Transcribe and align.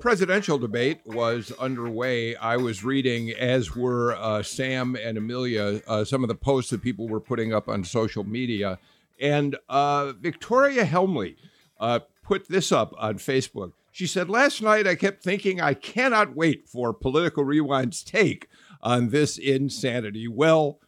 presidential 0.00 0.58
debate 0.58 1.00
was 1.04 1.52
underway, 1.52 2.36
I 2.36 2.56
was 2.56 2.84
reading, 2.84 3.30
as 3.30 3.74
were 3.74 4.14
uh, 4.16 4.42
Sam 4.42 4.96
and 4.96 5.16
Amelia, 5.16 5.80
uh, 5.86 6.04
some 6.04 6.22
of 6.22 6.28
the 6.28 6.34
posts 6.34 6.70
that 6.70 6.82
people 6.82 7.08
were 7.08 7.20
putting 7.20 7.52
up 7.52 7.68
on 7.68 7.84
social 7.84 8.24
media. 8.24 8.78
And 9.20 9.56
uh, 9.68 10.12
Victoria 10.20 10.84
Helmley 10.84 11.36
uh, 11.80 12.00
put 12.22 12.48
this 12.48 12.72
up 12.72 12.92
on 12.98 13.16
Facebook. 13.16 13.72
She 13.90 14.06
said, 14.06 14.28
Last 14.28 14.60
night 14.60 14.86
I 14.86 14.94
kept 14.94 15.22
thinking 15.22 15.60
I 15.60 15.74
cannot 15.74 16.36
wait 16.36 16.68
for 16.68 16.92
Political 16.92 17.44
Rewind's 17.44 18.02
take 18.02 18.48
on 18.82 19.08
this 19.08 19.38
insanity. 19.38 20.28
Well, 20.28 20.80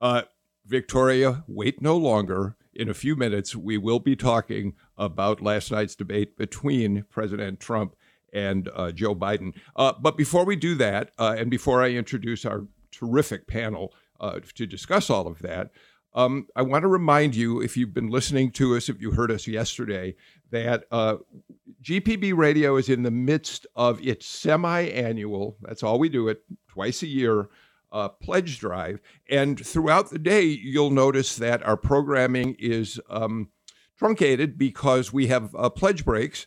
uh, 0.00 0.22
Victoria, 0.66 1.44
wait 1.48 1.80
no 1.80 1.96
longer 1.96 2.56
in 2.74 2.88
a 2.88 2.94
few 2.94 3.16
minutes, 3.16 3.54
we 3.54 3.76
will 3.76 4.00
be 4.00 4.16
talking 4.16 4.74
about 4.96 5.42
last 5.42 5.70
night's 5.70 5.94
debate 5.94 6.36
between 6.36 7.04
President 7.10 7.60
Trump 7.60 7.94
and 8.32 8.68
uh, 8.74 8.92
Joe 8.92 9.14
Biden. 9.14 9.54
Uh, 9.76 9.92
but 10.00 10.16
before 10.16 10.44
we 10.44 10.56
do 10.56 10.74
that, 10.76 11.12
uh, 11.18 11.36
and 11.38 11.50
before 11.50 11.82
I 11.82 11.90
introduce 11.90 12.44
our 12.44 12.66
terrific 12.90 13.46
panel 13.46 13.92
uh, 14.20 14.40
to 14.54 14.66
discuss 14.66 15.10
all 15.10 15.26
of 15.26 15.40
that, 15.40 15.70
um, 16.14 16.46
I 16.54 16.62
want 16.62 16.82
to 16.82 16.88
remind 16.88 17.34
you, 17.34 17.62
if 17.62 17.76
you've 17.76 17.94
been 17.94 18.10
listening 18.10 18.50
to 18.52 18.76
us, 18.76 18.88
if 18.88 19.00
you 19.00 19.12
heard 19.12 19.30
us 19.30 19.46
yesterday, 19.46 20.14
that 20.50 20.84
uh, 20.90 21.16
GPB 21.82 22.36
Radio 22.36 22.76
is 22.76 22.90
in 22.90 23.02
the 23.02 23.10
midst 23.10 23.66
of 23.74 24.00
its 24.06 24.26
semi 24.26 24.82
annual, 24.82 25.56
that's 25.62 25.82
all 25.82 25.98
we 25.98 26.10
do 26.10 26.28
it, 26.28 26.42
twice 26.68 27.02
a 27.02 27.06
year, 27.06 27.48
uh, 27.92 28.08
pledge 28.08 28.58
drive. 28.58 29.00
And 29.30 29.64
throughout 29.64 30.10
the 30.10 30.18
day, 30.18 30.44
you'll 30.44 30.90
notice 30.90 31.36
that 31.36 31.62
our 31.62 31.76
programming 31.76 32.56
is 32.58 33.00
um, 33.08 33.48
truncated 33.98 34.58
because 34.58 35.12
we 35.12 35.28
have 35.28 35.54
uh, 35.54 35.70
pledge 35.70 36.04
breaks 36.04 36.46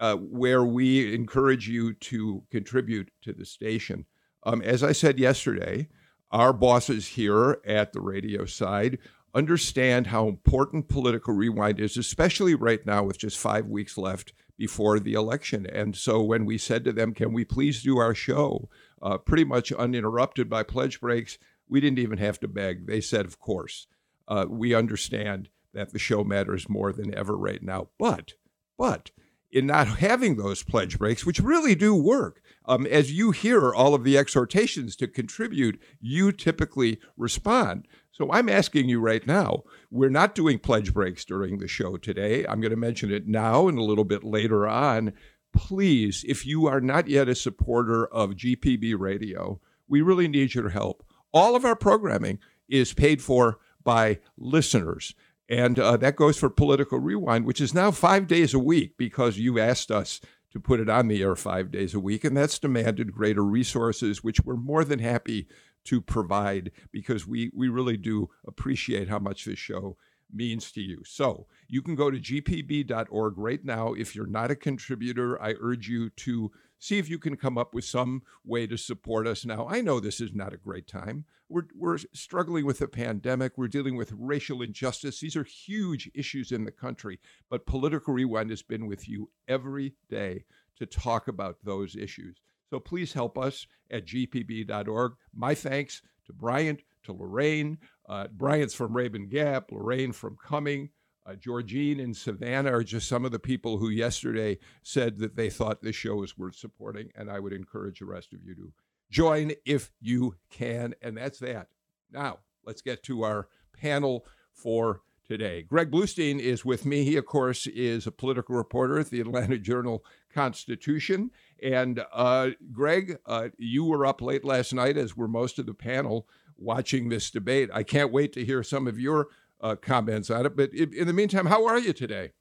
uh, 0.00 0.16
where 0.16 0.64
we 0.64 1.14
encourage 1.14 1.68
you 1.68 1.92
to 1.94 2.42
contribute 2.50 3.10
to 3.22 3.32
the 3.32 3.44
station. 3.44 4.06
Um, 4.42 4.62
as 4.62 4.82
I 4.82 4.92
said 4.92 5.18
yesterday, 5.18 5.88
our 6.30 6.52
bosses 6.52 7.06
here 7.08 7.60
at 7.64 7.92
the 7.92 8.00
radio 8.00 8.44
side 8.46 8.98
understand 9.32 10.08
how 10.08 10.26
important 10.26 10.88
political 10.88 11.34
rewind 11.34 11.78
is, 11.78 11.96
especially 11.96 12.54
right 12.54 12.84
now 12.84 13.04
with 13.04 13.18
just 13.18 13.38
five 13.38 13.66
weeks 13.66 13.96
left 13.96 14.32
before 14.58 14.98
the 14.98 15.12
election. 15.12 15.66
And 15.66 15.94
so 15.94 16.20
when 16.20 16.44
we 16.44 16.58
said 16.58 16.84
to 16.84 16.92
them, 16.92 17.14
Can 17.14 17.32
we 17.32 17.44
please 17.44 17.82
do 17.82 17.98
our 17.98 18.14
show? 18.14 18.68
uh, 19.02 19.18
pretty 19.18 19.44
much 19.44 19.72
uninterrupted 19.72 20.48
by 20.48 20.62
pledge 20.62 21.00
breaks. 21.00 21.38
We 21.68 21.80
didn't 21.80 21.98
even 21.98 22.18
have 22.18 22.40
to 22.40 22.48
beg. 22.48 22.86
They 22.86 23.00
said, 23.00 23.26
of 23.26 23.38
course, 23.38 23.86
uh, 24.28 24.46
we 24.48 24.74
understand 24.74 25.48
that 25.72 25.92
the 25.92 25.98
show 25.98 26.24
matters 26.24 26.68
more 26.68 26.92
than 26.92 27.14
ever 27.14 27.36
right 27.36 27.62
now. 27.62 27.88
But, 27.98 28.34
but, 28.76 29.10
in 29.52 29.66
not 29.66 29.86
having 29.88 30.36
those 30.36 30.62
pledge 30.62 30.98
breaks, 30.98 31.26
which 31.26 31.40
really 31.40 31.74
do 31.74 31.94
work. 31.94 32.40
Um, 32.66 32.86
as 32.86 33.12
you 33.12 33.30
hear 33.32 33.74
all 33.74 33.94
of 33.94 34.04
the 34.04 34.16
exhortations 34.16 34.94
to 34.96 35.08
contribute, 35.08 35.80
you 36.00 36.30
typically 36.30 37.00
respond. 37.16 37.88
So 38.12 38.30
I'm 38.30 38.48
asking 38.48 38.88
you 38.88 39.00
right 39.00 39.26
now, 39.26 39.64
we're 39.90 40.10
not 40.10 40.34
doing 40.34 40.58
pledge 40.58 40.92
breaks 40.92 41.24
during 41.24 41.58
the 41.58 41.66
show 41.66 41.96
today. 41.96 42.46
I'm 42.46 42.60
going 42.60 42.70
to 42.70 42.76
mention 42.76 43.10
it 43.10 43.26
now 43.26 43.66
and 43.66 43.78
a 43.78 43.82
little 43.82 44.04
bit 44.04 44.22
later 44.22 44.68
on 44.68 45.14
please, 45.52 46.24
if 46.28 46.46
you 46.46 46.66
are 46.66 46.80
not 46.80 47.08
yet 47.08 47.28
a 47.28 47.34
supporter 47.34 48.06
of 48.06 48.30
GPB 48.36 48.98
Radio, 48.98 49.60
we 49.88 50.00
really 50.00 50.28
need 50.28 50.54
your 50.54 50.70
help. 50.70 51.04
All 51.32 51.56
of 51.56 51.64
our 51.64 51.76
programming 51.76 52.38
is 52.68 52.92
paid 52.92 53.22
for 53.22 53.58
by 53.82 54.20
listeners. 54.36 55.14
And 55.50 55.80
uh, 55.80 55.96
that 55.96 56.14
goes 56.14 56.38
for 56.38 56.48
Political 56.48 57.00
Rewind, 57.00 57.44
which 57.44 57.60
is 57.60 57.74
now 57.74 57.90
five 57.90 58.28
days 58.28 58.54
a 58.54 58.58
week 58.58 58.96
because 58.96 59.36
you 59.36 59.58
asked 59.58 59.90
us 59.90 60.20
to 60.52 60.60
put 60.60 60.78
it 60.78 60.88
on 60.88 61.08
the 61.08 61.22
air 61.22 61.34
five 61.34 61.72
days 61.72 61.92
a 61.92 62.00
week. 62.00 62.24
And 62.24 62.36
that's 62.36 62.58
demanded 62.58 63.12
greater 63.12 63.44
resources, 63.44 64.22
which 64.22 64.40
we're 64.40 64.56
more 64.56 64.84
than 64.84 65.00
happy 65.00 65.48
to 65.84 66.00
provide 66.00 66.70
because 66.92 67.26
we, 67.26 67.50
we 67.52 67.68
really 67.68 67.96
do 67.96 68.30
appreciate 68.46 69.08
how 69.08 69.18
much 69.18 69.44
this 69.44 69.58
show 69.58 69.96
means 70.32 70.70
to 70.72 70.80
you. 70.80 71.02
So 71.04 71.46
you 71.68 71.82
can 71.82 71.96
go 71.96 72.10
to 72.10 72.18
gpb.org 72.18 73.34
right 73.36 73.64
now. 73.64 73.92
If 73.92 74.14
you're 74.14 74.26
not 74.26 74.52
a 74.52 74.56
contributor, 74.56 75.40
I 75.42 75.54
urge 75.60 75.88
you 75.88 76.10
to 76.10 76.52
see 76.80 76.98
if 76.98 77.08
you 77.08 77.18
can 77.18 77.36
come 77.36 77.56
up 77.56 77.74
with 77.74 77.84
some 77.84 78.22
way 78.44 78.66
to 78.66 78.76
support 78.76 79.26
us. 79.26 79.44
Now, 79.44 79.68
I 79.68 79.80
know 79.82 80.00
this 80.00 80.20
is 80.20 80.34
not 80.34 80.52
a 80.52 80.56
great 80.56 80.88
time. 80.88 81.26
We're, 81.48 81.66
we're 81.76 81.98
struggling 82.12 82.64
with 82.64 82.80
a 82.80 82.88
pandemic. 82.88 83.52
We're 83.56 83.68
dealing 83.68 83.96
with 83.96 84.12
racial 84.16 84.62
injustice. 84.62 85.20
These 85.20 85.36
are 85.36 85.44
huge 85.44 86.10
issues 86.14 86.50
in 86.50 86.64
the 86.64 86.72
country. 86.72 87.20
But 87.48 87.66
Political 87.66 88.14
Rewind 88.14 88.50
has 88.50 88.62
been 88.62 88.86
with 88.86 89.08
you 89.08 89.30
every 89.46 89.94
day 90.08 90.44
to 90.78 90.86
talk 90.86 91.28
about 91.28 91.58
those 91.62 91.94
issues. 91.94 92.40
So 92.70 92.80
please 92.80 93.12
help 93.12 93.36
us 93.36 93.66
at 93.90 94.06
gpb.org. 94.06 95.12
My 95.34 95.54
thanks 95.54 96.02
to 96.26 96.32
Bryant, 96.32 96.82
to 97.04 97.12
Lorraine. 97.12 97.78
Uh, 98.08 98.28
Bryant's 98.28 98.74
from 98.74 98.94
Rabun 98.94 99.28
Gap, 99.28 99.70
Lorraine 99.70 100.12
from 100.12 100.36
Cumming. 100.42 100.90
Uh, 101.26 101.34
Georgine 101.34 102.00
and 102.00 102.16
Savannah 102.16 102.72
are 102.72 102.82
just 102.82 103.08
some 103.08 103.24
of 103.24 103.32
the 103.32 103.38
people 103.38 103.78
who 103.78 103.88
yesterday 103.88 104.58
said 104.82 105.18
that 105.18 105.36
they 105.36 105.50
thought 105.50 105.82
this 105.82 105.96
show 105.96 106.16
was 106.16 106.38
worth 106.38 106.56
supporting, 106.56 107.10
and 107.14 107.30
I 107.30 107.40
would 107.40 107.52
encourage 107.52 107.98
the 107.98 108.06
rest 108.06 108.32
of 108.32 108.42
you 108.44 108.54
to 108.54 108.72
join 109.10 109.52
if 109.66 109.90
you 110.00 110.36
can. 110.50 110.94
And 111.02 111.16
that's 111.16 111.38
that. 111.40 111.68
Now, 112.10 112.38
let's 112.64 112.82
get 112.82 113.02
to 113.04 113.22
our 113.22 113.48
panel 113.72 114.24
for 114.52 115.02
today. 115.30 115.62
Greg 115.62 115.90
Bluestein 115.92 116.40
is 116.40 116.64
with 116.64 116.84
me. 116.84 117.04
He, 117.04 117.16
of 117.16 117.24
course, 117.24 117.66
is 117.68 118.06
a 118.06 118.12
political 118.12 118.56
reporter 118.56 118.98
at 118.98 119.10
the 119.10 119.20
Atlanta 119.20 119.58
Journal 119.58 120.04
Constitution. 120.34 121.30
And 121.62 122.04
uh, 122.12 122.50
Greg, 122.72 123.18
uh, 123.26 123.50
you 123.56 123.84
were 123.84 124.04
up 124.04 124.20
late 124.20 124.44
last 124.44 124.74
night, 124.74 124.96
as 124.96 125.16
were 125.16 125.28
most 125.28 125.58
of 125.58 125.66
the 125.66 125.74
panel, 125.74 126.26
watching 126.56 127.08
this 127.08 127.30
debate. 127.30 127.70
I 127.72 127.84
can't 127.84 128.12
wait 128.12 128.32
to 128.32 128.44
hear 128.44 128.62
some 128.64 128.88
of 128.88 128.98
your 128.98 129.28
uh, 129.62 129.76
comments 129.76 130.30
on 130.30 130.46
it. 130.46 130.56
But 130.56 130.72
in 130.72 131.06
the 131.06 131.12
meantime, 131.12 131.46
how 131.46 131.66
are 131.66 131.78
you 131.78 131.92
today? 131.92 132.32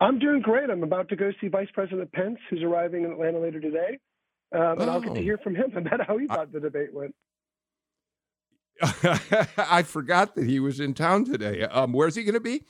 I'm 0.00 0.18
doing 0.18 0.40
great. 0.42 0.70
I'm 0.70 0.82
about 0.82 1.08
to 1.10 1.16
go 1.16 1.30
see 1.40 1.48
Vice 1.48 1.68
President 1.72 2.12
Pence, 2.12 2.38
who's 2.50 2.62
arriving 2.62 3.04
in 3.04 3.12
Atlanta 3.12 3.38
later 3.38 3.60
today. 3.60 3.98
Um, 4.54 4.80
and 4.80 4.82
oh. 4.82 4.92
I'll 4.92 5.00
get 5.00 5.14
to 5.14 5.20
oh. 5.20 5.22
hear 5.22 5.38
from 5.38 5.54
him 5.54 5.72
about 5.76 6.06
how 6.06 6.18
he 6.18 6.26
thought 6.26 6.40
I, 6.40 6.44
the 6.46 6.60
debate 6.60 6.92
went. 6.92 7.14
I 9.56 9.82
forgot 9.82 10.34
that 10.34 10.46
he 10.46 10.58
was 10.58 10.80
in 10.80 10.94
town 10.94 11.24
today. 11.24 11.62
Um, 11.62 11.92
where's 11.92 12.16
he 12.16 12.24
going 12.24 12.34
to 12.34 12.40
be? 12.40 12.64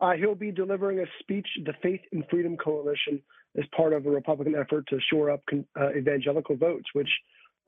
Uh, 0.00 0.12
he'll 0.12 0.34
be 0.34 0.50
delivering 0.50 1.00
a 1.00 1.04
speech 1.20 1.46
to 1.56 1.64
the 1.64 1.74
Faith 1.82 2.00
and 2.12 2.24
Freedom 2.30 2.56
Coalition 2.56 3.22
as 3.58 3.64
part 3.76 3.92
of 3.92 4.06
a 4.06 4.10
Republican 4.10 4.54
effort 4.54 4.84
to 4.88 4.98
shore 5.12 5.30
up 5.30 5.42
con- 5.48 5.66
uh, 5.80 5.90
evangelical 5.90 6.56
votes, 6.56 6.86
which 6.92 7.08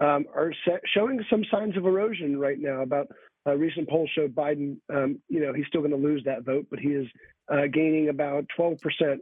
um, 0.01 0.25
are 0.35 0.53
se- 0.67 0.81
showing 0.95 1.23
some 1.31 1.45
signs 1.51 1.77
of 1.77 1.87
erosion 1.87 2.39
right 2.39 2.59
now. 2.59 2.83
About 2.83 3.09
uh, 3.47 3.55
recent 3.55 3.89
polls 3.89 4.11
show 4.15 4.29
Biden, 4.29 4.79
um, 4.93 5.21
you 5.29 5.41
know, 5.41 5.53
he's 5.53 5.67
still 5.67 5.81
going 5.81 5.91
to 5.91 5.97
lose 5.97 6.23
that 6.25 6.45
vote, 6.45 6.67
but 6.71 6.79
he 6.79 6.89
is 6.89 7.07
uh, 7.53 7.67
gaining 7.73 8.09
about 8.09 8.47
12% 8.59 8.79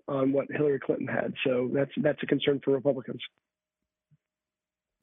on 0.09 0.33
what 0.33 0.47
Hillary 0.51 0.79
Clinton 0.79 1.09
had. 1.09 1.35
So 1.45 1.71
that's 1.73 1.91
that's 1.97 2.23
a 2.23 2.27
concern 2.27 2.61
for 2.65 2.73
Republicans. 2.73 3.21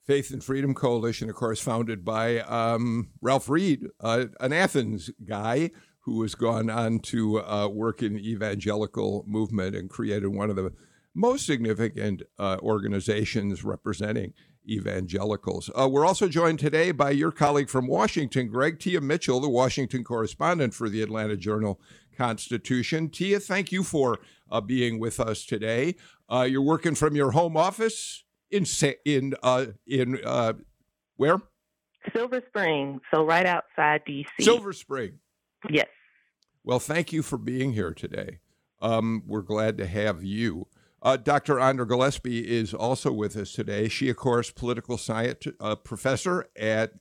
Faith 0.05 0.31
and 0.31 0.43
Freedom 0.43 0.73
Coalition, 0.73 1.29
of 1.29 1.35
course, 1.35 1.61
founded 1.61 2.03
by 2.03 2.39
um, 2.39 3.09
Ralph 3.21 3.47
Reed, 3.47 3.85
uh, 3.99 4.25
an 4.39 4.53
Athens 4.53 5.11
guy 5.27 5.69
who 5.99 6.21
has 6.23 6.33
gone 6.33 6.69
on 6.69 6.99
to 6.99 7.41
uh, 7.41 7.67
work 7.67 8.01
in 8.01 8.17
evangelical 8.17 9.23
movement 9.27 9.75
and 9.75 9.89
created 9.89 10.29
one 10.29 10.49
of 10.49 10.55
the 10.55 10.73
most 11.13 11.45
significant 11.45 12.23
uh, 12.39 12.57
organizations 12.61 13.63
representing 13.63 14.33
evangelicals. 14.67 15.69
Uh, 15.79 15.87
we're 15.87 16.05
also 16.05 16.27
joined 16.27 16.59
today 16.59 16.91
by 16.91 17.11
your 17.11 17.31
colleague 17.31 17.69
from 17.69 17.87
Washington, 17.87 18.47
Greg 18.47 18.79
Tia 18.79 19.01
Mitchell, 19.01 19.39
the 19.39 19.49
Washington 19.49 20.03
correspondent 20.03 20.73
for 20.73 20.89
the 20.89 21.01
Atlanta 21.01 21.37
Journal 21.37 21.79
Constitution. 22.17 23.09
Tia, 23.09 23.39
thank 23.39 23.71
you 23.71 23.83
for 23.83 24.19
uh, 24.51 24.61
being 24.61 24.99
with 24.99 25.19
us 25.19 25.45
today. 25.45 25.95
Uh, 26.29 26.47
you're 26.49 26.61
working 26.61 26.95
from 26.95 27.15
your 27.15 27.31
home 27.31 27.55
office 27.57 28.23
in 28.51 28.65
in 29.05 29.33
uh, 29.43 29.67
in 29.87 30.19
uh, 30.25 30.53
where? 31.17 31.41
Silver 32.15 32.41
Spring, 32.47 32.99
so 33.13 33.25
right 33.25 33.45
outside 33.45 34.01
DC. 34.07 34.25
Silver 34.39 34.73
Spring. 34.73 35.19
Yes. 35.69 35.87
Well, 36.63 36.79
thank 36.79 37.11
you 37.11 37.21
for 37.21 37.37
being 37.37 37.73
here 37.73 37.93
today. 37.93 38.39
Um, 38.81 39.23
we're 39.27 39.41
glad 39.41 39.77
to 39.77 39.87
have 39.87 40.23
you. 40.23 40.67
Uh, 41.01 41.17
Dr. 41.17 41.59
Andra 41.59 41.87
Gillespie 41.87 42.47
is 42.47 42.73
also 42.73 43.11
with 43.11 43.35
us 43.37 43.53
today. 43.53 43.87
She, 43.87 44.09
of 44.09 44.17
course, 44.17 44.51
political 44.51 44.97
science 44.97 45.45
uh, 45.59 45.75
professor 45.75 46.47
at 46.57 46.93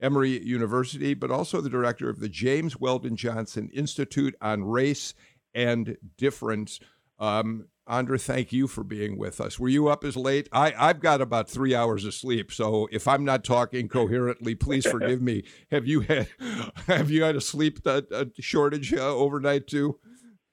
Emory 0.00 0.42
University, 0.42 1.14
but 1.14 1.30
also 1.30 1.60
the 1.60 1.70
director 1.70 2.08
of 2.08 2.20
the 2.20 2.28
James 2.28 2.78
Weldon 2.80 3.16
Johnson 3.16 3.70
Institute 3.72 4.34
on 4.40 4.64
Race 4.64 5.14
and 5.54 5.96
Difference. 6.16 6.80
Um, 7.18 7.66
Andra, 7.86 8.18
thank 8.18 8.50
you 8.50 8.66
for 8.66 8.82
being 8.82 9.18
with 9.18 9.42
us. 9.42 9.58
Were 9.58 9.68
you 9.68 9.88
up 9.88 10.04
as 10.04 10.16
late? 10.16 10.48
I, 10.52 10.72
I've 10.76 11.00
got 11.00 11.20
about 11.20 11.50
three 11.50 11.74
hours 11.74 12.06
of 12.06 12.14
sleep, 12.14 12.50
so 12.50 12.88
if 12.90 13.06
I'm 13.06 13.26
not 13.26 13.44
talking 13.44 13.88
coherently, 13.88 14.54
please 14.54 14.86
forgive 14.86 15.20
me. 15.20 15.44
Have 15.70 15.86
you 15.86 16.00
had 16.00 16.28
Have 16.86 17.10
you 17.10 17.22
had 17.22 17.36
a 17.36 17.42
sleep 17.42 17.80
uh, 17.84 18.02
a 18.10 18.26
shortage 18.40 18.94
uh, 18.94 19.14
overnight 19.14 19.66
too? 19.66 19.98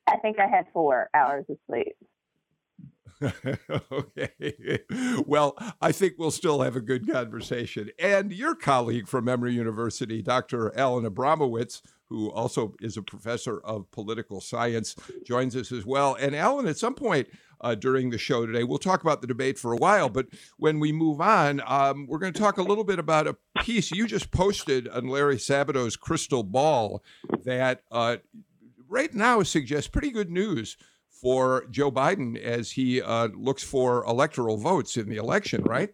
I 0.07 0.17
think 0.17 0.39
I 0.39 0.47
had 0.47 0.65
four 0.73 1.09
hours 1.13 1.45
of 1.49 1.57
sleep. 1.69 1.95
okay. 3.91 4.79
Well, 5.25 5.55
I 5.81 5.91
think 5.91 6.13
we'll 6.17 6.31
still 6.31 6.61
have 6.61 6.75
a 6.75 6.81
good 6.81 7.09
conversation. 7.11 7.89
And 7.99 8.31
your 8.31 8.55
colleague 8.55 9.07
from 9.07 9.29
Emory 9.29 9.53
University, 9.53 10.21
Dr. 10.21 10.77
Alan 10.77 11.05
Abramowitz, 11.05 11.81
who 12.09 12.29
also 12.31 12.73
is 12.81 12.97
a 12.97 13.01
professor 13.01 13.59
of 13.61 13.89
political 13.91 14.41
science, 14.41 14.95
joins 15.23 15.55
us 15.55 15.71
as 15.71 15.85
well. 15.85 16.15
And 16.15 16.35
Alan, 16.35 16.67
at 16.67 16.77
some 16.77 16.93
point 16.93 17.29
uh, 17.61 17.75
during 17.75 18.09
the 18.09 18.17
show 18.17 18.45
today, 18.45 18.63
we'll 18.63 18.79
talk 18.79 19.01
about 19.01 19.21
the 19.21 19.27
debate 19.27 19.57
for 19.57 19.71
a 19.71 19.77
while. 19.77 20.09
But 20.09 20.27
when 20.57 20.79
we 20.79 20.91
move 20.91 21.21
on, 21.21 21.61
um, 21.65 22.07
we're 22.07 22.19
going 22.19 22.33
to 22.33 22.39
talk 22.39 22.57
a 22.57 22.63
little 22.63 22.83
bit 22.83 22.99
about 22.99 23.27
a 23.27 23.37
piece 23.63 23.91
you 23.91 24.07
just 24.07 24.31
posted 24.31 24.87
on 24.87 25.07
Larry 25.07 25.37
Sabato's 25.37 25.95
Crystal 25.95 26.43
Ball 26.43 27.01
that 27.45 27.83
uh, 27.91 28.17
right 28.89 29.13
now 29.13 29.41
suggests 29.43 29.87
pretty 29.87 30.11
good 30.11 30.29
news 30.29 30.75
for 31.21 31.65
Joe 31.69 31.91
Biden 31.91 32.35
as 32.37 32.71
he 32.71 33.01
uh, 33.01 33.27
looks 33.27 33.63
for 33.63 34.03
electoral 34.05 34.57
votes 34.57 34.97
in 34.97 35.07
the 35.07 35.17
election, 35.17 35.63
right? 35.63 35.89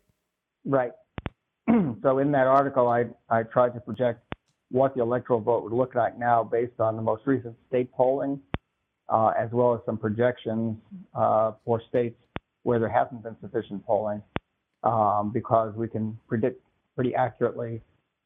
Right. 0.65 0.93
so 2.01 2.19
in 2.19 2.31
that 2.31 2.47
article, 2.47 2.87
I, 2.87 3.05
I 3.29 3.43
tried 3.43 3.73
to 3.73 3.81
project 3.81 4.23
what 4.71 4.95
the 4.95 5.01
electoral 5.01 5.41
vote 5.41 5.63
would 5.63 5.73
look 5.73 5.95
like 5.95 6.17
now 6.17 6.43
based 6.43 6.79
on 6.79 6.95
the 6.95 7.01
most 7.01 7.23
recent 7.25 7.55
state 7.67 7.91
polling, 7.91 8.39
uh, 9.09 9.33
as 9.37 9.49
well 9.51 9.73
as 9.73 9.81
some 9.85 9.97
projections 9.97 10.77
uh, 11.13 11.51
for 11.65 11.81
states 11.89 12.17
where 12.63 12.79
there 12.79 12.89
hasn't 12.89 13.21
been 13.23 13.35
sufficient 13.41 13.85
polling, 13.85 14.21
um, 14.83 15.31
because 15.33 15.75
we 15.75 15.87
can 15.87 16.17
predict 16.27 16.61
pretty 16.95 17.13
accurately 17.15 17.81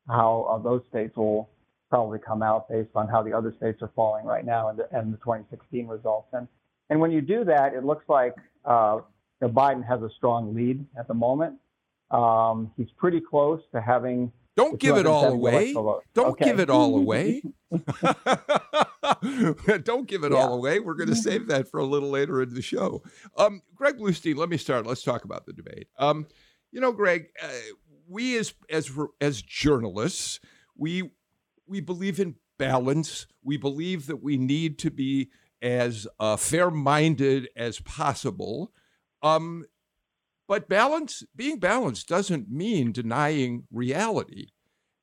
how 0.07 0.47
uh, 0.49 0.57
those 0.57 0.81
states 0.89 1.15
will 1.15 1.49
probably 1.89 2.19
come 2.19 2.41
out 2.41 2.69
based 2.69 2.89
on 2.95 3.07
how 3.07 3.21
the 3.21 3.33
other 3.33 3.53
states 3.57 3.79
are 3.81 3.91
falling 3.95 4.25
right 4.25 4.45
now 4.45 4.69
and 4.69 4.79
the, 4.79 4.87
and 4.97 5.13
the 5.13 5.17
2016 5.17 5.87
results. 5.87 6.27
And 6.33 6.47
and 6.91 6.99
when 6.99 7.09
you 7.09 7.21
do 7.21 7.45
that, 7.45 7.73
it 7.73 7.85
looks 7.85 8.03
like 8.09 8.35
uh, 8.65 8.99
Biden 9.41 9.87
has 9.87 10.01
a 10.01 10.09
strong 10.17 10.53
lead 10.53 10.85
at 10.99 11.07
the 11.07 11.13
moment. 11.13 11.55
Um, 12.11 12.69
he's 12.75 12.91
pretty 12.97 13.21
close 13.21 13.61
to 13.73 13.81
having. 13.81 14.29
Don't 14.57 14.77
give 14.77 14.97
it 14.97 15.05
all 15.05 15.27
away. 15.27 15.71
Don't 15.71 16.03
okay. 16.17 16.43
give 16.43 16.59
it 16.59 16.69
all 16.69 16.97
away. 16.97 17.41
Don't 19.83 20.05
give 20.05 20.25
it 20.25 20.33
yeah. 20.33 20.37
all 20.37 20.53
away. 20.53 20.81
We're 20.81 20.95
going 20.95 21.07
to 21.07 21.15
save 21.15 21.47
that 21.47 21.71
for 21.71 21.79
a 21.79 21.85
little 21.85 22.09
later 22.09 22.41
in 22.41 22.53
the 22.53 22.61
show. 22.61 23.01
Um, 23.37 23.61
Greg 23.73 23.97
Bluestein, 23.97 24.35
let 24.35 24.49
me 24.49 24.57
start. 24.57 24.85
Let's 24.85 25.03
talk 25.03 25.23
about 25.23 25.45
the 25.45 25.53
debate. 25.53 25.87
Um, 25.97 26.27
you 26.73 26.81
know, 26.81 26.91
Greg, 26.91 27.27
uh, 27.41 27.47
we 28.09 28.37
as 28.37 28.53
as 28.69 28.91
as 29.21 29.41
journalists, 29.41 30.41
we 30.75 31.11
we 31.65 31.79
believe 31.79 32.19
in 32.19 32.35
balance. 32.57 33.27
We 33.41 33.55
believe 33.55 34.07
that 34.07 34.21
we 34.21 34.35
need 34.35 34.77
to 34.79 34.91
be 34.91 35.29
as 35.61 36.07
uh, 36.19 36.37
fair 36.37 36.71
minded 36.71 37.49
as 37.55 37.79
possible. 37.79 38.71
Um, 39.21 39.65
but 40.47 40.67
balance, 40.67 41.23
being 41.35 41.59
balanced 41.59 42.07
doesn't 42.07 42.49
mean 42.49 42.91
denying 42.91 43.67
reality. 43.71 44.47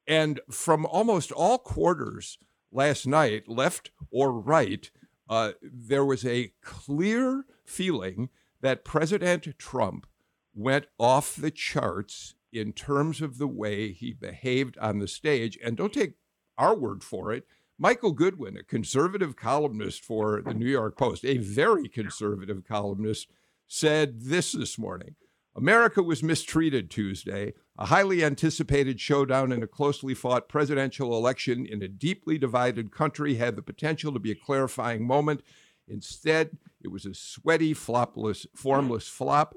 And 0.06 0.40
from 0.50 0.84
almost 0.86 1.32
all 1.32 1.58
quarters 1.58 2.38
last 2.72 3.06
night, 3.06 3.48
left 3.48 3.90
or 4.10 4.32
right, 4.32 4.90
uh, 5.28 5.52
there 5.62 6.04
was 6.04 6.24
a 6.26 6.52
clear 6.62 7.44
feeling 7.64 8.30
that 8.60 8.84
President 8.84 9.58
Trump 9.58 10.06
went 10.54 10.86
off 10.98 11.36
the 11.36 11.50
charts 11.50 12.34
in 12.52 12.72
terms 12.72 13.20
of 13.20 13.38
the 13.38 13.46
way 13.46 13.92
he 13.92 14.12
behaved 14.12 14.76
on 14.78 14.98
the 14.98 15.08
stage. 15.08 15.58
And 15.62 15.76
don't 15.76 15.92
take 15.92 16.14
our 16.56 16.74
word 16.74 17.04
for 17.04 17.32
it. 17.32 17.46
Michael 17.80 18.10
Goodwin, 18.10 18.56
a 18.56 18.64
conservative 18.64 19.36
columnist 19.36 20.04
for 20.04 20.42
the 20.42 20.52
New 20.52 20.66
York 20.66 20.98
Post, 20.98 21.24
a 21.24 21.38
very 21.38 21.88
conservative 21.88 22.64
columnist, 22.66 23.28
said 23.68 24.20
this 24.22 24.50
this 24.50 24.76
morning 24.78 25.14
America 25.54 26.02
was 26.02 26.22
mistreated 26.22 26.90
Tuesday. 26.90 27.52
A 27.78 27.86
highly 27.86 28.24
anticipated 28.24 29.00
showdown 29.00 29.52
in 29.52 29.62
a 29.62 29.68
closely 29.68 30.12
fought 30.12 30.48
presidential 30.48 31.16
election 31.16 31.64
in 31.66 31.80
a 31.80 31.88
deeply 31.88 32.36
divided 32.36 32.90
country 32.90 33.36
had 33.36 33.54
the 33.54 33.62
potential 33.62 34.12
to 34.12 34.18
be 34.18 34.32
a 34.32 34.36
clarifying 34.36 35.06
moment. 35.06 35.42
Instead, 35.86 36.58
it 36.82 36.88
was 36.88 37.06
a 37.06 37.14
sweaty, 37.14 37.74
flopless, 37.74 38.46
formless 38.56 39.06
flop 39.06 39.54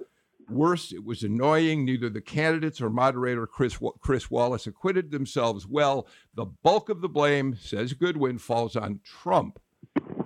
Worse, 0.50 0.92
it 0.92 1.04
was 1.04 1.24
annoying. 1.24 1.86
Neither 1.86 2.10
the 2.10 2.22
candidates 2.22 2.82
or 2.82 2.90
moderator 2.90 3.48
Chris, 3.48 3.78
Chris 4.00 4.30
Wallace 4.30 4.68
acquitted 4.68 5.12
themselves 5.12 5.68
well. 5.68 6.08
The 6.36 6.46
bulk 6.46 6.90
of 6.90 7.02
the 7.02 7.10
blame, 7.10 7.56
says 7.56 7.94
Goodwin, 7.94 8.38
falls 8.38 8.76
on 8.76 9.00
Trump. 9.04 9.60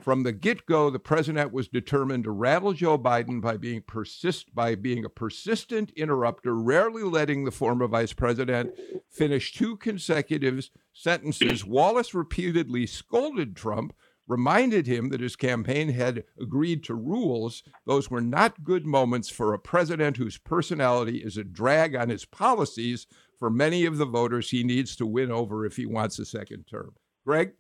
From 0.02 0.24
the 0.24 0.34
get-go, 0.34 0.90
the 0.90 1.00
president 1.00 1.52
was 1.52 1.68
determined 1.68 2.26
to 2.26 2.32
rattle 2.32 2.74
Joe 2.74 3.00
Biden 3.00 3.42
by 3.42 3.58
being 3.58 3.82
persist 3.82 4.54
by 4.54 4.76
being 4.76 5.04
a 5.06 5.10
persistent 5.10 5.92
interrupter, 5.96 6.56
rarely 6.56 7.02
letting 7.02 7.46
the 7.46 7.52
former 7.52 7.88
vice 7.88 8.14
president 8.14 8.76
finish 9.10 9.54
two 9.54 9.78
consecutive 9.78 10.70
sentences. 10.94 11.66
Wallace 11.66 12.14
repeatedly 12.14 12.86
scolded 12.86 13.56
Trump 13.56 13.96
reminded 14.28 14.88
him 14.88 15.10
that 15.10 15.22
his 15.22 15.36
campaign 15.36 15.90
had 15.90 16.24
agreed 16.40 16.84
to 16.84 16.96
rules. 16.96 17.64
Those 17.86 18.10
were 18.10 18.22
not 18.22 18.64
good 18.64 18.86
moments 18.86 19.30
for 19.30 19.54
a 19.54 19.60
president 19.60 20.18
whose 20.18 20.38
personality 20.38 21.18
is 21.18 21.38
a 21.38 21.44
drag 21.44 21.96
on 21.96 22.10
his 22.10 22.26
policies 22.26 23.08
for 23.38 23.50
many 23.50 23.86
of 23.86 23.98
the 23.98 24.06
voters 24.06 24.50
he 24.50 24.64
needs 24.64 24.96
to 24.96 25.06
win 25.06 25.32
over 25.32 25.66
if 25.66 25.76
he 25.76 25.86
wants 25.86 26.20
a 26.20 26.26
second 26.26 26.66
term. 26.66 26.94
Greg? 27.26 27.52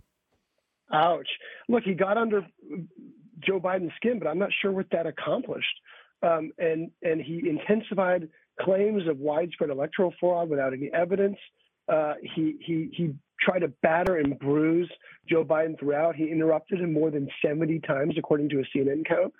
Ouch. 0.93 1.27
Look, 1.67 1.83
he 1.83 1.93
got 1.93 2.17
under 2.17 2.45
Joe 3.45 3.59
Biden's 3.59 3.93
skin, 3.95 4.19
but 4.19 4.27
I'm 4.27 4.39
not 4.39 4.51
sure 4.61 4.71
what 4.71 4.87
that 4.91 5.05
accomplished. 5.05 5.79
Um, 6.23 6.51
and 6.57 6.91
and 7.03 7.21
he 7.21 7.47
intensified 7.49 8.29
claims 8.61 9.07
of 9.07 9.17
widespread 9.19 9.69
electoral 9.69 10.13
fraud 10.19 10.49
without 10.49 10.73
any 10.73 10.89
evidence. 10.93 11.37
Uh, 11.91 12.13
he 12.35 12.55
he 12.61 12.89
he 12.93 13.13
tried 13.45 13.59
to 13.59 13.69
batter 13.81 14.17
and 14.17 14.37
bruise 14.39 14.91
Joe 15.29 15.45
Biden 15.45 15.79
throughout. 15.79 16.15
He 16.15 16.29
interrupted 16.29 16.81
him 16.81 16.93
more 16.93 17.11
than 17.11 17.29
70 17.45 17.79
times, 17.81 18.15
according 18.17 18.49
to 18.49 18.59
a 18.59 18.77
CNN 18.77 19.05
count. 19.07 19.33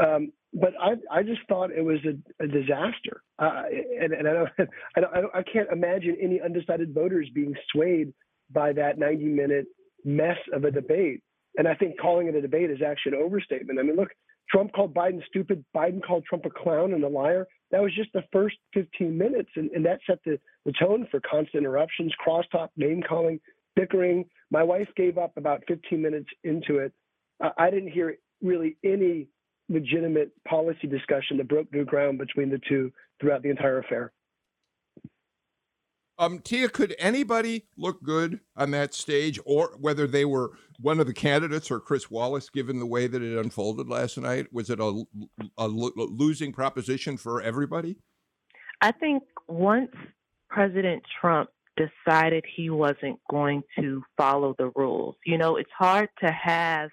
Um, 0.00 0.32
but 0.52 0.72
I, 0.80 0.94
I 1.10 1.22
just 1.22 1.40
thought 1.48 1.70
it 1.70 1.84
was 1.84 1.98
a, 2.04 2.44
a 2.44 2.46
disaster, 2.46 3.22
uh, 3.38 3.62
and, 4.00 4.12
and 4.12 4.28
I, 4.28 4.32
don't, 4.32 4.48
I, 4.96 5.00
don't, 5.00 5.34
I 5.34 5.42
can't 5.42 5.70
imagine 5.70 6.16
any 6.20 6.40
undecided 6.40 6.92
voters 6.92 7.28
being 7.34 7.54
swayed 7.72 8.12
by 8.50 8.72
that 8.74 8.98
90-minute 8.98 9.66
mess 10.04 10.36
of 10.52 10.64
a 10.64 10.70
debate. 10.70 11.22
And 11.56 11.68
I 11.68 11.74
think 11.74 12.00
calling 12.00 12.28
it 12.28 12.34
a 12.34 12.40
debate 12.40 12.70
is 12.70 12.80
actually 12.84 13.16
an 13.16 13.22
overstatement. 13.22 13.78
I 13.78 13.82
mean, 13.82 13.96
look, 13.96 14.08
Trump 14.50 14.72
called 14.72 14.94
Biden 14.94 15.24
stupid. 15.26 15.64
Biden 15.74 16.02
called 16.02 16.24
Trump 16.24 16.44
a 16.44 16.50
clown 16.50 16.92
and 16.92 17.04
a 17.04 17.08
liar. 17.08 17.46
That 17.70 17.82
was 17.82 17.94
just 17.94 18.12
the 18.12 18.24
first 18.32 18.56
15 18.74 19.16
minutes, 19.16 19.48
and, 19.56 19.70
and 19.70 19.84
that 19.86 20.00
set 20.06 20.18
the, 20.24 20.38
the 20.66 20.72
tone 20.78 21.06
for 21.10 21.20
constant 21.20 21.62
interruptions, 21.62 22.12
crosstalk, 22.24 22.68
name 22.76 23.02
calling, 23.06 23.40
bickering. 23.76 24.24
My 24.50 24.62
wife 24.62 24.88
gave 24.96 25.18
up 25.18 25.36
about 25.36 25.62
15 25.68 26.00
minutes 26.00 26.28
into 26.44 26.78
it. 26.78 26.92
Uh, 27.42 27.50
I 27.58 27.70
didn't 27.70 27.92
hear 27.92 28.16
really 28.40 28.76
any 28.84 29.28
legitimate 29.68 30.32
policy 30.46 30.86
discussion 30.86 31.38
that 31.38 31.48
broke 31.48 31.72
new 31.72 31.84
ground 31.84 32.18
between 32.18 32.50
the 32.50 32.60
two 32.68 32.92
throughout 33.20 33.42
the 33.42 33.50
entire 33.50 33.78
affair. 33.78 34.12
Um, 36.18 36.40
Tia, 36.40 36.68
could 36.68 36.94
anybody 36.98 37.64
look 37.76 38.02
good 38.02 38.40
on 38.54 38.70
that 38.72 38.94
stage, 38.94 39.40
or 39.44 39.74
whether 39.80 40.06
they 40.06 40.24
were 40.24 40.52
one 40.78 41.00
of 41.00 41.06
the 41.06 41.14
candidates 41.14 41.70
or 41.70 41.80
Chris 41.80 42.10
Wallace, 42.10 42.50
given 42.50 42.78
the 42.78 42.86
way 42.86 43.06
that 43.06 43.22
it 43.22 43.38
unfolded 43.38 43.88
last 43.88 44.18
night? 44.18 44.52
Was 44.52 44.68
it 44.70 44.78
a, 44.78 45.04
a 45.56 45.66
losing 45.66 46.52
proposition 46.52 47.16
for 47.16 47.40
everybody? 47.40 47.96
I 48.82 48.92
think 48.92 49.22
once 49.48 49.90
President 50.48 51.02
Trump 51.20 51.48
decided 51.76 52.44
he 52.56 52.70
wasn't 52.70 53.18
going 53.30 53.62
to 53.78 54.02
follow 54.16 54.54
the 54.58 54.70
rules, 54.74 55.16
you 55.24 55.38
know, 55.38 55.56
it's 55.56 55.70
hard 55.76 56.08
to 56.22 56.30
have 56.30 56.90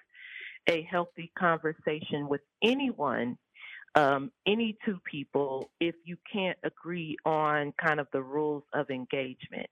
a 0.68 0.82
healthy 0.82 1.32
conversation 1.38 2.28
with 2.28 2.42
anyone 2.62 3.36
um, 3.94 4.30
any 4.46 4.76
two 4.84 4.98
people 5.10 5.70
if 5.80 5.94
you 6.04 6.16
can't 6.32 6.58
agree 6.62 7.16
on 7.24 7.72
kind 7.84 7.98
of 7.98 8.06
the 8.12 8.22
rules 8.22 8.62
of 8.72 8.90
engagement. 8.90 9.66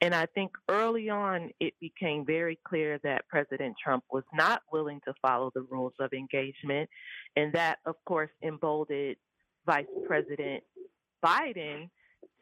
And 0.00 0.14
I 0.14 0.26
think 0.26 0.50
early 0.68 1.08
on 1.08 1.50
it 1.60 1.74
became 1.80 2.26
very 2.26 2.58
clear 2.66 2.98
that 3.04 3.28
President 3.28 3.76
Trump 3.82 4.04
was 4.10 4.24
not 4.34 4.62
willing 4.72 5.00
to 5.06 5.14
follow 5.22 5.50
the 5.54 5.62
rules 5.62 5.94
of 6.00 6.12
engagement. 6.12 6.90
And 7.36 7.52
that, 7.54 7.78
of 7.86 7.94
course, 8.04 8.30
emboldened 8.42 9.16
Vice 9.64 9.86
President 10.06 10.64
Biden 11.24 11.88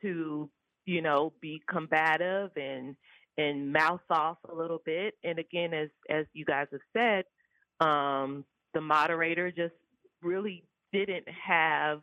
to, 0.02 0.50
you 0.86 1.02
know, 1.02 1.32
be 1.40 1.62
combative 1.68 2.50
and 2.56 2.96
and 3.38 3.72
mouth 3.72 4.00
off 4.10 4.38
a 4.50 4.54
little 4.54 4.82
bit. 4.84 5.14
And 5.24 5.38
again, 5.38 5.72
as 5.72 5.88
as 6.08 6.26
you 6.32 6.44
guys 6.44 6.66
have 6.72 6.80
said, 6.96 7.24
um, 7.86 8.44
the 8.74 8.80
moderator 8.80 9.50
just 9.50 9.74
really 10.22 10.64
didn't 10.92 11.26
have 11.28 12.00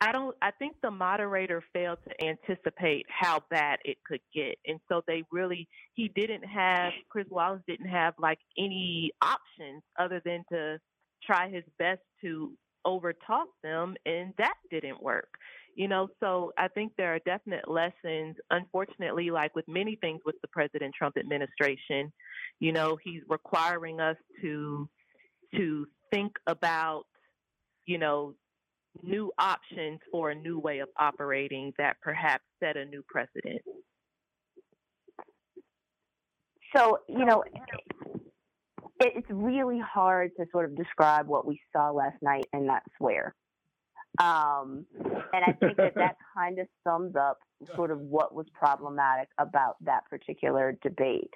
I 0.00 0.12
don't 0.12 0.36
I 0.42 0.50
think 0.50 0.76
the 0.82 0.90
moderator 0.90 1.62
failed 1.72 1.98
to 2.06 2.26
anticipate 2.26 3.06
how 3.08 3.40
bad 3.50 3.78
it 3.84 3.96
could 4.06 4.20
get. 4.34 4.58
And 4.66 4.80
so 4.88 5.02
they 5.06 5.22
really 5.30 5.68
he 5.94 6.08
didn't 6.14 6.44
have 6.44 6.92
Chris 7.08 7.26
Wallace 7.30 7.62
didn't 7.66 7.88
have 7.88 8.14
like 8.18 8.38
any 8.58 9.12
options 9.22 9.82
other 9.98 10.20
than 10.24 10.44
to 10.52 10.78
try 11.24 11.48
his 11.48 11.64
best 11.78 12.02
to 12.22 12.52
overtalk 12.86 13.46
them 13.62 13.94
and 14.04 14.34
that 14.36 14.54
didn't 14.70 15.02
work. 15.02 15.38
You 15.76 15.88
know, 15.88 16.08
so 16.20 16.52
I 16.56 16.68
think 16.68 16.92
there 16.96 17.14
are 17.14 17.18
definite 17.26 17.68
lessons 17.68 18.36
unfortunately 18.50 19.30
like 19.30 19.54
with 19.56 19.64
many 19.66 19.96
things 19.96 20.20
with 20.24 20.36
the 20.40 20.48
President 20.48 20.94
Trump 20.96 21.16
administration, 21.18 22.12
you 22.60 22.72
know, 22.72 22.96
he's 23.02 23.22
requiring 23.28 24.00
us 24.00 24.16
to 24.42 24.88
to 25.56 25.86
think 26.12 26.32
about 26.46 27.04
you 27.86 27.98
know 27.98 28.34
new 29.02 29.32
options 29.38 30.00
for 30.10 30.30
a 30.30 30.34
new 30.34 30.58
way 30.58 30.78
of 30.78 30.88
operating 30.98 31.72
that 31.78 31.96
perhaps 32.02 32.44
set 32.60 32.76
a 32.76 32.84
new 32.84 33.02
precedent? 33.08 33.60
So, 36.76 36.98
you 37.08 37.24
know, 37.24 37.44
it's 39.00 39.26
really 39.30 39.80
hard 39.80 40.30
to 40.38 40.46
sort 40.50 40.64
of 40.64 40.76
describe 40.76 41.26
what 41.26 41.46
we 41.46 41.60
saw 41.72 41.90
last 41.90 42.16
night 42.22 42.46
and 42.52 42.66
not 42.66 42.82
swear. 42.98 43.34
Um, 44.20 44.86
and 45.32 45.44
I 45.46 45.52
think 45.58 45.76
that 45.76 45.94
that 45.96 46.16
kind 46.36 46.58
of 46.58 46.66
sums 46.86 47.16
up 47.16 47.38
sort 47.74 47.90
of 47.90 48.00
what 48.00 48.34
was 48.34 48.46
problematic 48.52 49.28
about 49.38 49.76
that 49.84 50.04
particular 50.08 50.76
debate. 50.82 51.30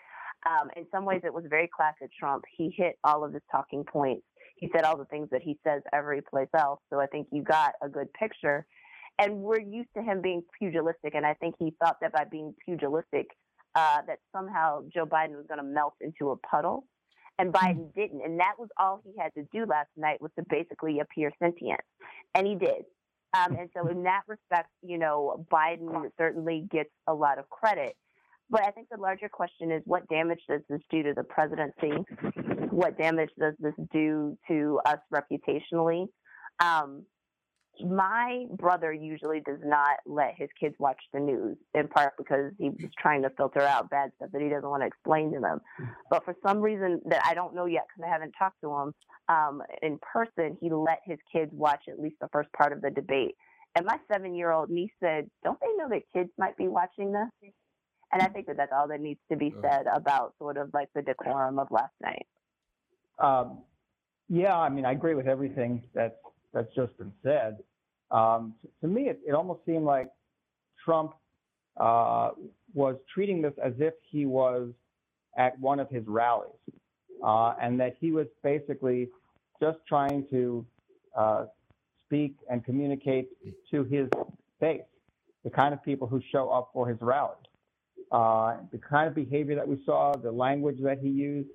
Um, 0.47 0.71
in 0.77 0.87
some 0.93 1.05
ways, 1.05 1.23
it 1.25 1.35
was 1.35 1.45
very 1.49 1.69
classic 1.75 2.11
Trump. 2.19 2.45
He 2.57 2.73
hit 2.77 2.97
all 3.03 3.25
of 3.25 3.33
his 3.33 3.43
talking 3.51 3.85
points 3.85 4.23
he 4.59 4.69
said 4.75 4.85
all 4.85 4.97
the 4.97 5.05
things 5.07 5.29
that 5.31 5.43
he 5.43 5.57
says 5.65 5.83
every 5.93 6.21
place 6.21 6.49
else. 6.57 6.81
So 6.91 7.01
I 7.01 7.07
think 7.07 7.29
you 7.31 7.43
got 7.43 7.75
a 7.83 7.89
good 7.89 8.13
picture. 8.13 8.67
And 9.19 9.39
we're 9.39 9.61
used 9.61 9.89
to 9.97 10.03
him 10.03 10.21
being 10.23 10.43
pugilistic, 10.59 11.15
and 11.15 11.27
I 11.27 11.35
think 11.35 11.57
he 11.59 11.75
thought 11.83 11.97
that 12.03 12.13
by 12.13 12.25
being 12.25 12.55
pugilistic, 12.65 13.27
uh, 13.75 14.03
that 14.07 14.19
somehow 14.33 14.83
Joe 14.95 15.07
Biden 15.07 15.37
was 15.37 15.47
going 15.49 15.59
to 15.59 15.65
melt 15.65 15.95
into 16.01 16.31
a 16.31 16.37
puddle, 16.37 16.85
and. 17.37 17.53
Biden 17.53 17.93
didn't. 17.95 18.23
And 18.25 18.39
that 18.39 18.55
was 18.59 18.69
all 18.79 19.01
he 19.05 19.13
had 19.21 19.35
to 19.35 19.45
do 19.53 19.67
last 19.67 19.89
night 19.97 20.21
was 20.21 20.31
to 20.39 20.45
basically 20.49 21.01
appear 21.01 21.33
sentient, 21.41 21.81
and 22.35 22.47
he 22.47 22.55
did. 22.55 22.85
Um, 23.37 23.57
and 23.57 23.69
so, 23.77 23.89
in 23.89 24.03
that 24.05 24.23
respect, 24.27 24.69
you 24.83 24.99
know, 24.99 25.47
Biden 25.51 26.11
certainly 26.19 26.67
gets 26.71 26.91
a 27.07 27.15
lot 27.15 27.39
of 27.39 27.49
credit. 27.51 27.97
But 28.51 28.63
I 28.63 28.71
think 28.71 28.89
the 28.91 28.97
larger 28.97 29.29
question 29.29 29.71
is 29.71 29.83
what 29.85 30.09
damage 30.09 30.41
does 30.49 30.63
this 30.71 30.81
do 30.91 31.03
to 31.03 31.13
the 31.15 31.23
presidency? 31.23 31.93
What 32.71 32.97
damage 32.97 33.31
does 33.39 33.55
this 33.59 33.75
do 33.93 34.39
to 34.49 34.81
us 34.87 34.99
reputationally? 35.13 36.07
Um, 36.61 37.05
my 37.83 38.47
brother 38.57 38.93
usually 38.93 39.41
does 39.41 39.61
not 39.65 39.99
let 40.07 40.35
his 40.37 40.49
kids 40.59 40.75
watch 40.79 40.99
the 41.13 41.21
news, 41.21 41.57
in 41.75 41.89
part 41.89 42.15
because 42.17 42.53
he's 42.59 42.73
trying 42.99 43.23
to 43.23 43.31
filter 43.31 43.63
out 43.63 43.91
bad 43.91 44.11
stuff 44.17 44.31
that 44.33 44.43
he 44.43 44.49
doesn't 44.49 44.69
want 44.69 44.83
to 44.83 44.87
explain 44.87 45.33
to 45.33 45.41
them. 45.41 45.61
But 46.11 46.25
for 46.25 46.35
some 46.47 46.61
reason 46.61 47.01
that 47.07 47.23
I 47.25 47.35
don't 47.35 47.55
know 47.55 47.67
yet, 47.67 47.87
because 47.89 48.09
I 48.09 48.13
haven't 48.13 48.33
talked 48.39 48.61
to 48.63 48.73
him 48.73 48.95
um, 49.29 49.63
in 49.83 49.99
person, 50.01 50.57
he 50.61 50.71
let 50.71 51.01
his 51.05 51.19
kids 51.33 51.51
watch 51.53 51.83
at 51.89 52.01
least 52.01 52.17
the 52.21 52.29
first 52.33 52.53
part 52.53 52.73
of 52.73 52.81
the 52.81 52.91
debate. 52.91 53.35
And 53.75 53.87
my 53.87 53.99
seven 54.13 54.35
year 54.35 54.51
old 54.51 54.71
niece 54.71 54.91
said, 55.01 55.31
Don't 55.45 55.61
they 55.61 55.73
know 55.77 55.89
that 55.91 56.03
kids 56.13 56.31
might 56.39 56.57
be 56.57 56.69
watching 56.69 57.13
this? 57.13 57.53
And 58.13 58.23
I 58.23 58.27
think 58.27 58.47
that 58.47 58.57
that's 58.57 58.73
all 58.75 58.89
that 58.89 59.01
needs 59.01 59.21
to 59.31 59.37
be 59.37 59.55
said 59.61 59.87
about 59.93 60.35
sort 60.39 60.57
of 60.57 60.71
like 60.73 60.89
the 60.95 61.03
decorum 61.03 61.59
of 61.59 61.69
last 61.71 61.93
night. 62.03 62.27
Um, 63.19 63.59
yeah, 64.29 64.57
I 64.57 64.69
mean, 64.69 64.85
I 64.87 64.93
agree 64.93 65.15
with 65.15 65.27
everything 65.27 65.83
that 65.95 66.21
that's 66.53 66.75
just 66.75 66.97
been 66.97 67.13
said. 67.23 67.59
Um, 68.11 68.55
to, 68.63 68.69
to, 68.81 68.87
me, 68.87 69.09
it, 69.09 69.21
it, 69.27 69.33
almost 69.33 69.61
seemed 69.67 69.85
like 69.85 70.09
Trump 70.83 71.13
uh, 71.79 72.31
was 72.75 72.97
treating 73.13 73.43
this 73.43 73.53
as 73.63 73.75
if 73.79 73.95
he 74.11 74.25
was 74.25 74.71
at 75.37 75.59
one 75.61 75.79
of 75.79 75.91
his 75.91 76.05
rallies, 76.07 76.51
uh, 77.25 77.55
and 77.61 77.79
that 77.81 77.97
he 78.01 78.13
was 78.13 78.27
basically 78.43 79.09
just 79.61 79.79
trying 79.87 80.27
to 80.31 80.65
uh, 81.17 81.45
speak 82.05 82.37
and 82.51 82.65
communicate 82.65 83.29
to 83.71 83.85
his 83.85 84.09
base, 84.61 84.81
the 85.45 85.51
kind 85.51 85.75
of 85.75 85.83
people 85.85 86.09
who 86.09 86.21
show 86.33 86.49
up 86.49 86.71
for 86.73 86.89
his 86.89 86.99
rallies. 87.01 87.37
Uh, 88.11 88.57
the 88.73 88.79
kind 88.79 89.07
of 89.07 89.15
behavior 89.15 89.55
that 89.55 89.69
we 89.69 89.79
saw, 89.85 90.17
the 90.17 90.33
language 90.33 90.79
that 90.83 90.99
he 90.99 91.09
used, 91.09 91.51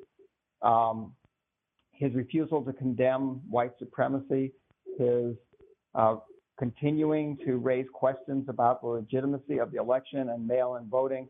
um, 0.62 1.12
his 1.92 2.14
refusal 2.14 2.62
to 2.64 2.72
condemn 2.74 3.42
white 3.50 3.72
supremacy, 3.80 4.52
his 5.00 5.36
uh, 5.96 6.18
continuing 6.58 7.38
to 7.46 7.58
raise 7.58 7.88
questions 7.94 8.46
about 8.48 8.82
the 8.82 8.88
legitimacy 8.88 9.58
of 9.58 9.72
the 9.72 9.80
election 9.80 10.30
and 10.30 10.48
mail-in 10.48 10.88
voting. 10.90 11.28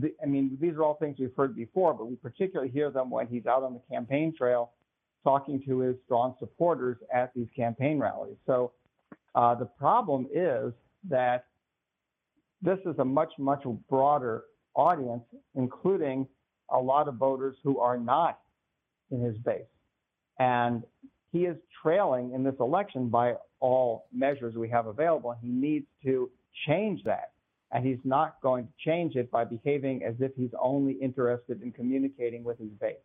The, 0.00 0.14
I 0.22 0.26
mean, 0.26 0.58
these 0.60 0.74
are 0.74 0.82
all 0.82 0.94
things 0.94 1.16
we've 1.18 1.34
heard 1.36 1.56
before, 1.56 1.94
but 1.94 2.06
we 2.06 2.16
particularly 2.16 2.70
hear 2.70 2.90
them 2.90 3.10
when 3.10 3.26
he's 3.26 3.46
out 3.46 3.62
on 3.62 3.74
the 3.74 3.80
campaign 3.90 4.34
trail 4.36 4.72
talking 5.24 5.62
to 5.66 5.80
his 5.80 5.96
strong 6.04 6.34
supporters 6.38 6.98
at 7.12 7.32
these 7.34 7.48
campaign 7.56 7.98
rallies. 7.98 8.36
So 8.46 8.72
uh, 9.34 9.54
the 9.54 9.64
problem 9.64 10.28
is 10.32 10.72
that 11.08 11.46
this 12.62 12.78
is 12.86 12.98
a 12.98 13.04
much, 13.04 13.32
much 13.38 13.64
broader 13.88 14.44
audience, 14.74 15.24
including 15.54 16.26
a 16.70 16.78
lot 16.78 17.08
of 17.08 17.14
voters 17.14 17.56
who 17.62 17.78
are 17.78 17.98
not 17.98 18.40
in 19.10 19.20
his 19.20 19.36
base. 19.38 19.62
And 20.38 20.82
he 21.32 21.46
is 21.46 21.56
trailing 21.82 22.32
in 22.32 22.42
this 22.44 22.54
election 22.60 23.08
by 23.08 23.34
all 23.60 24.06
measures 24.12 24.54
we 24.56 24.68
have 24.68 24.86
available. 24.86 25.34
He 25.40 25.48
needs 25.48 25.86
to 26.04 26.30
change 26.66 27.02
that. 27.04 27.32
And 27.72 27.84
he's 27.84 27.98
not 28.04 28.40
going 28.42 28.66
to 28.66 28.72
change 28.84 29.16
it 29.16 29.30
by 29.30 29.44
behaving 29.44 30.04
as 30.04 30.14
if 30.20 30.32
he's 30.36 30.52
only 30.60 30.92
interested 30.94 31.62
in 31.62 31.72
communicating 31.72 32.44
with 32.44 32.58
his 32.58 32.70
base. 32.80 32.96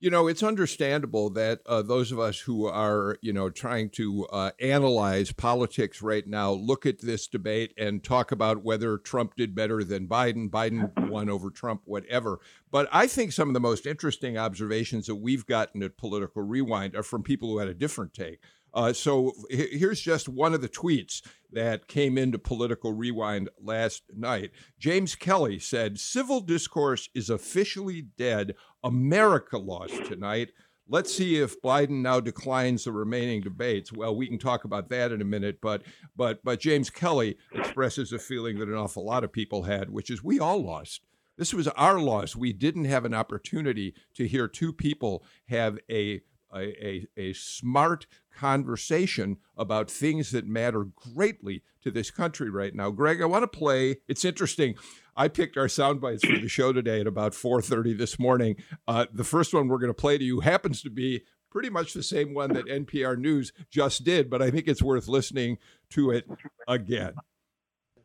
You 0.00 0.10
know, 0.10 0.28
it's 0.28 0.44
understandable 0.44 1.28
that 1.30 1.58
uh, 1.66 1.82
those 1.82 2.12
of 2.12 2.20
us 2.20 2.38
who 2.38 2.66
are, 2.66 3.16
you 3.20 3.32
know, 3.32 3.50
trying 3.50 3.90
to 3.90 4.26
uh, 4.26 4.52
analyze 4.60 5.32
politics 5.32 6.02
right 6.02 6.24
now 6.24 6.52
look 6.52 6.86
at 6.86 7.00
this 7.00 7.26
debate 7.26 7.74
and 7.76 8.04
talk 8.04 8.30
about 8.30 8.62
whether 8.62 8.96
Trump 8.96 9.34
did 9.34 9.56
better 9.56 9.82
than 9.82 10.06
Biden, 10.06 10.48
Biden 10.48 11.08
won 11.08 11.28
over 11.28 11.50
Trump, 11.50 11.82
whatever. 11.84 12.38
But 12.70 12.88
I 12.92 13.08
think 13.08 13.32
some 13.32 13.48
of 13.48 13.54
the 13.54 13.60
most 13.60 13.86
interesting 13.86 14.38
observations 14.38 15.06
that 15.06 15.16
we've 15.16 15.46
gotten 15.46 15.82
at 15.82 15.96
Political 15.96 16.42
Rewind 16.42 16.94
are 16.94 17.02
from 17.02 17.24
people 17.24 17.48
who 17.48 17.58
had 17.58 17.68
a 17.68 17.74
different 17.74 18.14
take. 18.14 18.38
Uh, 18.74 18.92
so 18.92 19.32
here's 19.50 20.00
just 20.00 20.28
one 20.28 20.54
of 20.54 20.60
the 20.60 20.68
tweets 20.68 21.22
that 21.52 21.88
came 21.88 22.18
into 22.18 22.38
Political 22.38 22.92
Rewind 22.92 23.48
last 23.60 24.02
night. 24.14 24.50
James 24.78 25.14
Kelly 25.14 25.58
said, 25.58 25.98
Civil 25.98 26.40
discourse 26.40 27.08
is 27.14 27.30
officially 27.30 28.02
dead. 28.16 28.54
America 28.84 29.58
lost 29.58 30.04
tonight. 30.04 30.50
Let's 30.90 31.14
see 31.14 31.36
if 31.36 31.60
Biden 31.60 32.00
now 32.02 32.18
declines 32.18 32.84
the 32.84 32.92
remaining 32.92 33.42
debates. 33.42 33.92
Well, 33.92 34.16
we 34.16 34.26
can 34.26 34.38
talk 34.38 34.64
about 34.64 34.88
that 34.88 35.12
in 35.12 35.20
a 35.20 35.24
minute, 35.24 35.58
but 35.60 35.82
but 36.16 36.42
but 36.42 36.60
James 36.60 36.88
Kelly 36.88 37.36
expresses 37.52 38.10
a 38.12 38.18
feeling 38.18 38.58
that 38.58 38.68
an 38.68 38.74
awful 38.74 39.04
lot 39.04 39.22
of 39.22 39.30
people 39.30 39.64
had, 39.64 39.90
which 39.90 40.08
is 40.10 40.24
we 40.24 40.40
all 40.40 40.64
lost. 40.64 41.02
This 41.36 41.52
was 41.52 41.68
our 41.68 42.00
loss. 42.00 42.34
We 42.34 42.54
didn't 42.54 42.86
have 42.86 43.04
an 43.04 43.12
opportunity 43.12 43.94
to 44.14 44.26
hear 44.26 44.48
two 44.48 44.72
people 44.72 45.24
have 45.48 45.78
a 45.90 46.22
a, 46.54 46.86
a, 46.86 47.06
a, 47.16 47.32
smart 47.32 48.06
conversation 48.34 49.38
about 49.56 49.90
things 49.90 50.30
that 50.30 50.46
matter 50.46 50.84
greatly 51.14 51.62
to 51.82 51.90
this 51.90 52.10
country 52.10 52.50
right 52.50 52.74
now. 52.74 52.90
Greg, 52.90 53.20
I 53.20 53.26
want 53.26 53.42
to 53.42 53.58
play. 53.58 53.98
It's 54.08 54.24
interesting. 54.24 54.74
I 55.16 55.28
picked 55.28 55.56
our 55.56 55.68
sound 55.68 56.00
bites 56.00 56.24
for 56.24 56.38
the 56.38 56.48
show 56.48 56.72
today 56.72 57.00
at 57.00 57.06
about 57.06 57.32
4:30 57.32 57.96
this 57.96 58.18
morning. 58.18 58.56
Uh, 58.86 59.06
the 59.12 59.24
first 59.24 59.52
one 59.52 59.68
we're 59.68 59.78
going 59.78 59.88
to 59.88 59.94
play 59.94 60.16
to 60.16 60.24
you 60.24 60.40
happens 60.40 60.82
to 60.82 60.90
be 60.90 61.22
pretty 61.50 61.70
much 61.70 61.92
the 61.92 62.02
same 62.02 62.34
one 62.34 62.52
that 62.52 62.66
NPR 62.66 63.18
News 63.18 63.52
just 63.70 64.04
did, 64.04 64.30
but 64.30 64.42
I 64.42 64.50
think 64.50 64.68
it's 64.68 64.82
worth 64.82 65.08
listening 65.08 65.58
to 65.90 66.10
it 66.10 66.26
again. 66.66 67.14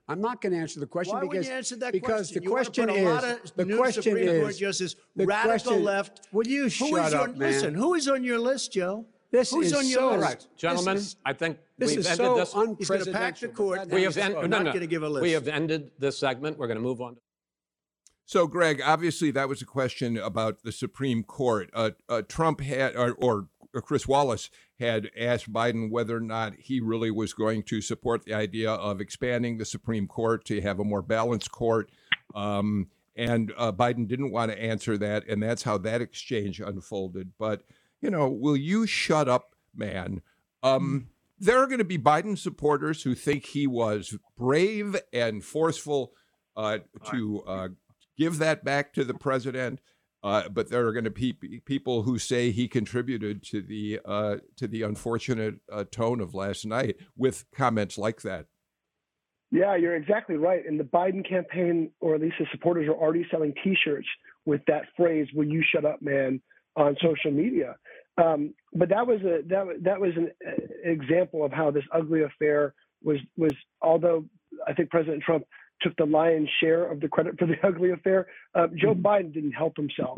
I'm 0.08 0.20
not 0.20 0.42
going 0.42 0.52
to 0.54 0.60
answer 0.60 0.80
the 0.80 0.88
question 0.88 1.16
Why 1.16 1.22
because, 1.22 1.48
you 1.48 1.54
answer 1.54 1.76
that 1.78 1.94
because 1.94 2.32
question? 2.32 2.44
the 2.44 2.50
question 2.50 2.90
is 2.90 3.52
the 3.56 3.66
question 3.78 4.04
Supreme 4.04 4.28
is 4.28 4.42
Court 4.42 4.58
justice, 4.58 4.96
the 5.16 5.26
radical 5.26 5.56
question, 5.56 5.84
left. 5.84 6.28
Will 6.34 6.48
you 6.48 6.64
who 6.64 6.70
shut 6.70 7.14
up, 7.14 7.30
on, 7.30 7.38
man? 7.38 7.52
Listen, 7.52 7.74
who 7.74 7.94
is 7.94 8.08
on 8.10 8.24
your 8.24 8.40
list, 8.40 8.74
Joe? 8.74 9.06
This 9.32 9.50
Who's 9.50 9.68
is 9.68 9.74
on 9.74 9.88
your 9.88 10.00
so 10.00 10.10
list? 10.12 10.22
right, 10.22 10.48
gentlemen. 10.58 10.98
Is, 10.98 11.16
I 11.26 11.34
think 11.34 11.58
this 11.78 11.90
we've 11.90 12.00
is 12.00 12.06
ended 12.08 12.26
so 12.26 12.36
this. 12.36 12.78
He's 12.78 12.90
going 12.90 13.04
to 13.04 13.12
pack 13.12 13.40
the 13.40 13.48
court. 13.48 13.88
We 13.90 14.04
have 14.04 14.16
en- 14.16 14.36
We're 14.36 14.48
no, 14.48 14.60
not 14.60 14.66
going 14.66 14.82
to 14.82 14.88
give 14.88 15.02
a 15.02 15.10
list. 15.10 15.24
We 15.24 15.32
have 15.32 15.48
ended 15.48 15.90
this 15.98 16.20
segment. 16.20 16.60
We're 16.60 16.68
going 16.68 16.78
to 16.78 16.84
move 16.84 17.02
on. 17.02 17.18
So, 18.26 18.46
Greg, 18.48 18.82
obviously 18.84 19.32
that 19.32 19.50
was 19.50 19.62
a 19.62 19.66
question 19.66 20.18
about 20.18 20.64
the 20.64 20.72
Supreme 20.72 21.24
Court. 21.24 21.70
Uh, 21.74 21.92
uh, 22.08 22.22
Trump 22.22 22.62
had, 22.62 22.96
or, 22.96 23.14
or 23.14 23.48
Chris 23.82 24.08
Wallace 24.08 24.50
had 24.80 25.10
asked 25.18 25.52
Biden 25.52 25.90
whether 25.90 26.18
or 26.18 26.22
not 26.22 26.54
he 26.58 26.80
really 26.80 27.12
was 27.12 27.34
going 27.34 27.64
to 27.64 27.82
support 27.82 28.24
the 28.24 28.34
idea 28.34 28.72
of 28.72 29.02
expanding 29.02 29.58
the 29.58 29.66
Supreme 29.66 30.08
Court 30.08 30.46
to 30.46 30.62
have 30.62 30.80
a 30.80 30.84
more 30.84 31.02
balanced 31.02 31.52
court. 31.52 31.90
Um, 32.36 32.88
and 33.16 33.54
uh, 33.58 33.72
Biden 33.72 34.08
didn't 34.08 34.32
want 34.32 34.52
to 34.52 34.62
answer 34.62 34.98
that, 34.98 35.28
and 35.28 35.42
that's 35.42 35.64
how 35.64 35.78
that 35.80 36.02
exchange 36.02 36.60
unfolded. 36.60 37.34
But 37.38 37.64
you 38.02 38.10
know, 38.10 38.28
will 38.28 38.58
you 38.58 38.86
shut 38.86 39.30
up, 39.30 39.56
man? 39.76 40.22
Um, 40.62 41.08
there 41.40 41.60
are 41.60 41.68
going 41.68 41.80
to 41.80 41.84
be 41.84 41.98
Biden 41.98 42.38
supporters 42.38 43.04
who 43.04 43.16
think 43.16 43.46
he 43.48 43.68
was 43.68 44.18
brave 44.38 44.96
and 45.12 45.44
forceful 45.44 46.14
uh, 46.56 46.80
to 47.12 47.44
uh, 47.48 47.68
give 48.18 48.38
that 48.40 48.64
back 48.64 48.94
to 48.94 49.04
the 49.04 49.14
president. 49.14 49.80
Uh, 50.24 50.48
but 50.48 50.70
there 50.70 50.88
are 50.88 50.94
going 50.94 51.04
to 51.04 51.10
be 51.10 51.34
people 51.66 52.04
who 52.04 52.18
say 52.18 52.50
he 52.50 52.68
contributed 52.68 53.44
to 53.44 53.62
the 53.62 54.00
uh, 54.06 54.38
to 54.56 54.68
the 54.68 54.82
unfortunate 54.82 55.56
uh, 55.72 55.84
tone 55.92 56.22
of 56.22 56.34
last 56.34 56.66
night 56.66 56.96
with 57.18 57.46
comments 57.54 57.98
like 57.98 58.22
that. 58.22 58.46
Yeah, 59.52 59.76
you're 59.76 59.96
exactly 59.96 60.36
right. 60.36 60.66
And 60.66 60.80
the 60.80 60.86
Biden 60.86 61.28
campaign, 61.28 61.92
or 62.00 62.16
at 62.16 62.22
least 62.22 62.38
his 62.40 62.48
supporters, 62.52 62.88
are 62.88 62.94
already 62.94 63.28
selling 63.30 63.54
T-shirts 63.64 64.08
with 64.46 64.62
that 64.68 64.84
phrase 64.96 65.28
"Will 65.34 65.48
you 65.48 65.62
shut 65.74 65.84
up, 65.86 66.02
man?" 66.02 66.42
on 66.76 66.96
social 67.02 67.32
media. 67.32 67.76
Um, 68.18 68.54
but 68.74 68.90
that 68.90 69.06
was 69.06 69.20
a 69.22 69.42
that 69.48 69.66
that 69.82 70.00
was 70.00 70.12
an 70.16 70.32
uh, 70.48 70.52
example 70.84 71.44
of 71.44 71.52
how 71.52 71.70
this 71.70 71.84
ugly 71.92 72.24
affair 72.24 72.74
was 73.04 73.18
was. 73.36 73.52
Although 73.82 74.26
I 74.68 74.74
think 74.74 74.90
President 74.90 75.22
Trump 75.24 75.46
took 75.84 75.96
the 75.98 76.06
lion's 76.06 76.50
share 76.60 76.90
of 76.90 77.00
the 77.00 77.08
credit 77.08 77.38
for 77.38 77.46
the 77.46 77.56
ugly 77.64 77.92
affair, 77.92 78.28
uh, 78.56 78.68
Joe 78.76 78.94
mm-hmm. 78.94 79.06
Biden 79.06 79.34
didn't 79.34 79.52
help 79.52 79.76
himself, 79.76 80.18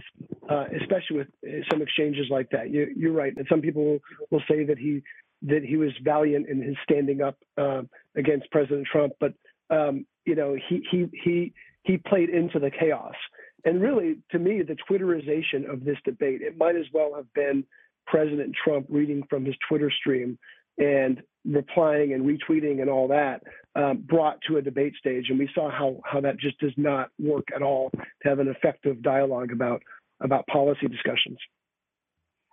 uh, 0.50 0.66
especially 0.82 1.18
with 1.18 1.28
uh, 1.46 1.64
some 1.70 1.82
exchanges 1.82 2.28
like 2.30 2.50
that. 2.52 2.70
You, 2.70 3.10
are 3.10 3.14
right, 3.14 3.34
and 3.36 3.46
some 3.50 3.62
people 3.62 4.00
will 4.32 4.44
say 4.50 4.64
that 4.66 4.78
he 4.78 5.02
that 5.42 5.64
he 5.64 5.78
was 5.78 5.92
valiant 6.04 6.48
in 6.48 6.62
his 6.62 6.76
standing 6.84 7.22
up 7.22 7.38
uh, 7.58 7.82
against 8.16 8.50
President 8.52 8.88
Trump, 8.92 9.14
but 9.20 9.34
um, 9.70 10.06
you 10.26 10.36
know 10.36 10.56
he 10.70 10.82
he 10.90 11.08
he 11.24 11.54
he 11.84 11.98
played 11.98 12.30
into 12.30 12.60
the 12.60 12.72
chaos. 12.72 13.16
And 13.64 13.82
really, 13.82 14.18
to 14.32 14.38
me, 14.38 14.62
the 14.62 14.78
Twitterization 14.88 15.72
of 15.72 15.84
this 15.84 15.98
debate, 16.06 16.42
it 16.42 16.56
might 16.56 16.76
as 16.76 16.86
well 16.94 17.14
have 17.16 17.32
been 17.34 17.64
President 18.06 18.56
Trump 18.64 18.86
reading 18.90 19.24
from 19.28 19.44
his 19.44 19.56
Twitter 19.68 19.92
stream 19.92 20.38
and 20.78 21.22
replying 21.46 22.14
and 22.14 22.26
retweeting 22.26 22.82
and 22.82 22.90
all 22.90 23.08
that 23.08 23.42
um, 23.76 24.04
brought 24.08 24.40
to 24.48 24.58
a 24.58 24.62
debate 24.62 24.94
stage. 24.98 25.26
And 25.30 25.40
we 25.40 25.50
saw 25.54 25.70
how 25.70 26.02
how 26.06 26.22
that 26.22 26.40
just 26.40 26.60
does 26.60 26.74
not 26.78 27.10
work 27.20 27.46
at 27.56 27.62
all 27.62 27.92
to 27.92 28.30
have 28.30 28.40
an 28.40 28.48
effective 28.48 29.02
dialogue 29.02 29.52
about 29.52 29.82
about 30.22 30.48
policy 30.48 30.88
discussions. 30.88 31.38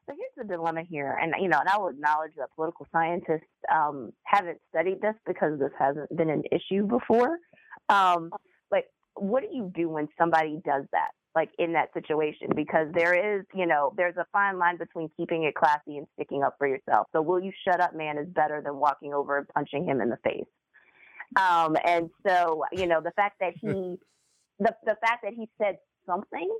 So 0.06 0.14
here's 0.16 0.48
the 0.48 0.52
dilemma 0.52 0.82
here, 0.82 1.16
and 1.20 1.32
you 1.40 1.48
know, 1.48 1.60
and 1.60 1.68
I 1.68 1.78
will 1.78 1.88
acknowledge 1.88 2.32
that 2.36 2.48
political 2.56 2.86
scientists 2.92 3.46
um, 3.72 4.12
haven't 4.24 4.58
studied 4.68 5.00
this 5.00 5.14
because 5.26 5.60
this 5.60 5.70
hasn't 5.78 6.14
been 6.16 6.28
an 6.28 6.42
issue 6.50 6.86
before. 6.86 7.38
Um, 7.88 8.30
like, 8.72 8.86
what 9.14 9.42
do 9.42 9.48
you 9.52 9.70
do 9.72 9.88
when 9.88 10.08
somebody 10.18 10.60
does 10.64 10.84
that? 10.92 11.10
Like 11.34 11.50
in 11.58 11.72
that 11.72 11.92
situation, 11.94 12.48
because 12.54 12.88
there 12.92 13.38
is, 13.38 13.46
you 13.54 13.66
know, 13.66 13.94
there's 13.96 14.16
a 14.18 14.26
fine 14.32 14.58
line 14.58 14.76
between 14.76 15.08
keeping 15.16 15.44
it 15.44 15.54
classy 15.54 15.96
and 15.96 16.06
sticking 16.14 16.42
up 16.42 16.56
for 16.58 16.66
yourself. 16.66 17.06
So, 17.12 17.22
will 17.22 17.40
you 17.40 17.52
shut 17.66 17.80
up, 17.80 17.94
man, 17.94 18.18
is 18.18 18.28
better 18.28 18.60
than 18.62 18.76
walking 18.76 19.14
over 19.14 19.38
and 19.38 19.48
punching 19.48 19.86
him 19.86 20.02
in 20.02 20.10
the 20.10 20.18
face. 20.22 20.44
Um, 21.36 21.76
and 21.86 22.10
so, 22.26 22.64
you 22.72 22.86
know, 22.86 23.00
the 23.00 23.12
fact 23.12 23.36
that 23.40 23.54
he, 23.58 23.68
the 24.58 24.74
the 24.84 24.96
fact 25.00 25.22
that 25.22 25.32
he 25.34 25.48
said 25.56 25.78
something, 26.06 26.54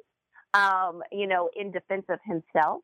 um, 0.55 1.03
you 1.13 1.27
know, 1.27 1.51
in 1.55 1.71
defense 1.71 2.07
of 2.09 2.19
himself 2.25 2.81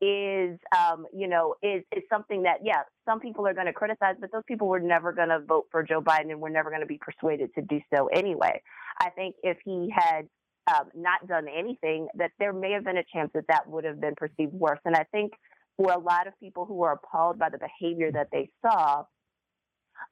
is 0.00 0.58
um, 0.76 1.06
you 1.12 1.28
know 1.28 1.54
is 1.62 1.82
is 1.94 2.02
something 2.10 2.42
that 2.44 2.58
yeah 2.64 2.82
some 3.06 3.20
people 3.20 3.46
are 3.46 3.52
going 3.52 3.66
to 3.66 3.72
criticize 3.72 4.14
but 4.18 4.32
those 4.32 4.42
people 4.48 4.66
were 4.66 4.80
never 4.80 5.12
going 5.12 5.28
to 5.28 5.40
vote 5.40 5.66
for 5.70 5.82
joe 5.82 6.00
biden 6.00 6.30
and 6.30 6.40
were 6.40 6.48
never 6.48 6.70
going 6.70 6.80
to 6.80 6.86
be 6.86 6.98
persuaded 6.98 7.54
to 7.54 7.60
do 7.60 7.80
so 7.94 8.06
anyway 8.06 8.62
i 8.98 9.10
think 9.10 9.34
if 9.42 9.58
he 9.62 9.92
had 9.94 10.26
um, 10.66 10.88
not 10.94 11.26
done 11.26 11.46
anything 11.48 12.08
that 12.14 12.30
there 12.38 12.52
may 12.52 12.72
have 12.72 12.84
been 12.84 12.98
a 12.98 13.04
chance 13.12 13.30
that 13.34 13.44
that 13.48 13.68
would 13.68 13.84
have 13.84 14.00
been 14.00 14.14
perceived 14.16 14.52
worse 14.52 14.78
and 14.84 14.96
i 14.96 15.04
think 15.12 15.32
for 15.76 15.92
a 15.92 15.98
lot 15.98 16.26
of 16.26 16.38
people 16.40 16.66
who 16.66 16.82
are 16.82 16.92
appalled 16.92 17.38
by 17.38 17.48
the 17.48 17.58
behavior 17.58 18.12
that 18.12 18.28
they 18.32 18.50
saw 18.62 19.04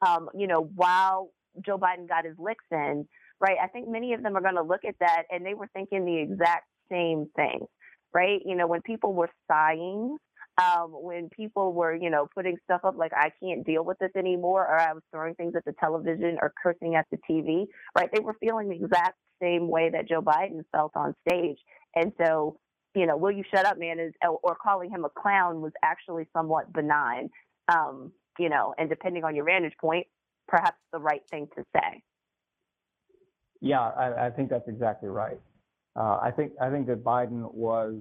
um, 0.06 0.28
you 0.34 0.46
know 0.46 0.70
while 0.74 1.30
joe 1.64 1.78
biden 1.78 2.08
got 2.08 2.24
his 2.24 2.36
licks 2.38 2.64
in 2.70 3.06
right 3.40 3.56
i 3.62 3.66
think 3.66 3.88
many 3.88 4.14
of 4.14 4.22
them 4.22 4.36
are 4.36 4.42
going 4.42 4.54
to 4.54 4.62
look 4.62 4.84
at 4.86 4.94
that 5.00 5.24
and 5.30 5.44
they 5.44 5.54
were 5.54 5.68
thinking 5.74 6.04
the 6.04 6.18
exact 6.18 6.66
same 6.90 7.26
thing 7.36 7.66
right? 8.14 8.40
You 8.44 8.56
know, 8.56 8.66
when 8.66 8.82
people 8.82 9.12
were 9.12 9.30
sighing, 9.50 10.16
um, 10.60 10.90
when 10.90 11.28
people 11.28 11.72
were, 11.72 11.94
you 11.94 12.10
know, 12.10 12.28
putting 12.34 12.56
stuff 12.64 12.80
up 12.84 12.96
like 12.96 13.12
I 13.14 13.30
can't 13.42 13.64
deal 13.64 13.84
with 13.84 13.98
this 13.98 14.10
anymore, 14.16 14.62
or 14.62 14.78
I 14.78 14.92
was 14.92 15.02
throwing 15.12 15.34
things 15.34 15.54
at 15.56 15.64
the 15.64 15.74
television 15.78 16.38
or 16.40 16.52
cursing 16.62 16.96
at 16.96 17.06
the 17.10 17.18
TV, 17.30 17.66
right? 17.96 18.08
They 18.12 18.20
were 18.20 18.34
feeling 18.40 18.68
the 18.68 18.76
exact 18.76 19.16
same 19.40 19.68
way 19.68 19.90
that 19.90 20.08
Joe 20.08 20.20
Biden 20.20 20.64
felt 20.72 20.92
on 20.96 21.14
stage. 21.26 21.58
And 21.94 22.12
so, 22.20 22.58
you 22.94 23.06
know, 23.06 23.16
will 23.16 23.30
you 23.30 23.44
shut 23.54 23.66
up, 23.66 23.78
man, 23.78 24.00
is 24.00 24.12
or 24.22 24.56
calling 24.56 24.90
him 24.90 25.04
a 25.04 25.10
clown 25.10 25.60
was 25.60 25.72
actually 25.84 26.26
somewhat 26.32 26.72
benign. 26.72 27.30
Um, 27.72 28.12
you 28.38 28.48
know, 28.48 28.74
and 28.78 28.88
depending 28.88 29.24
on 29.24 29.34
your 29.36 29.44
vantage 29.44 29.74
point, 29.80 30.06
perhaps 30.46 30.78
the 30.92 30.98
right 30.98 31.22
thing 31.30 31.48
to 31.56 31.64
say. 31.74 32.02
Yeah, 33.60 33.80
I, 33.80 34.26
I 34.26 34.30
think 34.30 34.50
that's 34.50 34.68
exactly 34.68 35.08
right. 35.08 35.38
Uh, 35.96 36.18
I 36.22 36.30
think 36.30 36.52
I 36.60 36.70
think 36.70 36.86
that 36.86 37.02
Biden 37.02 37.52
was 37.52 37.96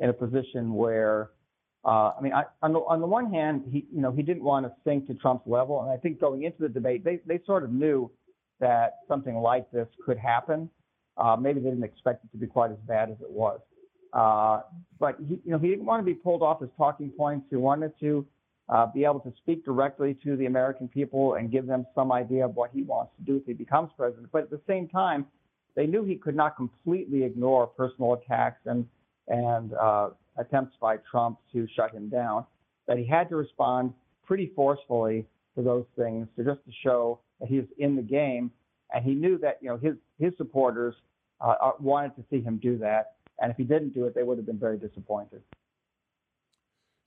in 0.00 0.10
a 0.10 0.12
position 0.12 0.74
where, 0.74 1.30
uh, 1.84 2.12
I 2.16 2.20
mean, 2.20 2.32
I, 2.32 2.44
on 2.62 2.72
the 2.72 2.80
on 2.80 3.00
the 3.00 3.06
one 3.06 3.32
hand, 3.32 3.64
he 3.70 3.86
you 3.92 4.02
know 4.02 4.12
he 4.12 4.22
didn't 4.22 4.42
want 4.42 4.66
to 4.66 4.72
sink 4.84 5.06
to 5.06 5.14
Trump's 5.14 5.46
level, 5.46 5.82
and 5.82 5.90
I 5.90 5.96
think 5.96 6.20
going 6.20 6.42
into 6.42 6.58
the 6.60 6.68
debate, 6.68 7.04
they 7.04 7.20
they 7.26 7.40
sort 7.46 7.64
of 7.64 7.72
knew 7.72 8.10
that 8.60 8.98
something 9.08 9.36
like 9.36 9.70
this 9.70 9.88
could 10.04 10.18
happen. 10.18 10.68
Uh, 11.16 11.36
maybe 11.36 11.60
they 11.60 11.70
didn't 11.70 11.84
expect 11.84 12.24
it 12.24 12.30
to 12.32 12.36
be 12.38 12.46
quite 12.46 12.70
as 12.70 12.76
bad 12.86 13.10
as 13.10 13.16
it 13.22 13.30
was, 13.30 13.60
uh, 14.12 14.60
but 14.98 15.16
he 15.26 15.40
you 15.44 15.52
know 15.52 15.58
he 15.58 15.68
didn't 15.68 15.86
want 15.86 16.00
to 16.00 16.04
be 16.04 16.14
pulled 16.14 16.42
off 16.42 16.60
his 16.60 16.70
talking 16.76 17.10
points. 17.10 17.46
He 17.48 17.56
wanted 17.56 17.98
to 18.00 18.26
uh, 18.68 18.86
be 18.86 19.04
able 19.04 19.20
to 19.20 19.32
speak 19.38 19.64
directly 19.64 20.14
to 20.22 20.36
the 20.36 20.44
American 20.44 20.86
people 20.86 21.34
and 21.34 21.50
give 21.50 21.66
them 21.66 21.86
some 21.94 22.12
idea 22.12 22.44
of 22.44 22.54
what 22.56 22.70
he 22.74 22.82
wants 22.82 23.12
to 23.16 23.24
do 23.24 23.36
if 23.38 23.46
he 23.46 23.54
becomes 23.54 23.90
president. 23.96 24.28
But 24.32 24.42
at 24.44 24.50
the 24.50 24.60
same 24.66 24.86
time 24.86 25.24
they 25.76 25.86
knew 25.86 26.04
he 26.04 26.16
could 26.16 26.36
not 26.36 26.56
completely 26.56 27.24
ignore 27.24 27.66
personal 27.66 28.14
attacks 28.14 28.60
and 28.66 28.86
and 29.28 29.72
uh, 29.74 30.10
attempts 30.40 30.76
by 30.80 30.96
Trump 31.10 31.38
to 31.52 31.66
shut 31.76 31.92
him 31.92 32.08
down. 32.08 32.44
That 32.88 32.98
he 32.98 33.04
had 33.04 33.28
to 33.28 33.36
respond 33.36 33.92
pretty 34.26 34.52
forcefully 34.56 35.26
to 35.56 35.62
those 35.62 35.84
things 35.96 36.26
to 36.36 36.44
just 36.44 36.64
to 36.64 36.72
show 36.82 37.20
that 37.40 37.48
he 37.48 37.58
is 37.58 37.66
in 37.78 37.94
the 37.94 38.02
game. 38.02 38.50
And 38.92 39.04
he 39.04 39.14
knew 39.14 39.38
that 39.38 39.58
you 39.60 39.68
know 39.68 39.76
his 39.76 39.94
his 40.18 40.32
supporters 40.36 40.94
uh, 41.40 41.54
uh 41.60 41.72
wanted 41.78 42.16
to 42.16 42.24
see 42.30 42.40
him 42.40 42.58
do 42.58 42.78
that. 42.78 43.12
And 43.40 43.50
if 43.50 43.56
he 43.56 43.64
didn't 43.64 43.94
do 43.94 44.06
it, 44.06 44.14
they 44.14 44.22
would 44.22 44.38
have 44.38 44.46
been 44.46 44.58
very 44.58 44.78
disappointed. 44.78 45.42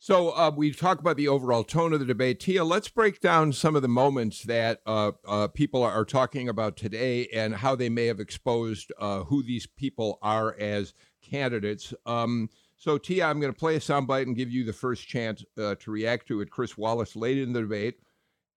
So 0.04 0.32
uh, 0.32 0.52
we 0.54 0.74
talk 0.74 1.00
about 1.00 1.15
the 1.15 1.30
overall 1.30 1.63
tone 1.63 1.93
of 1.93 2.02
the 2.02 2.06
debate. 2.06 2.41
Tia, 2.41 2.65
let's 2.65 2.89
break 2.89 3.22
down 3.22 3.54
some 3.54 3.74
of 3.74 3.82
the 3.82 3.88
moments 3.88 4.43
that 4.43 4.82
uh, 4.86 5.13
uh, 5.26 5.48
people 5.48 5.82
are 5.82 6.04
talking 6.04 6.50
about 6.50 6.76
today 6.76 7.28
and 7.28 7.56
how 7.56 7.74
they 7.74 7.88
may 7.88 8.08
have 8.08 8.19
exposed 8.19 8.91
uh, 9.00 9.24
who 9.24 9.41
these 9.41 9.65
people 9.65 10.19
are 10.22 10.60
as 10.60 10.93
candidates. 11.22 11.93
Um, 12.06 12.50
so, 12.84 12.98
Tia, 12.98 13.26
I'm 13.26 13.39
going 13.39 13.54
to 13.54 13.58
play 13.58 13.78
a 13.78 13.80
soundbite 13.80 14.24
and 14.24 14.36
give 14.36 14.52
you 14.52 14.65
the 14.65 14.74
first 14.74 15.08
chance 15.08 15.43
uh, 15.58 15.76
to 15.76 15.91
react 15.91 16.28
to 16.28 16.41
it. 16.41 16.52
Chris 16.52 16.78
Wallace, 16.78 17.15
late 17.15 17.38
in 17.38 17.54
the 17.54 17.62
debate, 17.62 18.00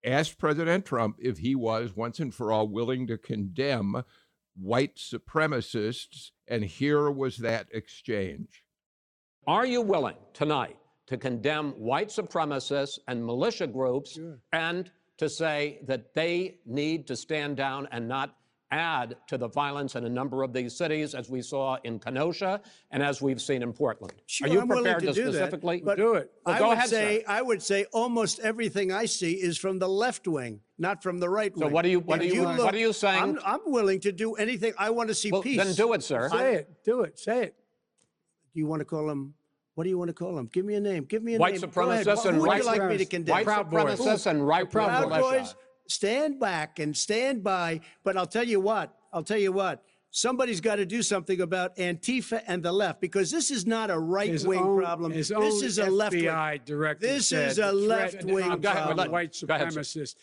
asked 0.04 0.36
President 0.38 0.84
Trump 0.84 1.16
if 1.20 1.38
he 1.38 1.54
was 1.54 1.94
once 1.94 2.18
and 2.18 2.34
for 2.34 2.50
all 2.50 2.66
willing 2.66 3.06
to 3.06 3.18
condemn 3.18 4.02
white 4.56 4.96
supremacists, 4.96 6.30
and 6.48 6.64
here 6.64 7.08
was 7.08 7.36
that 7.36 7.68
exchange. 7.70 8.64
Are 9.46 9.64
you 9.64 9.80
willing 9.80 10.16
tonight? 10.32 10.76
to 11.06 11.16
condemn 11.16 11.70
white 11.72 12.08
supremacists 12.08 12.98
and 13.06 13.24
militia 13.24 13.66
groups 13.66 14.14
sure. 14.14 14.40
and 14.52 14.90
to 15.18 15.28
say 15.28 15.78
that 15.86 16.14
they 16.14 16.58
need 16.66 17.06
to 17.06 17.14
stand 17.14 17.56
down 17.56 17.86
and 17.92 18.08
not 18.08 18.34
add 18.70 19.16
to 19.28 19.38
the 19.38 19.48
violence 19.48 19.94
in 19.94 20.04
a 20.04 20.08
number 20.08 20.42
of 20.42 20.52
these 20.52 20.76
cities, 20.76 21.14
as 21.14 21.30
we 21.30 21.40
saw 21.42 21.78
in 21.84 21.98
Kenosha 21.98 22.60
and 22.90 23.02
as 23.02 23.22
we've 23.22 23.40
seen 23.40 23.62
in 23.62 23.72
Portland. 23.72 24.14
Sure, 24.26 24.48
Are 24.48 24.52
you 24.52 24.60
I'm 24.60 24.68
prepared 24.68 25.00
to, 25.00 25.06
to 25.06 25.14
specifically 25.14 25.82
that, 25.84 25.96
do 25.96 26.14
it? 26.14 26.30
Well, 26.44 26.54
I 26.54 26.58
go 26.58 26.68
would 26.68 26.78
ahead, 26.78 26.88
say 26.88 27.18
sir. 27.20 27.24
I 27.28 27.42
would 27.42 27.62
say 27.62 27.86
almost 27.92 28.40
everything 28.40 28.92
I 28.92 29.04
see 29.06 29.34
is 29.34 29.56
from 29.56 29.78
the 29.78 29.88
left 29.88 30.26
wing, 30.26 30.60
not 30.78 31.02
from 31.02 31.18
the 31.18 31.28
right 31.28 31.54
wing. 31.56 31.68
So 31.68 31.72
what 31.72 31.84
are 31.84 31.88
you 31.88 32.00
what 32.00 32.22
if 32.22 32.30
are 32.30 32.34
you, 32.34 32.42
you 32.42 32.48
look, 32.48 32.64
what 32.64 32.74
are 32.74 32.78
you 32.78 32.92
saying? 32.92 33.22
I'm, 33.22 33.38
I'm, 33.44 33.60
willing 33.66 34.00
to 34.00 34.12
do 34.12 34.34
anything. 34.34 34.72
I 34.78 34.90
want 34.90 35.08
to 35.08 35.14
see 35.14 35.30
well, 35.30 35.42
peace. 35.42 35.62
Then 35.62 35.74
do 35.74 35.92
it, 35.92 36.02
sir. 36.02 36.28
Say 36.30 36.54
it. 36.54 36.84
Do 36.84 37.02
it. 37.02 37.18
Say 37.18 37.44
it. 37.44 37.56
Do 38.52 38.60
you 38.60 38.66
want 38.66 38.80
to 38.80 38.84
call 38.84 39.08
him 39.10 39.34
what 39.76 39.84
do 39.84 39.90
you 39.90 39.98
want 39.98 40.08
to 40.08 40.14
call 40.14 40.34
them? 40.34 40.48
Give 40.50 40.64
me 40.64 40.74
a 40.74 40.80
name. 40.80 41.04
Give 41.04 41.22
me 41.22 41.34
a 41.34 41.38
white 41.38 41.60
name. 41.60 41.70
Supremacists 41.70 42.24
and 42.24 42.38
Who 42.38 42.46
white 42.46 42.64
would 42.64 42.74
you 42.74 42.80
like 42.80 42.88
me 42.88 42.96
to 42.96 43.04
condemn? 43.04 43.34
White 43.34 43.44
Proud 43.44 43.70
supremacists 43.70 43.98
boys. 43.98 44.26
and 44.26 44.46
right 44.48 44.70
Proud 44.70 45.10
Boys. 45.10 45.54
Stand 45.88 46.40
back 46.40 46.78
and 46.78 46.96
stand 46.96 47.42
by. 47.42 47.80
But 48.04 48.16
I'll 48.16 48.26
tell 48.26 48.44
you 48.44 48.60
what. 48.60 48.94
I'll 49.12 49.22
tell 49.22 49.38
you 49.38 49.52
what. 49.52 49.82
Somebody's 50.10 50.62
got 50.62 50.76
to 50.76 50.86
do 50.86 51.02
something 51.02 51.42
about 51.42 51.76
Antifa 51.76 52.42
and 52.46 52.62
the 52.62 52.72
left 52.72 53.02
because 53.02 53.30
this 53.30 53.50
is 53.50 53.66
not 53.66 53.90
a 53.90 53.98
right 53.98 54.42
wing 54.44 54.78
problem. 54.78 55.12
His 55.12 55.28
this 55.28 55.62
is 55.62 55.78
a 55.78 55.90
left 55.90 56.14
wing. 56.14 56.24
director. 56.64 57.06
This 57.06 57.32
is 57.32 57.58
a 57.58 57.70
left 57.70 58.24
wing 58.24 58.62
problem. 58.62 59.10
White 59.10 59.32
supremacists. 59.32 60.14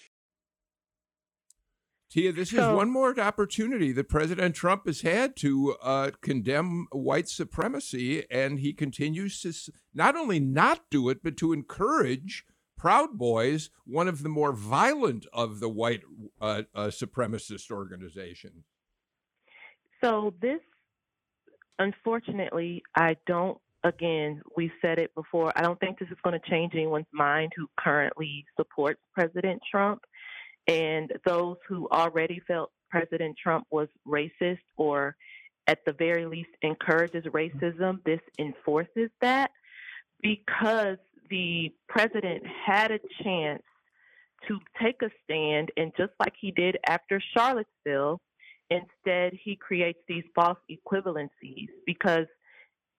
Tia, 2.13 2.31
this 2.31 2.51
so, 2.51 2.69
is 2.69 2.75
one 2.75 2.91
more 2.91 3.19
opportunity 3.19 3.91
that 3.91 4.07
President 4.07 4.55
Trump 4.55 4.85
has 4.85 5.01
had 5.01 5.35
to 5.37 5.75
uh, 5.81 6.11
condemn 6.21 6.87
white 6.91 7.27
supremacy, 7.27 8.23
and 8.29 8.59
he 8.59 8.71
continues 8.71 9.41
to 9.41 9.71
not 9.95 10.15
only 10.15 10.39
not 10.39 10.81
do 10.91 11.09
it, 11.09 11.23
but 11.23 11.37
to 11.37 11.53
encourage 11.53 12.45
Proud 12.83 13.17
Boys, 13.17 13.69
one 13.85 14.09
of 14.09 14.23
the 14.23 14.29
more 14.29 14.51
violent 14.51 15.25
of 15.31 15.61
the 15.61 15.69
white 15.69 16.01
uh, 16.41 16.63
uh, 16.75 16.87
supremacist 16.87 17.71
organizations. 17.71 18.65
So 20.03 20.33
this, 20.41 20.59
unfortunately, 21.79 22.83
I 22.93 23.15
don't. 23.25 23.57
Again, 23.85 24.41
we 24.57 24.69
said 24.81 24.99
it 24.99 25.15
before. 25.15 25.53
I 25.55 25.61
don't 25.61 25.79
think 25.79 25.97
this 25.97 26.09
is 26.09 26.17
going 26.25 26.37
to 26.37 26.49
change 26.49 26.73
anyone's 26.75 27.05
mind 27.13 27.53
who 27.55 27.67
currently 27.79 28.43
supports 28.59 28.99
President 29.13 29.61
Trump. 29.71 30.01
And 30.67 31.09
those 31.25 31.55
who 31.69 31.87
already 31.89 32.41
felt 32.45 32.71
President 32.89 33.37
Trump 33.41 33.65
was 33.71 33.87
racist 34.05 34.59
or 34.75 35.15
at 35.67 35.79
the 35.85 35.93
very 35.93 36.25
least 36.25 36.49
encourages 36.61 37.23
racism, 37.27 38.03
this 38.03 38.19
enforces 38.37 39.09
that 39.21 39.51
because 40.21 40.97
the 41.29 41.73
president 41.87 42.43
had 42.65 42.91
a 42.91 42.99
chance 43.23 43.63
to 44.47 44.59
take 44.81 45.01
a 45.01 45.09
stand, 45.23 45.69
and 45.77 45.91
just 45.97 46.11
like 46.19 46.33
he 46.39 46.51
did 46.51 46.77
after 46.85 47.21
Charlottesville, 47.35 48.19
instead 48.69 49.33
he 49.41 49.55
creates 49.55 49.99
these 50.07 50.23
false 50.35 50.57
equivalencies. 50.69 51.67
Because 51.85 52.25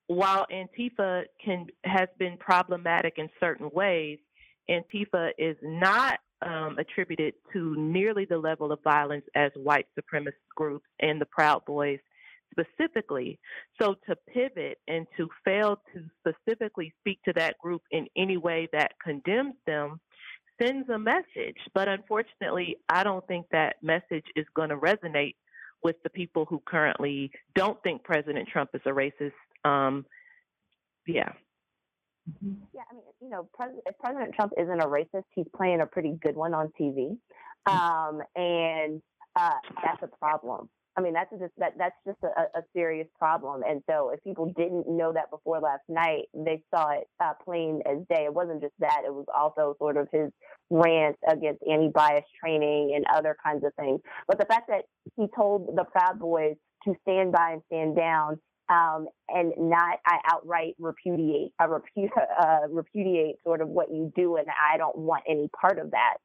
while 0.07 0.47
Antifa 0.53 1.25
can 1.45 1.67
has 1.85 2.09
been 2.19 2.37
problematic 2.39 3.15
in 3.19 3.29
certain 3.41 3.71
ways, 3.73 4.19
Antifa 4.71 5.31
is 5.39 5.57
not 5.63 6.19
um, 6.43 6.79
attributed 6.79 7.35
to 7.53 7.75
nearly 7.77 8.25
the 8.25 8.39
level 8.39 8.73
of 8.73 8.83
violence 8.83 9.25
as 9.35 9.51
white 9.55 9.87
supremacist 9.99 10.33
groups 10.55 10.87
and 11.01 11.21
the 11.21 11.27
Proud 11.27 11.65
Boys 11.67 11.99
specifically. 12.55 13.39
So 13.81 13.95
to 14.09 14.17
pivot 14.33 14.79
and 14.89 15.07
to 15.17 15.29
fail 15.45 15.81
to 15.93 16.05
specifically 16.21 16.93
speak 17.01 17.21
to 17.25 17.33
that 17.35 17.59
group 17.59 17.83
in 17.91 18.07
any 18.17 18.37
way 18.37 18.69
that 18.73 18.93
condemns 19.03 19.55
them 19.67 20.01
sends 20.61 20.89
a 20.89 20.99
message. 20.99 21.59
But 21.75 21.89
unfortunately, 21.89 22.77
I 22.89 23.03
don't 23.03 23.27
think 23.27 23.47
that 23.53 23.77
message 23.83 24.27
is 24.37 24.47
going 24.55 24.71
to 24.71 24.77
resonate 24.77 25.35
with 25.83 25.97
the 26.03 26.11
people 26.11 26.47
who 26.49 26.63
currently 26.65 27.31
don't 27.55 27.81
think 27.83 28.05
President 28.05 28.49
Trump 28.49 28.71
is 28.75 28.81
a 28.87 28.91
racist. 28.91 29.33
Um, 29.65 30.07
yeah. 31.07 31.33
Yeah, 32.73 32.83
I 32.91 32.95
mean, 32.95 33.03
you 33.21 33.29
know, 33.29 33.49
President, 33.55 33.83
if 33.87 33.99
President 33.99 34.35
Trump 34.35 34.53
isn't 34.59 34.81
a 34.81 34.87
racist, 34.87 35.25
he's 35.35 35.47
playing 35.55 35.83
a 35.83 35.87
pretty 35.87 36.19
good 36.23 36.35
one 36.35 36.55
on 36.55 36.73
TV, 36.81 37.19
um, 37.67 38.23
and 38.35 39.03
uh, 39.37 39.53
that's 39.85 40.03
a 40.03 40.17
problem. 40.19 40.71
I 40.97 41.01
mean, 41.01 41.13
that's 41.13 41.31
just 41.31 41.53
that 41.59 41.73
that's 41.77 41.97
just 42.07 42.19
a, 42.23 42.59
a, 42.59 42.63
serious 42.73 43.09
problem. 43.19 43.63
And 43.69 43.83
so, 43.91 44.11
if 44.11 44.23
people 44.23 44.53
didn't 44.57 44.89
know 44.89 45.13
that 45.13 45.31
before 45.31 45.59
last 45.61 45.83
night, 45.89 46.27
they 46.33 46.63
saw 46.73 46.91
it 46.91 47.09
uh, 47.23 47.33
plain 47.45 47.81
as 47.85 47.99
day. 48.09 48.25
It 48.25 48.35
wasn't 48.35 48.63
just 48.63 48.75
that; 48.79 49.03
it 49.05 49.13
was 49.13 49.27
also 49.37 49.75
sort 49.79 49.97
of 49.97 50.09
his 50.13 50.31
rant 50.71 51.17
against 51.29 51.63
anti-bias 51.69 52.25
training 52.39 52.93
and 52.95 53.05
other 53.13 53.37
kinds 53.45 53.65
of 53.65 53.75
things. 53.75 54.01
But 54.29 54.39
the 54.39 54.47
fact 54.47 54.69
that 54.69 54.85
he 55.17 55.27
told 55.35 55.77
the 55.77 55.85
Proud 55.85 56.21
Boys 56.21 56.55
to 56.85 56.95
stand 57.03 57.33
by 57.33 57.53
and 57.53 57.63
stand 57.67 57.97
down 57.97 58.39
um, 58.69 59.09
and 59.29 59.53
not 59.59 59.99
I 60.07 60.19
outright 60.27 60.75
repudiate 60.79 61.53
uh, 61.59 61.67
repu- 61.67 62.09
uh, 62.41 62.69
repudiate 62.71 63.37
sort 63.45 63.61
of 63.61 63.69
what 63.69 63.91
you 63.91 64.13
do, 64.15 64.37
and 64.37 64.47
I 64.49 64.77
don't 64.79 64.97
want 64.97 65.25
any 65.29 65.49
part 65.61 65.79
of 65.79 65.91
that. 65.91 66.17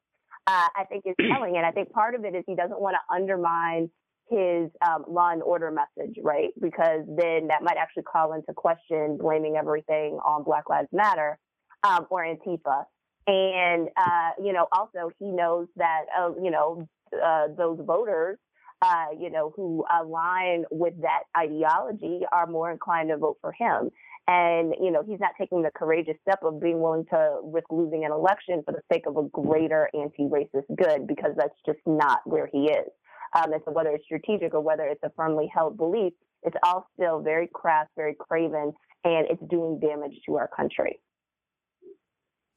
Uh, 0.48 0.68
I 0.76 0.84
think 0.86 1.04
is 1.06 1.16
telling, 1.30 1.58
and 1.58 1.66
I 1.66 1.72
think 1.72 1.92
part 1.92 2.16
of 2.16 2.24
it 2.26 2.36
is 2.36 2.44
he 2.48 2.56
doesn't 2.56 2.80
want 2.80 2.96
to 2.96 3.16
undermine 3.16 3.90
his 4.30 4.70
um, 4.86 5.06
law 5.08 5.32
and 5.32 5.42
order 5.44 5.72
message, 5.72 6.16
right? 6.22 6.50
Because 6.62 7.02
then 7.08 7.48
that 7.48 7.62
might 7.62 7.78
actually 7.78 8.04
call 8.04 8.34
into 8.34 8.54
question 8.54 9.18
blaming 9.18 9.56
everything 9.56 10.20
on 10.26 10.44
Black 10.44 10.70
Lives 10.70 10.90
Matter 10.92 11.38
um, 11.84 12.06
or 12.10 12.24
Antifa. 12.24 12.86
And, 13.28 13.90
uh, 13.96 14.30
you 14.44 14.54
know, 14.54 14.68
also 14.72 15.12
he 15.20 15.26
knows 15.26 15.68
that, 15.76 16.06
uh, 16.18 16.32
you 16.42 16.52
know, 16.52 16.88
uh, 17.14 17.48
those 17.56 17.80
voters, 17.86 18.38
uh, 18.82 19.08
you 19.20 19.30
know, 19.30 19.52
who 19.56 19.86
align 19.92 20.66
with 20.72 20.94
that 21.02 21.24
ideology 21.38 22.22
are 22.32 22.48
more 22.48 22.72
inclined 22.72 23.10
to 23.10 23.18
vote 23.18 23.38
for 23.42 23.52
him. 23.52 23.90
And, 24.28 24.76
you 24.80 24.92
know, 24.92 25.04
he's 25.04 25.20
not 25.20 25.32
taking 25.40 25.64
the 25.64 25.72
courageous 25.76 26.16
step 26.22 26.40
of 26.44 26.62
being 26.62 26.82
willing 26.82 27.06
to 27.12 27.40
risk 27.44 27.66
losing 27.72 28.06
an 28.06 28.12
election 28.12 28.62
for 28.64 28.72
the 28.72 28.82
sake 28.92 29.06
of 29.08 29.18
a 29.18 29.24
greater 29.24 29.90
anti 29.94 30.24
racist 30.24 30.68
good 30.76 31.08
because 31.08 31.32
that's 31.36 31.56
just 31.66 31.80
not 31.88 32.20
where 32.26 32.48
he 32.52 32.66
is. 32.66 32.90
Um, 33.36 33.54
and 33.54 33.62
so 33.66 33.72
whether 33.72 33.90
it's 33.92 34.06
strategic 34.06 34.54
or 34.54 34.62
whether 34.62 34.84
it's 34.84 35.04
a 35.04 35.12
firmly 35.16 35.50
held 35.54 35.78
belief, 35.78 36.14
it's 36.44 36.56
all 36.64 36.88
still 36.94 37.22
very 37.22 37.50
crass, 37.54 37.88
very 37.96 38.16
craven, 38.18 38.74
and 39.04 39.28
it's 39.30 39.42
doing 39.50 39.80
damage 39.80 40.20
to 40.26 40.36
our 40.36 40.50
country. 40.56 41.00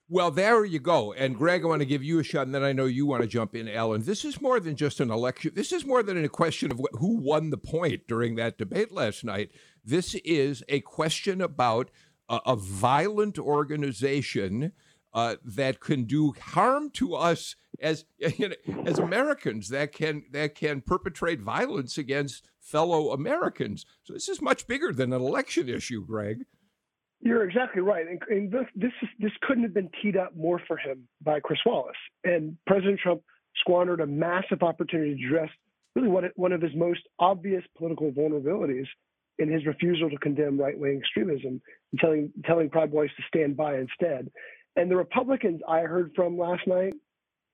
Well, 0.09 0.31
there 0.31 0.65
you 0.65 0.79
go. 0.79 1.15
And 1.15 1.37
Greg, 1.37 1.65
I 1.65 1.69
want 1.69 1.81
to 1.81 1.87
give 1.87 2.03
you 2.03 2.19
a 2.19 2.23
shot, 2.23 2.45
and 2.45 2.55
then 2.55 2.63
I 2.63 2.73
know 2.73 2.85
you 2.85 3.07
want 3.07 3.23
to 3.23 3.29
jump 3.29 3.55
in, 3.55 3.67
Alan. 3.67 4.03
This 4.03 4.27
is 4.27 4.43
more 4.43 4.61
than 4.61 4.77
just 4.77 5.01
an 5.01 5.11
election. 5.11 5.53
This 5.55 5.73
is 5.73 5.87
more 5.87 6.03
than 6.03 6.23
a 6.23 6.29
question 6.29 6.71
of 6.71 6.81
who 6.93 7.17
won 7.17 7.49
the 7.49 7.57
point 7.57 8.07
during 8.07 8.35
that 8.35 8.59
debate 8.59 8.93
last 8.93 9.25
night. 9.25 9.51
This 9.85 10.15
is 10.17 10.63
a 10.69 10.81
question 10.81 11.41
about 11.41 11.91
a, 12.29 12.41
a 12.45 12.57
violent 12.57 13.39
organization 13.39 14.73
uh, 15.15 15.37
that 15.45 15.81
can 15.81 16.05
do 16.05 16.33
harm 16.41 16.91
to 16.91 17.15
us 17.15 17.57
as 17.81 18.05
you 18.19 18.49
know, 18.49 18.83
as 18.87 18.99
Americans 18.99 19.69
that 19.69 19.93
can 19.93 20.25
that 20.33 20.55
can 20.55 20.81
perpetrate 20.81 21.41
violence 21.41 21.99
against 21.99 22.49
fellow 22.61 23.11
Americans. 23.11 23.85
So 24.05 24.13
this 24.13 24.29
is 24.29 24.41
much 24.41 24.67
bigger 24.67 24.93
than 24.93 25.13
an 25.13 25.21
election 25.21 25.69
issue, 25.69 26.05
Greg. 26.05 26.45
You're 27.21 27.49
exactly 27.49 27.83
right, 27.83 28.07
and, 28.07 28.21
and 28.29 28.51
this 28.51 28.67
this, 28.75 28.93
is, 29.03 29.09
this 29.21 29.33
couldn't 29.43 29.63
have 29.63 29.75
been 29.75 29.91
teed 30.03 30.17
up 30.17 30.37
more 30.37 30.61
for 30.67 30.77
him 30.77 31.07
by 31.21 31.41
Chris 31.41 31.61
Wallace. 31.65 31.97
And 32.25 32.57
President 32.67 32.99
Trump 33.01 33.23
squandered 33.61 34.01
a 34.01 34.07
massive 34.07 34.63
opportunity 34.63 35.15
to 35.15 35.27
address 35.27 35.51
really 35.95 36.09
what 36.09 36.25
one 36.37 36.53
of 36.53 36.63
his 36.63 36.75
most 36.75 37.01
obvious 37.19 37.63
political 37.77 38.11
vulnerabilities 38.11 38.87
in 39.39 39.51
his 39.51 39.65
refusal 39.67 40.11
to 40.11 40.17
condemn 40.19 40.59
right 40.59 40.79
wing 40.79 40.99
extremism 40.99 41.61
and 41.93 42.01
telling 42.01 42.33
telling 42.45 42.71
Proud 42.71 42.91
Boys 42.91 43.11
to 43.17 43.23
stand 43.29 43.57
by 43.57 43.79
instead. 43.79 44.31
And 44.77 44.91
the 44.91 44.97
Republicans 44.97 45.61
I 45.69 45.81
heard 45.81 46.13
from 46.15 46.39
last 46.39 46.67
night 46.67 46.95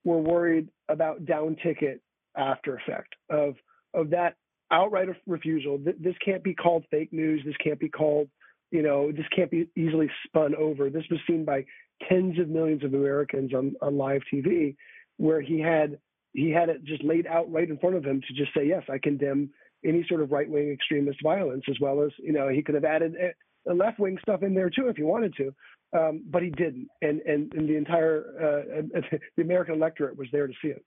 were 0.04 0.18
worried 0.18 0.68
about 0.88 1.26
down 1.26 1.56
ticket 1.62 2.00
after 2.36 2.76
effect 2.76 3.14
of 3.30 3.54
of 3.94 4.10
that 4.10 4.36
outright 4.70 5.08
refusal. 5.26 5.78
This 5.78 6.14
can't 6.24 6.44
be 6.44 6.54
called 6.54 6.84
fake 6.90 7.12
news. 7.12 7.42
This 7.44 7.56
can't 7.62 7.80
be 7.80 7.88
called, 7.88 8.28
you 8.70 8.82
know, 8.82 9.10
this 9.10 9.26
can't 9.34 9.50
be 9.50 9.66
easily 9.76 10.10
spun 10.26 10.54
over. 10.54 10.90
This 10.90 11.04
was 11.10 11.20
seen 11.26 11.44
by 11.44 11.64
tens 12.08 12.38
of 12.38 12.48
millions 12.48 12.84
of 12.84 12.94
Americans 12.94 13.54
on, 13.54 13.74
on 13.80 13.96
live 13.96 14.22
TV, 14.32 14.76
where 15.16 15.40
he 15.40 15.58
had 15.60 15.98
he 16.34 16.50
had 16.50 16.68
it 16.68 16.84
just 16.84 17.02
laid 17.02 17.26
out 17.26 17.50
right 17.50 17.68
in 17.68 17.78
front 17.78 17.96
of 17.96 18.04
him 18.04 18.20
to 18.20 18.34
just 18.34 18.54
say, 18.54 18.66
yes, 18.66 18.82
I 18.88 18.98
condemn 18.98 19.50
any 19.84 20.04
sort 20.08 20.20
of 20.20 20.30
right 20.30 20.48
wing 20.48 20.70
extremist 20.70 21.18
violence, 21.22 21.64
as 21.68 21.76
well 21.80 22.02
as 22.02 22.10
you 22.18 22.32
know 22.32 22.48
he 22.48 22.62
could 22.62 22.74
have 22.74 22.84
added 22.84 23.14
eh, 23.18 23.72
left 23.72 23.98
wing 23.98 24.18
stuff 24.22 24.42
in 24.42 24.54
there 24.54 24.70
too 24.70 24.88
if 24.88 24.96
he 24.96 25.02
wanted 25.02 25.34
to 25.36 25.54
um, 25.96 26.24
but 26.30 26.42
he 26.42 26.50
didn't, 26.50 26.88
and 27.02 27.20
and, 27.22 27.52
and 27.54 27.68
the 27.68 27.76
entire 27.76 28.24
uh, 28.40 29.00
the 29.36 29.42
American 29.42 29.74
electorate 29.74 30.16
was 30.16 30.28
there 30.32 30.46
to 30.46 30.52
see 30.60 30.68
it. 30.68 30.84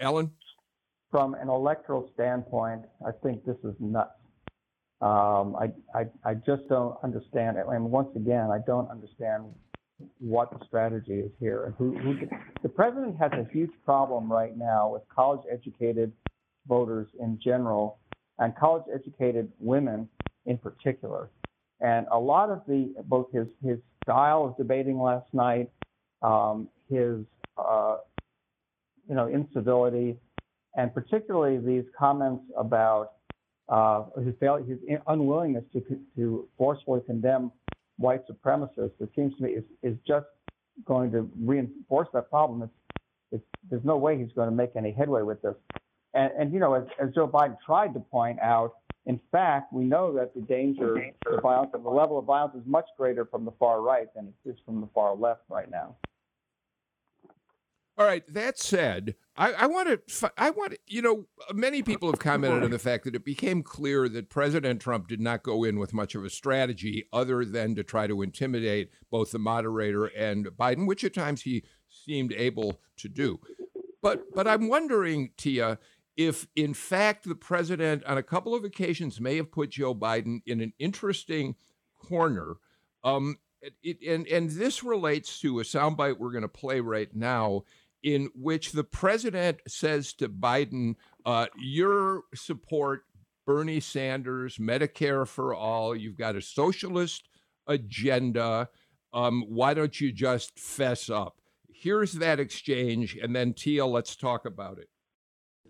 Alan, 0.00 0.30
from 1.10 1.34
an 1.34 1.48
electoral 1.48 2.10
standpoint, 2.14 2.82
I 3.06 3.10
think 3.22 3.44
this 3.44 3.56
is 3.64 3.74
nuts. 3.78 4.10
Um, 5.00 5.56
I, 5.56 5.72
I 5.94 6.06
I 6.24 6.34
just 6.34 6.68
don't 6.68 6.96
understand 7.02 7.56
it. 7.56 7.64
And 7.68 7.90
once 7.90 8.08
again, 8.14 8.50
I 8.50 8.58
don't 8.66 8.90
understand 8.90 9.44
what 10.18 10.50
the 10.50 10.64
strategy 10.66 11.20
is 11.20 11.30
here. 11.38 11.64
And 11.64 11.74
who, 11.76 11.96
who 11.98 12.14
the 12.62 12.68
president 12.68 13.16
has 13.18 13.32
a 13.32 13.46
huge 13.52 13.70
problem 13.84 14.30
right 14.30 14.56
now 14.56 14.90
with 14.90 15.02
college-educated 15.14 16.12
voters 16.66 17.08
in 17.20 17.38
general 17.42 17.98
and 18.38 18.54
college-educated 18.56 19.50
women 19.58 20.08
in 20.46 20.58
particular. 20.58 21.30
And 21.82 22.06
a 22.12 22.18
lot 22.18 22.50
of 22.50 22.62
the 22.66 22.94
both 23.04 23.26
his 23.32 23.48
his 23.64 23.78
style 24.04 24.44
of 24.44 24.56
debating 24.56 25.00
last 25.00 25.26
night, 25.32 25.70
um, 26.22 26.68
his 26.88 27.18
uh, 27.58 27.96
you 29.08 29.14
know 29.14 29.26
incivility, 29.26 30.16
and 30.76 30.94
particularly 30.94 31.58
these 31.58 31.84
comments 31.98 32.44
about 32.56 33.14
uh, 33.68 34.04
his 34.24 34.34
failure, 34.38 34.64
his 34.64 34.78
unwillingness 35.08 35.64
to 35.72 35.82
to 36.16 36.48
forcefully 36.56 37.00
condemn 37.04 37.50
white 37.98 38.22
supremacists, 38.28 38.92
it 39.00 39.10
seems 39.16 39.36
to 39.36 39.42
me 39.42 39.50
is 39.50 39.64
is 39.82 39.96
just 40.06 40.26
going 40.84 41.10
to 41.12 41.28
reinforce 41.40 42.08
that 42.14 42.30
problem. 42.30 42.62
It's, 42.62 42.72
it's, 43.32 43.44
there's 43.70 43.84
no 43.84 43.96
way 43.96 44.18
he's 44.18 44.32
going 44.34 44.48
to 44.48 44.54
make 44.54 44.70
any 44.76 44.92
headway 44.92 45.22
with 45.22 45.40
this. 45.42 45.54
And, 46.14 46.30
and 46.38 46.52
you 46.52 46.60
know, 46.60 46.74
as, 46.74 46.84
as 47.02 47.14
Joe 47.14 47.28
Biden 47.28 47.56
tried 47.64 47.94
to 47.94 48.00
point 48.00 48.38
out, 48.40 48.74
in 49.06 49.20
fact, 49.32 49.72
we 49.72 49.84
know 49.84 50.12
that 50.14 50.34
the 50.34 50.40
danger, 50.42 51.12
the 51.28 51.40
violence, 51.40 51.70
and 51.74 51.84
the 51.84 51.90
level 51.90 52.18
of 52.18 52.24
violence 52.24 52.54
is 52.54 52.62
much 52.66 52.86
greater 52.96 53.24
from 53.24 53.44
the 53.44 53.52
far 53.58 53.80
right 53.80 54.06
than 54.14 54.28
it 54.28 54.48
is 54.48 54.56
from 54.64 54.80
the 54.80 54.88
far 54.94 55.16
left 55.16 55.42
right 55.48 55.70
now. 55.70 55.96
All 57.98 58.06
right. 58.06 58.22
That 58.32 58.58
said, 58.58 59.16
I, 59.36 59.52
I 59.52 59.66
want 59.66 59.88
to. 60.08 60.32
I 60.38 60.50
want 60.50 60.76
you 60.86 61.02
know. 61.02 61.26
Many 61.52 61.82
people 61.82 62.10
have 62.10 62.20
commented 62.20 62.62
on 62.62 62.70
the 62.70 62.78
fact 62.78 63.04
that 63.04 63.14
it 63.14 63.24
became 63.24 63.62
clear 63.62 64.08
that 64.08 64.30
President 64.30 64.80
Trump 64.80 65.08
did 65.08 65.20
not 65.20 65.42
go 65.42 65.62
in 65.64 65.78
with 65.78 65.92
much 65.92 66.14
of 66.14 66.24
a 66.24 66.30
strategy 66.30 67.06
other 67.12 67.44
than 67.44 67.74
to 67.74 67.82
try 67.82 68.06
to 68.06 68.22
intimidate 68.22 68.90
both 69.10 69.32
the 69.32 69.38
moderator 69.38 70.06
and 70.06 70.46
Biden, 70.46 70.86
which 70.86 71.04
at 71.04 71.12
times 71.12 71.42
he 71.42 71.64
seemed 71.88 72.32
able 72.32 72.80
to 72.96 73.08
do. 73.08 73.40
But 74.00 74.32
but 74.34 74.48
I'm 74.48 74.68
wondering, 74.68 75.30
Tia, 75.36 75.78
if 76.16 76.46
in 76.56 76.74
fact 76.74 77.26
the 77.26 77.34
president 77.34 78.04
on 78.04 78.18
a 78.18 78.22
couple 78.22 78.54
of 78.54 78.64
occasions 78.64 79.20
may 79.20 79.36
have 79.36 79.50
put 79.50 79.70
Joe 79.70 79.94
Biden 79.94 80.42
in 80.46 80.60
an 80.60 80.72
interesting 80.78 81.54
corner. 81.98 82.56
Um, 83.04 83.38
it, 83.82 83.98
and 84.06 84.26
and 84.26 84.50
this 84.50 84.82
relates 84.82 85.40
to 85.40 85.60
a 85.60 85.62
soundbite 85.62 86.18
we're 86.18 86.32
going 86.32 86.42
to 86.42 86.48
play 86.48 86.80
right 86.80 87.14
now 87.14 87.62
in 88.02 88.28
which 88.34 88.72
the 88.72 88.84
president 88.84 89.60
says 89.68 90.12
to 90.14 90.28
Biden, 90.28 90.96
uh, 91.24 91.46
Your 91.56 92.22
support 92.34 93.04
Bernie 93.46 93.80
Sanders, 93.80 94.58
Medicare 94.58 95.26
for 95.26 95.54
all, 95.54 95.96
you've 95.96 96.18
got 96.18 96.36
a 96.36 96.42
socialist 96.42 97.28
agenda. 97.66 98.68
Um, 99.12 99.44
why 99.48 99.74
don't 99.74 100.00
you 100.00 100.12
just 100.12 100.58
fess 100.58 101.10
up? 101.10 101.40
Here's 101.72 102.12
that 102.14 102.38
exchange, 102.38 103.16
and 103.20 103.34
then 103.34 103.54
Tia, 103.54 103.84
let's 103.84 104.14
talk 104.14 104.46
about 104.46 104.78
it. 104.78 104.88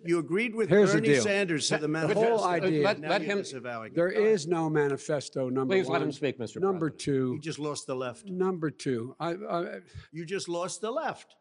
You 0.05 0.19
agreed 0.19 0.55
with 0.55 0.69
Here's 0.69 0.93
the 0.93 0.99
Bernie 0.99 1.15
deal. 1.15 1.23
Sanders 1.23 1.69
to 1.69 1.75
the 1.75 1.81
The 1.83 1.89
manifesto. 1.89 2.37
whole 2.37 2.45
idea- 2.45 2.83
Let- 2.83 3.01
Now 3.01 3.09
let 3.11 3.23
you're 3.23 3.31
him- 3.33 3.39
disavowing 3.39 3.93
it. 3.93 3.95
There 3.95 4.11
Go 4.11 4.19
ahead. 4.19 4.33
is 4.33 4.47
no 4.47 4.69
manifesto. 4.69 5.49
Number 5.49 5.75
Please 5.75 5.87
one. 5.87 5.93
let 6.01 6.03
him 6.03 6.13
speak, 6.13 6.39
Mr. 6.39 6.61
Number 6.61 6.91
President. 6.91 6.99
two. 7.01 7.33
You 7.35 7.41
just 7.41 7.59
lost 7.59 7.87
the 7.87 7.95
left. 7.97 8.27
Number 8.27 8.71
two. 8.71 9.15
I, 9.21 9.31
I, 9.35 9.81
You 10.11 10.25
just 10.25 10.49
lost 10.49 10.81
the 10.81 10.91
left. 10.91 11.37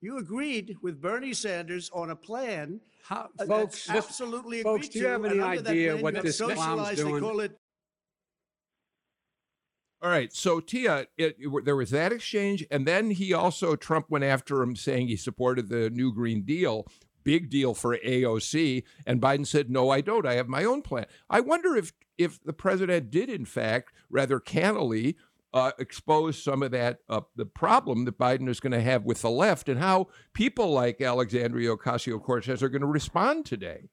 You 0.00 0.16
agreed 0.18 0.76
with 0.82 1.00
Bernie 1.00 1.34
Sanders 1.34 1.90
on 1.92 2.10
a 2.10 2.16
plan 2.16 2.80
how, 3.04 3.28
uh, 3.38 3.44
folks, 3.46 3.84
that's 3.86 4.06
absolutely 4.08 4.62
folks, 4.62 4.86
agreed 4.86 4.92
do 4.92 4.98
you 4.98 5.04
to, 5.04 5.10
have 5.10 5.24
any 5.26 5.34
and 5.34 5.42
under 5.42 5.62
that 5.62 5.70
idea 5.70 5.90
plan, 5.92 6.02
what 6.02 6.12
you 6.14 6.16
have 6.16 6.24
this 6.24 6.38
clown's 6.38 6.58
socialized, 6.58 6.98
They 6.98 7.02
doing? 7.04 7.22
call 7.22 7.40
it 7.40 7.56
All 10.02 10.08
right. 10.08 10.32
So 10.32 10.60
Tia, 10.60 11.06
it, 11.18 11.36
it- 11.38 11.64
there 11.66 11.76
was 11.76 11.90
that 11.90 12.12
exchange, 12.12 12.66
and 12.70 12.86
then 12.86 13.10
he 13.10 13.34
also 13.34 13.76
Trump 13.76 14.06
went 14.08 14.24
after 14.24 14.62
him, 14.62 14.74
saying 14.74 15.08
he 15.08 15.16
supported 15.16 15.68
the 15.68 15.90
new 15.90 16.12
Green 16.14 16.42
Deal. 16.42 16.86
Big 17.24 17.50
deal 17.50 17.74
for 17.74 17.96
AOC, 17.98 18.84
and 19.06 19.20
Biden 19.20 19.46
said, 19.46 19.70
"No, 19.70 19.90
I 19.90 20.00
don't. 20.00 20.26
I 20.26 20.34
have 20.34 20.48
my 20.48 20.64
own 20.64 20.82
plan." 20.82 21.06
I 21.28 21.40
wonder 21.40 21.76
if 21.76 21.92
if 22.18 22.42
the 22.42 22.52
president 22.52 23.10
did, 23.10 23.30
in 23.30 23.44
fact, 23.44 23.92
rather 24.10 24.40
cannily 24.40 25.16
uh, 25.52 25.72
expose 25.78 26.42
some 26.42 26.62
of 26.62 26.70
that 26.70 26.98
uh, 27.08 27.22
the 27.36 27.46
problem 27.46 28.04
that 28.04 28.18
Biden 28.18 28.48
is 28.48 28.60
going 28.60 28.72
to 28.72 28.80
have 28.80 29.04
with 29.04 29.22
the 29.22 29.30
left, 29.30 29.68
and 29.68 29.80
how 29.80 30.08
people 30.32 30.70
like 30.70 31.00
Alexandria 31.00 31.76
Ocasio 31.76 32.22
Cortez 32.22 32.62
are 32.62 32.68
going 32.68 32.82
to 32.82 32.86
respond 32.86 33.46
today. 33.46 33.88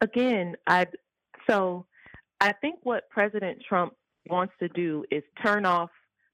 again, 0.00 0.56
I 0.66 0.86
so 1.48 1.86
I 2.40 2.52
think 2.52 2.80
what 2.82 3.08
President 3.10 3.62
Trump 3.66 3.94
wants 4.28 4.54
to 4.60 4.68
do 4.68 5.04
is 5.10 5.22
turn 5.42 5.66
off 5.66 5.90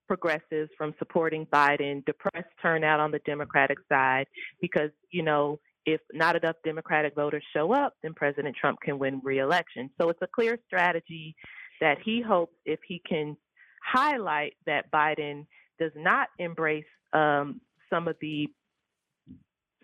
progressives 0.09 0.71
from 0.77 0.95
supporting 0.99 1.47
Biden, 1.47 2.05
depress 2.05 2.45
turnout 2.61 2.99
on 2.99 3.13
the 3.13 3.21
Democratic 3.21 3.79
side, 3.89 4.27
because 4.61 4.91
you 5.11 5.23
know 5.23 5.61
if 5.87 6.01
not 6.13 6.37
enough 6.37 6.57
Democratic 6.65 7.15
voters 7.15 7.45
show 7.55 7.73
up, 7.73 7.95
then 8.03 8.13
President 8.13 8.55
Trump 8.61 8.79
can 8.81 8.99
win 8.99 9.21
re-election. 9.25 9.89
So 9.99 10.11
it's 10.11 10.21
a 10.21 10.27
clear 10.27 10.59
strategy 10.67 11.35
that 11.81 11.97
he 12.05 12.21
hopes 12.21 12.55
if 12.67 12.81
he 12.87 13.01
can 13.09 13.37
highlight 13.83 14.55
that 14.67 14.91
Biden 14.91 15.47
does 15.79 15.93
not 15.97 16.29
embrace 16.39 16.85
um, 17.13 17.61
some 17.91 18.09
of 18.09 18.17
the 18.21 18.49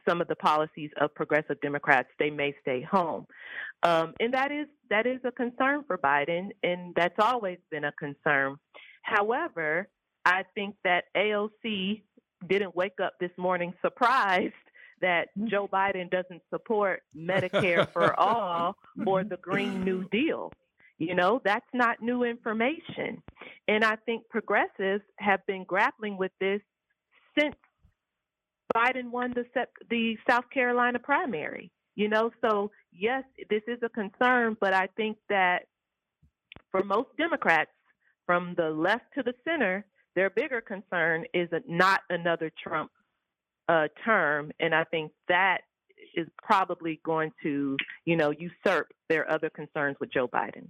some 0.07 0.21
of 0.21 0.29
the 0.29 0.37
policies 0.37 0.91
of 1.01 1.15
progressive 1.15 1.59
Democrats, 1.63 2.11
they 2.19 2.29
may 2.29 2.55
stay 2.61 2.83
home, 2.83 3.25
um, 3.83 4.13
and 4.21 4.35
that 4.35 4.53
is 4.53 4.67
that 4.91 5.07
is 5.07 5.21
a 5.25 5.33
concern 5.33 5.83
for 5.87 5.97
Biden, 5.97 6.51
and 6.63 6.95
that's 6.95 7.19
always 7.19 7.57
been 7.71 7.85
a 7.85 7.93
concern. 7.93 8.57
However, 9.03 9.89
I 10.25 10.45
think 10.55 10.77
that 10.85 11.05
AOC 11.17 12.03
didn't 12.49 12.77
wake 12.77 13.01
up 13.03 13.15
this 13.21 13.31
morning 13.37 13.75
surprised 13.83 14.55
that 15.01 15.29
mm. 15.39 15.49
Joe 15.49 15.69
Biden 15.69 16.11
doesn't 16.11 16.43
support 16.51 17.03
Medicare 17.17 17.89
for 17.93 18.19
all 18.19 18.77
or 19.07 19.25
the 19.25 19.37
Green 19.37 19.85
New 19.85 20.09
Deal. 20.11 20.53
You 20.99 21.15
know, 21.15 21.41
that's 21.45 21.67
not 21.75 22.01
new 22.01 22.23
information. 22.23 23.23
And 23.67 23.85
I 23.85 23.97
think 24.07 24.29
progressives 24.29 25.03
have 25.19 25.45
been 25.47 25.65
grappling 25.65 26.17
with 26.17 26.31
this 26.41 26.61
since 27.37 27.57
Biden 28.75 29.11
won 29.11 29.35
the 29.35 29.45
the 29.91 30.17
South 30.29 30.49
Carolina 30.51 30.99
primary. 30.99 31.71
You 31.97 32.09
know, 32.09 32.31
so 32.41 32.71
yes, 32.93 33.25
this 33.51 33.63
is 33.67 33.79
a 33.83 33.89
concern, 33.89 34.57
but 34.61 34.73
I 34.73 34.89
think 34.97 35.17
that 35.29 35.67
for 36.71 36.83
most 36.83 37.09
Democrats, 37.19 37.71
from 38.27 38.55
the 38.57 38.71
left 38.71 39.05
to 39.17 39.23
the 39.23 39.35
center, 39.45 39.85
their 40.15 40.31
bigger 40.31 40.61
concern 40.61 41.25
is 41.35 41.49
not 41.67 42.01
another 42.11 42.51
Trump 42.63 42.91
uh, 43.69 43.89
term, 44.05 44.53
and 44.61 44.75
I 44.75 44.85
think 44.85 45.13
that 45.29 45.59
is 46.15 46.29
probably 46.43 47.01
going 47.05 47.33
to, 47.43 47.77
you 48.05 48.17
know, 48.17 48.31
usurp 48.31 48.93
their 49.09 49.31
other 49.31 49.51
concerns 49.51 49.97
with 50.01 50.13
Joe 50.13 50.29
Biden. 50.29 50.69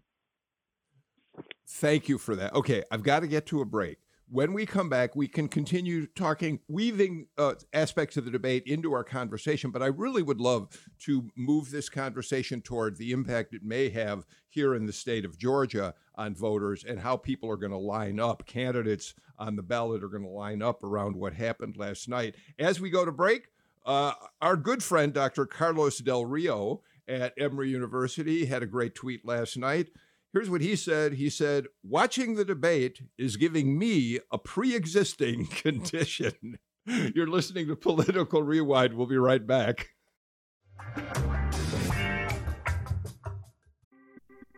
Thank 1.67 2.09
you 2.09 2.19
for 2.19 2.37
that. 2.37 2.55
Okay, 2.55 2.83
I've 2.91 3.03
got 3.03 3.21
to 3.21 3.27
get 3.27 3.47
to 3.47 3.61
a 3.61 3.65
break. 3.65 3.99
When 4.35 4.53
we 4.53 4.67
come 4.67 4.89
back, 4.89 5.15
we 5.15 5.29
can 5.29 5.47
continue 5.47 6.09
talking, 6.09 6.59
weaving 6.67 7.29
uh, 7.39 7.55
aspects 7.73 8.17
of 8.17 8.25
the 8.25 8.33
debate 8.33 8.65
into 8.67 8.93
our 8.93 9.05
conversation. 9.05 9.71
But 9.71 9.81
I 9.81 9.87
really 9.87 10.25
would 10.25 10.41
love 10.41 10.77
to 11.03 11.29
move 11.37 11.71
this 11.71 11.89
conversation 11.89 12.61
toward 12.61 12.97
the 12.97 13.13
impact 13.13 13.55
it 13.55 13.63
may 13.63 13.91
have 13.91 14.27
here 14.49 14.75
in 14.75 14.87
the 14.87 14.93
state 14.93 15.25
of 15.25 15.39
Georgia 15.39 15.95
on 16.17 16.35
voters 16.35 16.83
and 16.83 16.99
how 16.99 17.17
people 17.17 17.49
are 17.49 17.57
going 17.57 17.71
to 17.71 17.79
line 17.79 18.19
up. 18.19 18.45
Candidates 18.45 19.15
on 19.39 19.55
the 19.55 19.63
ballot 19.63 20.03
are 20.03 20.09
going 20.09 20.25
to 20.25 20.29
line 20.29 20.63
up 20.63 20.83
around 20.83 21.15
what 21.15 21.35
happened 21.35 21.77
last 21.77 22.09
night. 22.09 22.35
As 22.59 22.81
we 22.81 22.91
go 22.91 23.05
to 23.05 23.13
break, 23.13 23.51
uh, 23.87 24.15
our 24.43 24.57
good 24.57 24.83
friend, 24.83 25.13
Dr. 25.13 25.47
Carlos 25.47 25.99
Del 25.99 26.27
Rio 26.27 26.83
at 27.07 27.35
Emory 27.39 27.71
University, 27.71 28.47
had 28.47 28.65
a 28.65 28.67
great 28.67 28.97
tweet 28.97 29.25
last 29.25 29.57
night. 29.57 29.91
Here's 30.35 30.51
what 30.51 30.63
he 30.63 30.75
said. 30.75 31.13
He 31.13 31.31
said, 31.31 31.67
Watching 31.85 32.35
the 32.35 32.45
debate 32.45 33.01
is 33.17 33.37
giving 33.37 33.79
me 33.79 34.19
a 34.33 34.37
pre 34.37 34.75
existing 34.75 35.47
condition. 35.51 36.59
You're 36.87 37.29
listening 37.29 37.69
to 37.69 37.77
Political 37.77 38.43
Rewind. 38.43 38.95
We'll 38.95 39.07
be 39.07 39.17
right 39.17 39.47
back. 39.47 39.91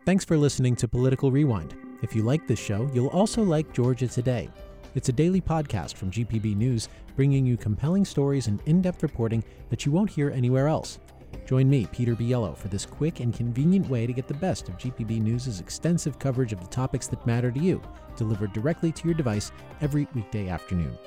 Thanks 0.06 0.24
for 0.24 0.38
listening 0.38 0.76
to 0.76 0.88
Political 0.88 1.30
Rewind. 1.30 1.74
If 2.02 2.16
you 2.16 2.22
like 2.22 2.48
this 2.48 2.58
show, 2.58 2.90
you'll 2.94 3.08
also 3.08 3.42
like 3.42 3.74
Georgia 3.74 4.08
Today. 4.08 4.48
It's 4.94 5.10
a 5.10 5.12
daily 5.12 5.42
podcast 5.42 5.96
from 5.96 6.10
GPB 6.10 6.56
News 6.56 6.88
bringing 7.16 7.44
you 7.44 7.58
compelling 7.58 8.06
stories 8.06 8.46
and 8.46 8.62
in 8.64 8.80
depth 8.80 9.02
reporting 9.02 9.44
that 9.68 9.84
you 9.84 9.92
won't 9.92 10.08
hear 10.08 10.30
anywhere 10.30 10.68
else. 10.68 11.00
Join 11.46 11.70
me, 11.70 11.86
Peter 11.92 12.16
Biello, 12.16 12.56
for 12.56 12.66
this 12.66 12.84
quick 12.84 13.20
and 13.20 13.32
convenient 13.32 13.88
way 13.88 14.04
to 14.04 14.12
get 14.12 14.26
the 14.26 14.34
best 14.34 14.68
of 14.68 14.76
GPB 14.78 15.20
News' 15.20 15.60
extensive 15.60 16.18
coverage 16.18 16.52
of 16.52 16.60
the 16.60 16.66
topics 16.66 17.06
that 17.06 17.24
matter 17.24 17.52
to 17.52 17.60
you, 17.60 17.80
delivered 18.16 18.52
directly 18.52 18.90
to 18.90 19.04
your 19.06 19.14
device 19.14 19.52
every 19.80 20.08
weekday 20.12 20.48
afternoon. 20.48 20.98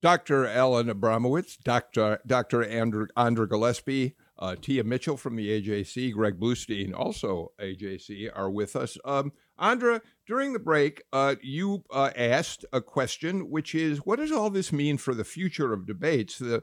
Dr. 0.00 0.46
Alan 0.46 0.86
Abramowitz, 0.86 1.58
Dr. 1.62 2.20
Dr. 2.24 2.64
Andrew, 2.64 3.06
Andra 3.16 3.48
Gillespie, 3.48 4.14
uh, 4.38 4.56
Tia 4.58 4.82
Mitchell 4.82 5.18
from 5.18 5.36
the 5.36 5.60
AJC, 5.60 6.12
Greg 6.14 6.40
Bluestein, 6.40 6.94
also 6.94 7.52
AJC, 7.60 8.30
are 8.34 8.50
with 8.50 8.76
us. 8.76 8.96
Um, 9.04 9.32
Andra, 9.60 10.00
during 10.26 10.52
the 10.52 10.58
break, 10.58 11.02
uh, 11.12 11.36
you 11.42 11.84
uh, 11.92 12.10
asked 12.16 12.64
a 12.72 12.80
question, 12.80 13.50
which 13.50 13.74
is, 13.74 13.98
what 13.98 14.18
does 14.18 14.32
all 14.32 14.50
this 14.50 14.72
mean 14.72 14.96
for 14.96 15.14
the 15.14 15.24
future 15.24 15.72
of 15.72 15.86
debates? 15.86 16.38
The, 16.38 16.62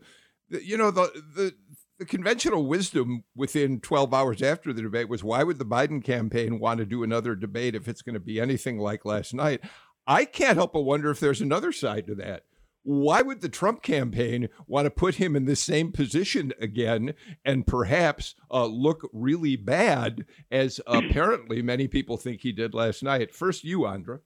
the 0.49 0.65
you 0.65 0.77
know, 0.77 0.91
the 0.91 1.23
the 1.35 1.53
the 1.99 2.05
conventional 2.05 2.67
wisdom 2.67 3.23
within 3.35 3.79
12 3.79 4.13
hours 4.13 4.41
after 4.41 4.71
the 4.71 4.81
debate 4.81 5.09
was, 5.09 5.23
why 5.23 5.43
would 5.43 5.57
the 5.57 5.65
Biden 5.65 6.03
campaign 6.03 6.59
want 6.59 6.79
to 6.79 6.85
do 6.85 7.03
another 7.03 7.35
debate 7.35 7.73
if 7.73 7.87
it's 7.87 8.03
going 8.03 8.13
to 8.13 8.19
be 8.19 8.39
anything 8.39 8.77
like 8.77 9.03
last 9.03 9.33
night? 9.33 9.61
I 10.05 10.25
can't 10.25 10.57
help 10.57 10.73
but 10.73 10.81
wonder 10.81 11.09
if 11.09 11.19
there's 11.19 11.41
another 11.41 11.71
side 11.71 12.05
to 12.07 12.15
that 12.15 12.43
why 12.87 13.21
would 13.21 13.41
the 13.41 13.49
Trump 13.49 13.83
campaign 13.83 14.47
want 14.65 14.85
to 14.85 14.89
put 14.89 15.15
him 15.15 15.35
in 15.35 15.43
the 15.43 15.57
same 15.57 15.91
position 15.91 16.53
again 16.57 17.13
and 17.43 17.67
perhaps 17.67 18.33
uh, 18.49 18.65
look 18.65 19.09
really 19.11 19.57
bad 19.57 20.23
as 20.49 20.79
apparently 20.87 21.61
many 21.61 21.89
people 21.89 22.15
think 22.15 22.39
he 22.41 22.53
did 22.53 22.73
last 22.73 23.03
night? 23.03 23.35
First, 23.35 23.65
you, 23.65 23.85
Andra. 23.85 24.19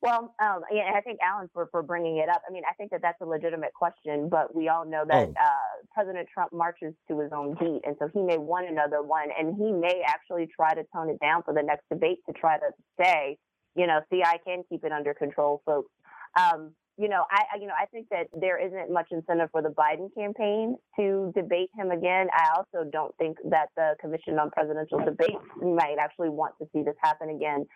Well, 0.00 0.34
um, 0.42 0.62
yeah, 0.72 0.92
I 0.94 1.02
think 1.02 1.18
Alan 1.22 1.50
for, 1.52 1.68
for 1.70 1.82
bringing 1.82 2.16
it 2.16 2.30
up. 2.30 2.40
I 2.48 2.52
mean, 2.52 2.62
I 2.70 2.72
think 2.72 2.90
that 2.90 3.02
that's 3.02 3.20
a 3.20 3.26
legitimate 3.26 3.74
question, 3.74 4.30
but 4.30 4.54
we 4.56 4.68
all 4.68 4.86
know 4.86 5.04
that 5.06 5.28
Oh. 5.28 5.34
uh, 5.38 5.84
President 5.92 6.26
Trump 6.32 6.54
marches 6.54 6.94
to 7.08 7.20
his 7.20 7.32
own 7.32 7.54
beat, 7.60 7.82
and 7.84 7.96
so 7.98 8.08
he 8.14 8.22
may 8.22 8.38
want 8.38 8.66
another 8.66 9.02
one, 9.02 9.28
and 9.38 9.56
he 9.56 9.72
may 9.72 10.02
actually 10.06 10.48
try 10.56 10.74
to 10.74 10.84
tone 10.94 11.10
it 11.10 11.20
down 11.20 11.42
for 11.42 11.52
the 11.52 11.62
next 11.62 11.84
debate 11.90 12.18
to 12.26 12.32
try 12.32 12.56
to 12.58 12.70
say, 12.98 13.36
you 13.76 13.86
know, 13.86 14.00
see, 14.10 14.22
I 14.24 14.38
can 14.46 14.62
keep 14.70 14.84
it 14.84 14.92
under 14.92 15.12
control, 15.12 15.60
folks. 15.66 15.90
Um, 16.38 16.72
you 16.96 17.08
know, 17.08 17.24
I, 17.30 17.58
you 17.58 17.66
know, 17.66 17.74
I 17.80 17.86
think 17.86 18.08
that 18.10 18.28
there 18.38 18.58
isn't 18.64 18.92
much 18.92 19.08
incentive 19.10 19.48
for 19.50 19.62
the 19.62 19.70
Biden 19.70 20.14
campaign 20.16 20.76
to 20.98 21.32
debate 21.34 21.70
him 21.76 21.90
again. 21.90 22.28
I 22.32 22.56
also 22.56 22.88
don't 22.88 23.14
think 23.16 23.38
that 23.50 23.70
the 23.76 23.96
Commission 24.00 24.38
on 24.38 24.50
Presidential 24.50 25.00
Debates 25.04 25.42
might 25.60 25.96
actually 25.98 26.28
want 26.28 26.54
to 26.60 26.68
see 26.72 26.82
this 26.82 26.94
happen 27.02 27.30
again. 27.30 27.66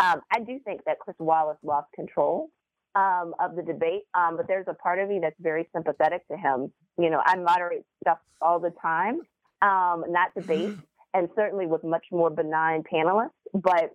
Um, 0.00 0.20
I 0.32 0.40
do 0.40 0.60
think 0.64 0.82
that 0.86 1.00
Chris 1.00 1.16
Wallace 1.18 1.58
lost 1.64 1.88
control 1.92 2.50
um, 2.94 3.34
of 3.40 3.56
the 3.56 3.62
debate, 3.62 4.02
um, 4.14 4.36
but 4.36 4.46
there's 4.46 4.66
a 4.68 4.74
part 4.74 5.00
of 5.00 5.08
me 5.08 5.18
that's 5.20 5.36
very 5.40 5.68
sympathetic 5.74 6.26
to 6.28 6.36
him. 6.36 6.72
You 6.98 7.10
know, 7.10 7.20
I 7.24 7.36
moderate 7.36 7.84
stuff 8.02 8.18
all 8.40 8.60
the 8.60 8.72
time, 8.80 9.20
um, 9.60 10.04
not 10.08 10.34
debates, 10.36 10.78
and 11.14 11.28
certainly 11.34 11.66
with 11.66 11.82
much 11.82 12.06
more 12.12 12.30
benign 12.30 12.84
panelists. 12.84 13.30
But 13.54 13.90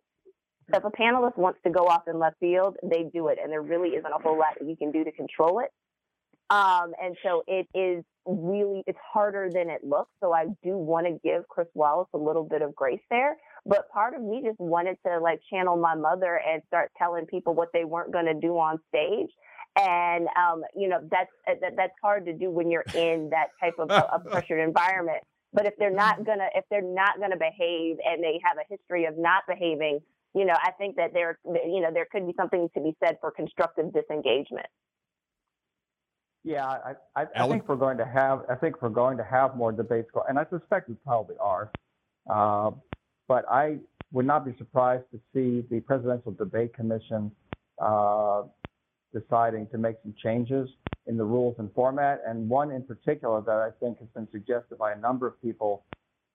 if 0.77 0.83
a 0.83 0.91
panelist 0.91 1.37
wants 1.37 1.59
to 1.63 1.69
go 1.69 1.87
off 1.87 2.03
in 2.07 2.19
left 2.19 2.37
field, 2.39 2.77
they 2.83 3.03
do 3.13 3.27
it, 3.27 3.37
and 3.41 3.51
there 3.51 3.61
really 3.61 3.89
isn't 3.89 4.11
a 4.11 4.21
whole 4.21 4.37
lot 4.37 4.55
that 4.59 4.67
you 4.67 4.75
can 4.75 4.91
do 4.91 5.03
to 5.03 5.11
control 5.11 5.59
it. 5.59 5.71
Um, 6.49 6.93
and 7.01 7.15
so 7.23 7.43
it 7.47 7.67
is 7.73 8.03
really 8.25 8.83
it's 8.85 8.99
harder 9.11 9.49
than 9.51 9.69
it 9.69 9.83
looks. 9.83 10.11
So 10.21 10.33
I 10.33 10.45
do 10.63 10.77
want 10.77 11.07
to 11.07 11.19
give 11.23 11.47
Chris 11.47 11.67
Wallace 11.73 12.09
a 12.13 12.17
little 12.17 12.43
bit 12.43 12.61
of 12.61 12.75
grace 12.75 13.01
there. 13.09 13.37
But 13.65 13.89
part 13.89 14.13
of 14.13 14.21
me 14.21 14.43
just 14.45 14.59
wanted 14.59 14.97
to 15.07 15.19
like 15.19 15.39
channel 15.49 15.77
my 15.77 15.95
mother 15.95 16.39
and 16.45 16.61
start 16.67 16.91
telling 16.97 17.25
people 17.25 17.53
what 17.53 17.69
they 17.73 17.85
weren't 17.85 18.11
going 18.11 18.25
to 18.25 18.33
do 18.33 18.53
on 18.59 18.79
stage. 18.89 19.29
And 19.79 20.27
um, 20.37 20.61
you 20.75 20.87
know 20.89 20.99
that's 21.09 21.31
that, 21.47 21.73
that's 21.75 21.93
hard 22.01 22.25
to 22.25 22.33
do 22.33 22.51
when 22.51 22.69
you're 22.69 22.85
in 22.93 23.31
that 23.31 23.47
type 23.59 23.75
of 23.79 23.89
a, 23.89 24.07
a 24.13 24.19
pressured 24.29 24.59
environment. 24.59 25.23
But 25.53 25.65
if 25.65 25.73
they're 25.77 25.91
not 25.91 26.23
gonna 26.23 26.49
if 26.53 26.65
they're 26.69 26.81
not 26.81 27.19
gonna 27.19 27.37
behave 27.37 27.97
and 28.05 28.23
they 28.23 28.39
have 28.43 28.57
a 28.57 28.69
history 28.69 29.05
of 29.05 29.17
not 29.17 29.43
behaving, 29.47 30.01
you 30.33 30.45
know, 30.45 30.55
I 30.61 30.71
think 30.71 30.95
that 30.95 31.13
there 31.13 31.39
you 31.45 31.81
know 31.81 31.91
there 31.93 32.07
could 32.11 32.25
be 32.25 32.33
something 32.37 32.69
to 32.75 32.81
be 32.81 32.95
said 33.03 33.17
for 33.21 33.31
constructive 33.31 33.93
disengagement. 33.93 34.67
Yeah, 36.43 36.65
I, 36.65 36.95
I, 37.15 37.25
I 37.35 37.47
think 37.47 37.69
we're 37.69 37.77
going 37.77 37.97
to 37.97 38.05
have. 38.05 38.41
I 38.49 38.55
think 38.55 38.81
we're 38.81 38.89
going 38.89 39.17
to 39.17 39.23
have 39.23 39.55
more 39.55 39.71
debates, 39.71 40.09
and 40.27 40.37
I 40.37 40.45
suspect 40.49 40.89
we 40.89 40.95
probably 41.05 41.35
are. 41.39 41.71
Uh, 42.29 42.71
but 43.27 43.45
I 43.49 43.77
would 44.11 44.25
not 44.25 44.45
be 44.45 44.53
surprised 44.57 45.05
to 45.11 45.19
see 45.33 45.65
the 45.69 45.79
Presidential 45.81 46.31
Debate 46.31 46.73
Commission 46.73 47.31
uh, 47.81 48.43
deciding 49.13 49.67
to 49.67 49.77
make 49.77 49.95
some 50.03 50.13
changes 50.21 50.69
in 51.07 51.17
the 51.17 51.23
rules 51.23 51.55
and 51.59 51.71
format, 51.73 52.21
and 52.27 52.49
one 52.49 52.71
in 52.71 52.83
particular 52.83 53.41
that 53.41 53.57
I 53.57 53.69
think 53.79 53.99
has 53.99 54.07
been 54.09 54.27
suggested 54.31 54.77
by 54.77 54.91
a 54.93 54.97
number 54.97 55.27
of 55.27 55.41
people 55.41 55.83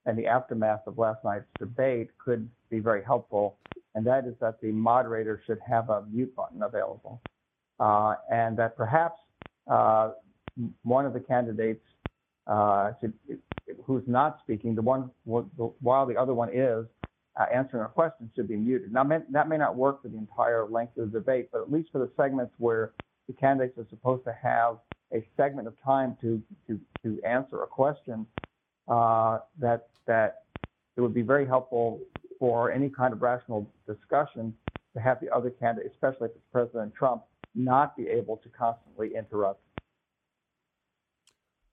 in 0.07 0.17
the 0.17 0.27
aftermath 0.27 0.87
of 0.87 0.97
last 0.97 1.23
night's 1.25 1.45
debate 1.59 2.11
could 2.19 2.49
be 2.71 2.79
very 2.79 3.03
helpful, 3.05 3.59
and 3.95 4.07
that 4.07 4.27
is 4.27 4.35
that 4.41 4.61
the 4.61 4.71
moderator 4.71 5.43
should 5.47 5.59
have 5.67 5.91
a 5.91 6.05
mute 6.11 6.35
button 6.37 6.63
available, 6.63 7.21
uh, 7.81 8.15
and 8.31 8.57
that 8.57 8.77
perhaps 8.77 9.21
uh, 9.71 10.13
one 10.83 11.07
of 11.07 11.13
the 11.13 11.21
candidates 11.21 11.85
uh, 12.47 12.93
should, 13.01 13.13
who's 13.85 14.03
not 14.07 14.39
speaking, 14.43 14.75
the 14.75 14.83
one 14.83 15.11
while 15.25 16.07
the 16.07 16.17
other 16.17 16.35
one 16.35 16.49
is 16.53 16.87
uh, 17.39 17.45
answering 17.55 17.85
a 17.85 17.89
question, 17.89 18.31
should 18.35 18.49
be 18.49 18.57
muted. 18.57 18.93
Now, 18.93 19.05
that 19.31 19.49
may 19.49 19.57
not 19.57 19.77
work 19.77 20.03
for 20.03 20.09
the 20.09 20.17
entire 20.17 20.67
length 20.67 20.97
of 20.97 21.13
the 21.13 21.19
debate, 21.21 21.51
but 21.53 21.61
at 21.63 21.71
least 21.71 21.91
for 21.93 21.99
the 21.99 22.11
segments 22.17 22.53
where 22.59 22.93
the 23.27 23.35
candidates 23.35 23.79
are 23.79 23.87
supposed 23.91 24.25
to 24.25 24.33
have 24.33 24.79
a 25.15 25.25
segment 25.37 25.69
of 25.69 25.75
time 25.83 26.17
to 26.21 26.43
to, 26.67 26.81
to 27.03 27.23
answer 27.25 27.63
a 27.63 27.67
question, 27.67 28.27
uh, 28.89 29.39
that 29.59 29.89
that 30.07 30.43
it 30.97 31.01
would 31.01 31.15
be 31.15 31.23
very 31.23 31.47
helpful 31.47 32.01
for 32.39 32.71
any 32.71 32.89
kind 32.89 33.13
of 33.13 33.23
rational 33.23 33.71
discussion 33.87 34.55
to 34.95 35.01
have 35.01 35.21
the 35.21 35.35
other 35.35 35.51
candidate, 35.51 35.93
especially 35.93 36.27
if 36.27 36.37
it's 36.37 36.45
President 36.53 36.95
Trump, 36.95 37.23
not 37.55 37.97
be 37.97 38.09
able 38.09 38.37
to 38.39 38.49
constantly 38.49 39.15
interrupt. 39.17 39.61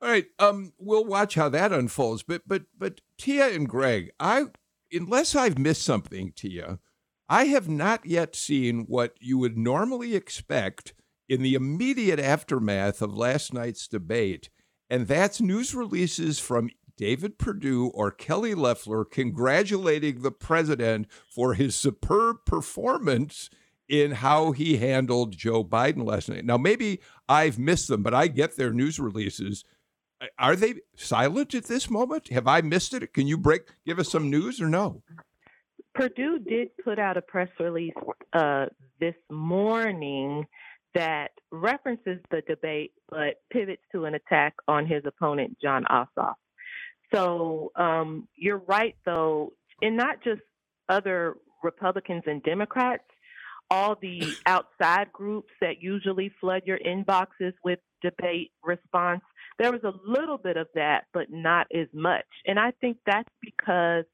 All 0.02 0.10
right, 0.10 0.26
um, 0.40 0.74
we'll 0.78 1.06
watch 1.06 1.36
how 1.36 1.50
that 1.50 1.72
unfolds. 1.72 2.24
But 2.24 2.44
but 2.46 2.64
but 2.78 3.02
Tia 3.18 3.48
and 3.50 3.68
Greg, 3.68 4.12
I 4.20 4.46
unless 4.92 5.36
I've 5.36 5.58
missed 5.58 5.84
something, 5.84 6.34
Tia, 6.36 6.80
I 7.30 7.46
have 7.46 7.68
not 7.68 8.06
yet 8.06 8.36
seen 8.36 8.86
what 8.88 9.16
you 9.20 9.38
would 9.38 9.58
normally 9.58 10.16
expect 10.16 10.94
in 11.28 11.42
the 11.42 11.56
immediate 11.56 12.20
aftermath 12.20 13.02
of 13.02 13.18
last 13.18 13.54
night's 13.54 13.88
debate, 13.88 14.50
and 14.90 15.08
that's 15.08 15.42
news 15.42 15.74
releases 15.74 16.40
from 16.40 16.70
David 16.98 17.38
Perdue 17.38 17.88
or 17.94 18.12
Kelly 18.12 18.56
Loeffler 18.56 19.04
congratulating 19.04 20.22
the 20.22 20.32
president 20.32 21.08
for 21.30 21.54
his 21.54 21.76
superb 21.76 22.46
performance 22.46 23.50
in 23.88 24.12
how 24.12 24.52
he 24.52 24.78
handled 24.78 25.38
Joe 25.38 25.64
Biden 25.64 26.06
last 26.06 26.30
night. 26.30 26.46
Now, 26.46 26.58
maybe 26.58 27.02
I've 27.30 27.60
missed 27.60 27.88
them, 27.88 28.02
but 28.02 28.14
I 28.14 28.28
get 28.28 28.56
their 28.56 28.72
news 28.72 29.00
releases. 29.00 29.64
Are 30.40 30.56
they 30.56 30.76
silent 30.96 31.54
at 31.54 31.66
this 31.66 31.90
moment? 31.90 32.30
Have 32.30 32.48
I 32.48 32.62
missed 32.62 32.94
it? 32.94 33.14
Can 33.14 33.28
you 33.28 33.38
break, 33.38 33.64
give 33.86 34.00
us 34.00 34.10
some 34.10 34.30
news 34.30 34.62
or 34.62 34.70
no? 34.70 35.04
Perdue 35.94 36.40
did 36.40 36.70
put 36.84 37.00
out 37.00 37.18
a 37.18 37.22
press 37.22 37.50
release 37.60 37.94
uh, 38.34 38.66
this 39.00 39.16
morning 39.30 40.46
that 40.94 41.32
references 41.52 42.20
the 42.32 42.42
debate 42.48 42.94
but 43.10 43.42
pivots 43.52 43.82
to 43.92 44.06
an 44.06 44.16
attack 44.16 44.56
on 44.68 44.86
his 44.86 45.04
opponent, 45.06 45.58
Jon 45.62 45.86
Ossoff. 45.86 46.36
So 47.14 47.72
um, 47.76 48.28
you're 48.36 48.62
right, 48.68 48.96
though, 49.06 49.54
and 49.82 49.96
not 49.98 50.24
just 50.24 50.42
other 50.90 51.36
Republicans 51.64 52.24
and 52.26 52.42
Democrats, 52.44 53.04
all 53.70 53.96
the 54.02 54.22
outside 54.46 55.12
groups 55.12 55.52
that 55.62 55.82
usually 55.82 56.32
flood 56.40 56.64
your 56.66 56.80
inboxes 56.80 57.54
with 57.64 57.80
debate 58.02 58.52
response. 58.64 59.22
There 59.58 59.72
was 59.72 59.84
a 59.84 59.94
little 60.06 60.38
bit 60.38 60.58
of 60.58 60.68
that, 60.76 61.06
but 61.14 61.32
not 61.32 61.68
as 61.74 61.88
much. 61.94 62.26
And 62.46 62.60
I 62.60 62.72
think 62.82 62.98
that's 63.06 63.30
because 63.42 64.06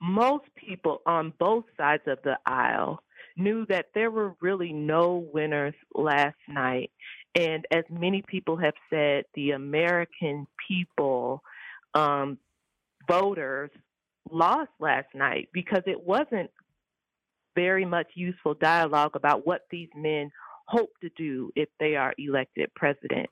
most 0.00 0.44
people 0.56 1.02
on 1.04 1.32
both 1.38 1.64
sides 1.76 2.04
of 2.06 2.18
the 2.24 2.38
aisle 2.46 3.02
knew 3.36 3.66
that 3.66 3.86
there 3.94 4.10
were 4.10 4.34
really 4.40 4.72
no 4.72 5.28
winners 5.32 5.74
last 5.94 6.36
night. 6.48 6.90
And 7.34 7.66
as 7.70 7.84
many 7.90 8.22
people 8.26 8.56
have 8.56 8.74
said, 8.88 9.24
the 9.34 9.52
American 9.52 10.46
people, 10.68 11.42
um, 11.94 12.38
voters, 13.08 13.70
lost 14.30 14.70
last 14.78 15.08
night 15.14 15.48
because 15.52 15.82
it 15.86 16.00
wasn't 16.00 16.50
very 17.56 17.84
much 17.84 18.06
useful 18.14 18.54
dialogue 18.54 19.12
about 19.14 19.46
what 19.46 19.62
these 19.70 19.88
men 19.96 20.30
hope 20.66 20.92
to 21.00 21.10
do 21.16 21.50
if 21.56 21.68
they 21.80 21.96
are 21.96 22.14
elected 22.18 22.70
president. 22.74 23.28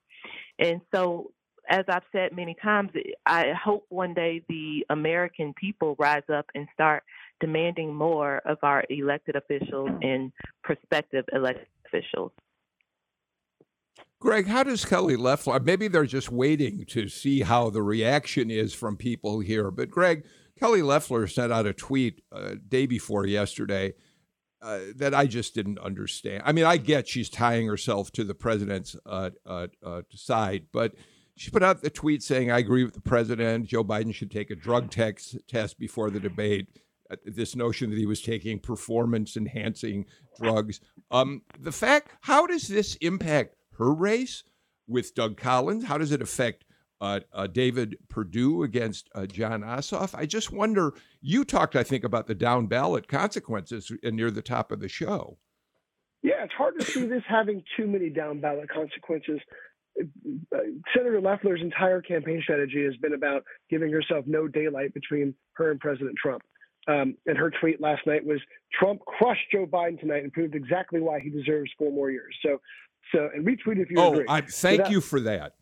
And 0.59 0.81
so, 0.93 1.31
as 1.71 1.85
I've 1.89 2.03
said 2.13 2.35
many 2.35 2.57
times, 2.63 2.91
I 3.27 3.53
hope 3.53 3.85
one 3.91 4.15
day 4.15 4.43
the 4.49 4.87
American 4.91 5.55
people 5.55 5.97
rise 5.99 6.23
up 6.33 6.47
and 6.55 6.67
start 6.73 7.05
demanding 7.41 7.95
more 7.95 8.39
of 8.45 8.59
our 8.63 8.85
elected 8.89 9.37
officials 9.37 9.91
and 10.03 10.33
prospective 10.65 11.27
elected 11.33 11.69
officials. 11.87 12.33
Greg, 14.21 14.47
how 14.47 14.65
does 14.65 14.85
Kelly 14.85 15.15
Loeffler? 15.15 15.61
Maybe 15.61 15.87
they're 15.87 16.05
just 16.05 16.33
waiting 16.33 16.85
to 16.87 17.09
see 17.09 17.43
how 17.43 17.71
the 17.71 17.83
reaction 17.83 18.51
is 18.51 18.75
from 18.75 18.97
people 18.97 19.39
here. 19.39 19.71
But 19.71 19.91
Greg, 19.91 20.25
Kelly 20.59 20.83
Loeffler 20.83 21.29
sent 21.29 21.53
out 21.53 21.67
a 21.67 21.73
tweet 21.73 22.23
uh, 22.33 22.57
day 22.69 22.87
before 22.87 23.27
yesterday 23.27 23.95
uh, 24.61 24.81
that 24.97 25.15
I 25.15 25.27
just 25.27 25.55
didn't 25.55 25.79
understand. 25.79 26.43
I 26.45 26.51
mean, 26.51 26.65
I 26.65 26.79
get 26.79 27.07
she's 27.07 27.31
tying 27.31 27.69
herself 27.69 28.11
to 28.13 28.25
the 28.25 28.35
president's 28.35 28.97
uh, 29.07 29.31
uh, 29.47 29.69
uh 29.85 30.03
side, 30.11 30.67
but 30.73 30.95
she 31.37 31.53
put 31.53 31.63
out 31.63 31.83
the 31.83 31.91
tweet 31.91 32.25
saying, 32.25 32.51
"I 32.51 32.59
agree 32.59 32.83
with 32.83 32.95
the 32.95 33.01
president. 33.01 33.67
Joe 33.69 33.85
Biden 33.85 34.13
should 34.13 34.33
take 34.33 34.51
a 34.51 34.57
drug 34.57 34.91
tex- 34.91 35.37
test 35.47 35.79
before 35.79 36.11
the 36.11 36.21
debate." 36.21 36.67
This 37.25 37.57
notion 37.57 37.89
that 37.89 37.99
he 37.99 38.05
was 38.05 38.21
taking 38.21 38.59
performance-enhancing 38.59 40.05
drugs. 40.39 40.79
Um, 41.11 41.41
the 41.59 41.73
fact, 41.73 42.11
how 42.21 42.47
does 42.47 42.69
this 42.69 42.97
impact 42.97 43.55
her 43.79 43.93
race 43.93 44.45
with 44.87 45.15
Doug 45.15 45.37
Collins? 45.37 45.85
How 45.85 45.99
does 45.99 46.13
it 46.13 46.23
affect 46.23 46.65
uh, 47.01 47.21
uh, 47.33 47.47
David 47.47 47.97
Perdue 48.09 48.63
against 48.63 49.09
uh, 49.15 49.27
Jon 49.27 49.63
Ossoff? 49.63 50.15
I 50.15 50.27
just 50.27 50.53
wonder. 50.53 50.95
You 51.21 51.45
talked, 51.45 51.77
I 51.77 51.83
think, 51.83 52.05
about 52.05 52.27
the 52.27 52.35
down 52.35 52.67
ballot 52.67 53.09
consequences 53.09 53.91
near 54.03 54.31
the 54.31 54.43
top 54.43 54.73
of 54.73 54.81
the 54.81 54.89
show. 54.89 55.39
Yeah, 56.23 56.45
it's 56.45 56.53
hard 56.55 56.79
to 56.81 56.85
see 56.85 57.07
this 57.07 57.23
having 57.29 57.63
too 57.77 57.87
many 57.87 58.11
down 58.11 58.41
ballot 58.41 58.69
consequences. 58.69 59.41
Senator 60.95 61.21
Loeffler's 61.21 61.61
entire 61.61 62.01
campaign 62.01 62.41
strategy 62.43 62.85
has 62.85 62.97
been 62.97 63.15
about 63.15 63.45
giving 63.71 63.93
herself 63.93 64.25
no 64.27 64.49
daylight 64.49 64.95
between 64.95 65.35
her 65.55 65.71
and 65.71 65.81
President 65.81 66.17
Trump. 66.21 66.43
Um, 66.89 67.17
and 67.27 67.37
her 67.37 67.51
tweet 67.61 67.81
last 67.81 68.07
night 68.07 68.25
was 68.25 68.41
Trump 68.79 69.01
crushed 69.05 69.51
Joe 69.53 69.67
Biden 69.67 70.01
tonight 70.01 70.23
and 70.23 70.33
proved 70.33 70.55
exactly 70.55 71.01
why 71.01 71.21
he 71.21 71.29
deserves 71.29 71.71
four 71.79 71.93
more 71.93 72.11
years. 72.11 72.35
So, 72.43 72.61
so 73.13 73.29
and 73.35 73.47
retweet 73.47 73.79
if 73.79 73.91
you 73.91 73.99
oh, 73.99 74.13
agree. 74.13 74.27
I, 74.29 74.41
thank 74.43 74.87
so 74.87 74.91
you 74.91 75.01
for 75.01 75.21
that. 75.21 75.55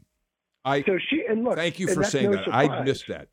I 0.65 0.83
so 0.83 0.99
she 1.09 1.25
and 1.29 1.45
look. 1.45 1.57
Thank 1.57 1.79
you 1.79 1.89
for 1.89 2.03
saying 2.03 2.31
no 2.31 2.37
that. 2.37 2.45
Surprise. 2.45 2.71
I 2.71 2.83
missed 2.83 3.09
that. 3.09 3.29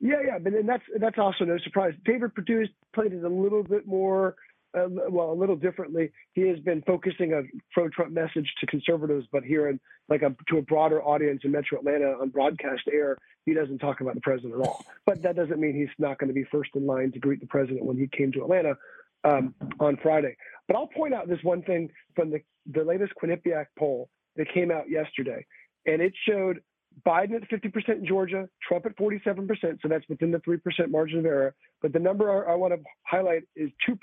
Yeah, 0.00 0.16
yeah, 0.24 0.38
but 0.38 0.52
then 0.52 0.66
that's 0.66 0.82
that's 0.98 1.18
also 1.18 1.44
no 1.44 1.58
surprise. 1.58 1.94
David 2.04 2.34
Perdue 2.34 2.66
played 2.92 3.12
it 3.12 3.22
a 3.24 3.28
little 3.28 3.62
bit 3.62 3.86
more, 3.86 4.34
uh, 4.76 4.86
well, 4.88 5.30
a 5.30 5.38
little 5.38 5.54
differently. 5.54 6.10
He 6.32 6.42
has 6.48 6.58
been 6.58 6.82
focusing 6.82 7.32
a 7.34 7.42
pro-Trump 7.72 8.12
message 8.12 8.52
to 8.60 8.66
conservatives, 8.66 9.26
but 9.30 9.44
here 9.44 9.68
in 9.68 9.78
like 10.08 10.22
a, 10.22 10.34
to 10.48 10.58
a 10.58 10.62
broader 10.62 11.00
audience 11.02 11.42
in 11.44 11.52
Metro 11.52 11.78
Atlanta 11.78 12.16
on 12.20 12.30
broadcast 12.30 12.82
air, 12.92 13.16
he 13.46 13.54
doesn't 13.54 13.78
talk 13.78 14.00
about 14.00 14.14
the 14.16 14.20
president 14.22 14.54
at 14.54 14.66
all. 14.66 14.84
But 15.06 15.22
that 15.22 15.36
doesn't 15.36 15.60
mean 15.60 15.74
he's 15.74 15.88
not 15.98 16.18
going 16.18 16.28
to 16.28 16.34
be 16.34 16.44
first 16.50 16.70
in 16.74 16.84
line 16.84 17.12
to 17.12 17.20
greet 17.20 17.40
the 17.40 17.46
president 17.46 17.84
when 17.84 17.96
he 17.96 18.08
came 18.08 18.32
to 18.32 18.42
Atlanta 18.42 18.76
um, 19.24 19.54
on 19.80 19.96
Friday. 20.02 20.36
But 20.68 20.76
I'll 20.76 20.88
point 20.88 21.14
out 21.14 21.28
this 21.28 21.42
one 21.42 21.62
thing 21.62 21.90
from 22.14 22.30
the 22.30 22.40
the 22.72 22.84
latest 22.84 23.12
Quinnipiac 23.20 23.66
poll 23.78 24.08
that 24.36 24.46
came 24.54 24.70
out 24.70 24.88
yesterday, 24.88 25.44
and 25.86 26.00
it 26.00 26.12
showed 26.28 26.60
Biden 27.06 27.34
at 27.34 27.48
50% 27.48 27.88
in 27.88 28.06
Georgia, 28.06 28.48
Trump 28.66 28.86
at 28.86 28.96
47%, 28.96 29.48
so 29.80 29.88
that's 29.88 30.08
within 30.08 30.30
the 30.30 30.38
3% 30.38 30.60
margin 30.90 31.20
of 31.20 31.26
error. 31.26 31.54
But 31.80 31.92
the 31.92 31.98
number 31.98 32.46
I, 32.46 32.52
I 32.52 32.54
want 32.54 32.74
to 32.74 32.80
highlight 33.04 33.42
is 33.56 33.70
2%. 33.88 33.96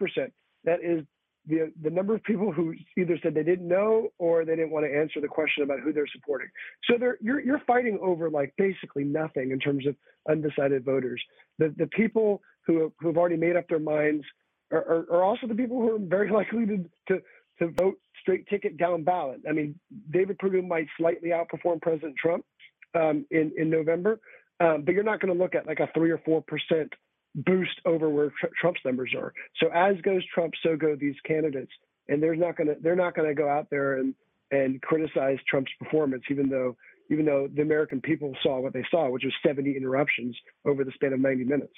That 0.65 0.80
is 0.84 1.05
the, 1.47 1.72
the 1.82 1.89
number 1.89 2.13
of 2.13 2.24
people 2.24 2.51
who 2.51 2.74
either 2.97 3.17
said 3.24 3.34
they 3.34 3.43
didn't 3.43 3.67
know 3.67 4.09
or 4.17 4.45
they 4.45 4.55
didn't 4.55 4.72
want 4.72 4.86
to 4.86 4.95
answer 4.95 5.22
the 5.22 5.28
question 5.28 5.63
about 5.63 5.80
who 5.80 5.93
they're 5.93 6.07
supporting. 6.07 6.47
So 6.89 6.97
they're, 6.99 7.17
you're, 7.22 7.39
you're 7.39 7.61
fighting 7.65 7.97
over 8.01 8.30
like 8.30 8.53
basically 8.57 9.03
nothing 9.03 9.51
in 9.51 9.59
terms 9.59 9.88
of 9.88 9.95
undecided 10.30 10.84
voters. 10.84 11.22
The, 11.57 11.74
the 11.78 11.88
people 11.88 12.41
who, 12.67 12.91
who 12.99 13.07
have 13.07 13.17
already 13.17 13.38
made 13.38 13.55
up 13.55 13.67
their 13.70 13.80
minds 13.80 14.26
are, 14.72 15.05
are, 15.11 15.24
also 15.24 15.47
the 15.47 15.55
people 15.55 15.78
who 15.78 15.95
are 15.95 15.99
very 15.99 16.32
likely 16.39 16.65
to, 16.65 16.89
to, 17.07 17.22
to 17.59 17.72
vote 17.72 17.95
straight 18.22 18.47
ticket 18.47 18.78
down 18.78 19.03
ballot. 19.03 19.41
I 19.47 19.53
mean, 19.53 19.80
David 20.11 20.38
Perdue 20.39 20.61
might 20.61 20.88
slightly 20.97 21.30
outperform 21.30 21.82
President 21.82 22.15
Trump, 22.22 22.45
um, 22.95 23.26
in 23.32 23.51
in 23.57 23.70
November, 23.70 24.20
um, 24.59 24.84
but 24.84 24.93
you're 24.93 25.03
not 25.03 25.20
going 25.20 25.34
to 25.34 25.39
look 25.39 25.55
at 25.55 25.67
like 25.67 25.80
a 25.80 25.89
three 25.93 26.11
or 26.11 26.20
four 26.26 26.41
percent 26.41 26.91
boost 27.36 27.80
over 27.86 28.09
where 28.09 28.32
tr- 28.39 28.47
Trump's 28.59 28.82
numbers 28.84 29.13
are. 29.15 29.34
So 29.61 29.70
as 29.74 29.95
goes 30.01 30.24
Trump, 30.34 30.53
so 30.63 30.76
go 30.76 30.95
these 30.95 31.15
candidates, 31.26 31.72
and 32.07 32.22
they're 32.22 32.36
not 32.36 32.57
going 32.57 32.67
to 32.67 32.76
they're 32.82 32.95
not 32.95 33.15
going 33.15 33.28
to 33.28 33.36
go 33.36 33.47
out 33.47 33.67
there 33.70 33.97
and 33.99 34.15
and 34.51 34.82
criticize 34.82 35.38
Trump's 35.47 35.72
performance, 35.80 36.24
even 36.30 36.49
though 36.49 36.76
even 37.11 37.26
though 37.26 37.47
the 37.53 37.61
American 37.61 38.01
people 38.01 38.36
saw 38.43 38.59
what 38.59 38.74
they 38.74 38.86
saw, 38.91 39.09
which 39.09 39.24
was 39.24 39.34
70 39.45 39.76
interruptions 39.76 40.38
over 40.65 40.84
the 40.84 40.91
span 40.91 41.13
of 41.13 41.20
90 41.20 41.43
minutes. 41.43 41.74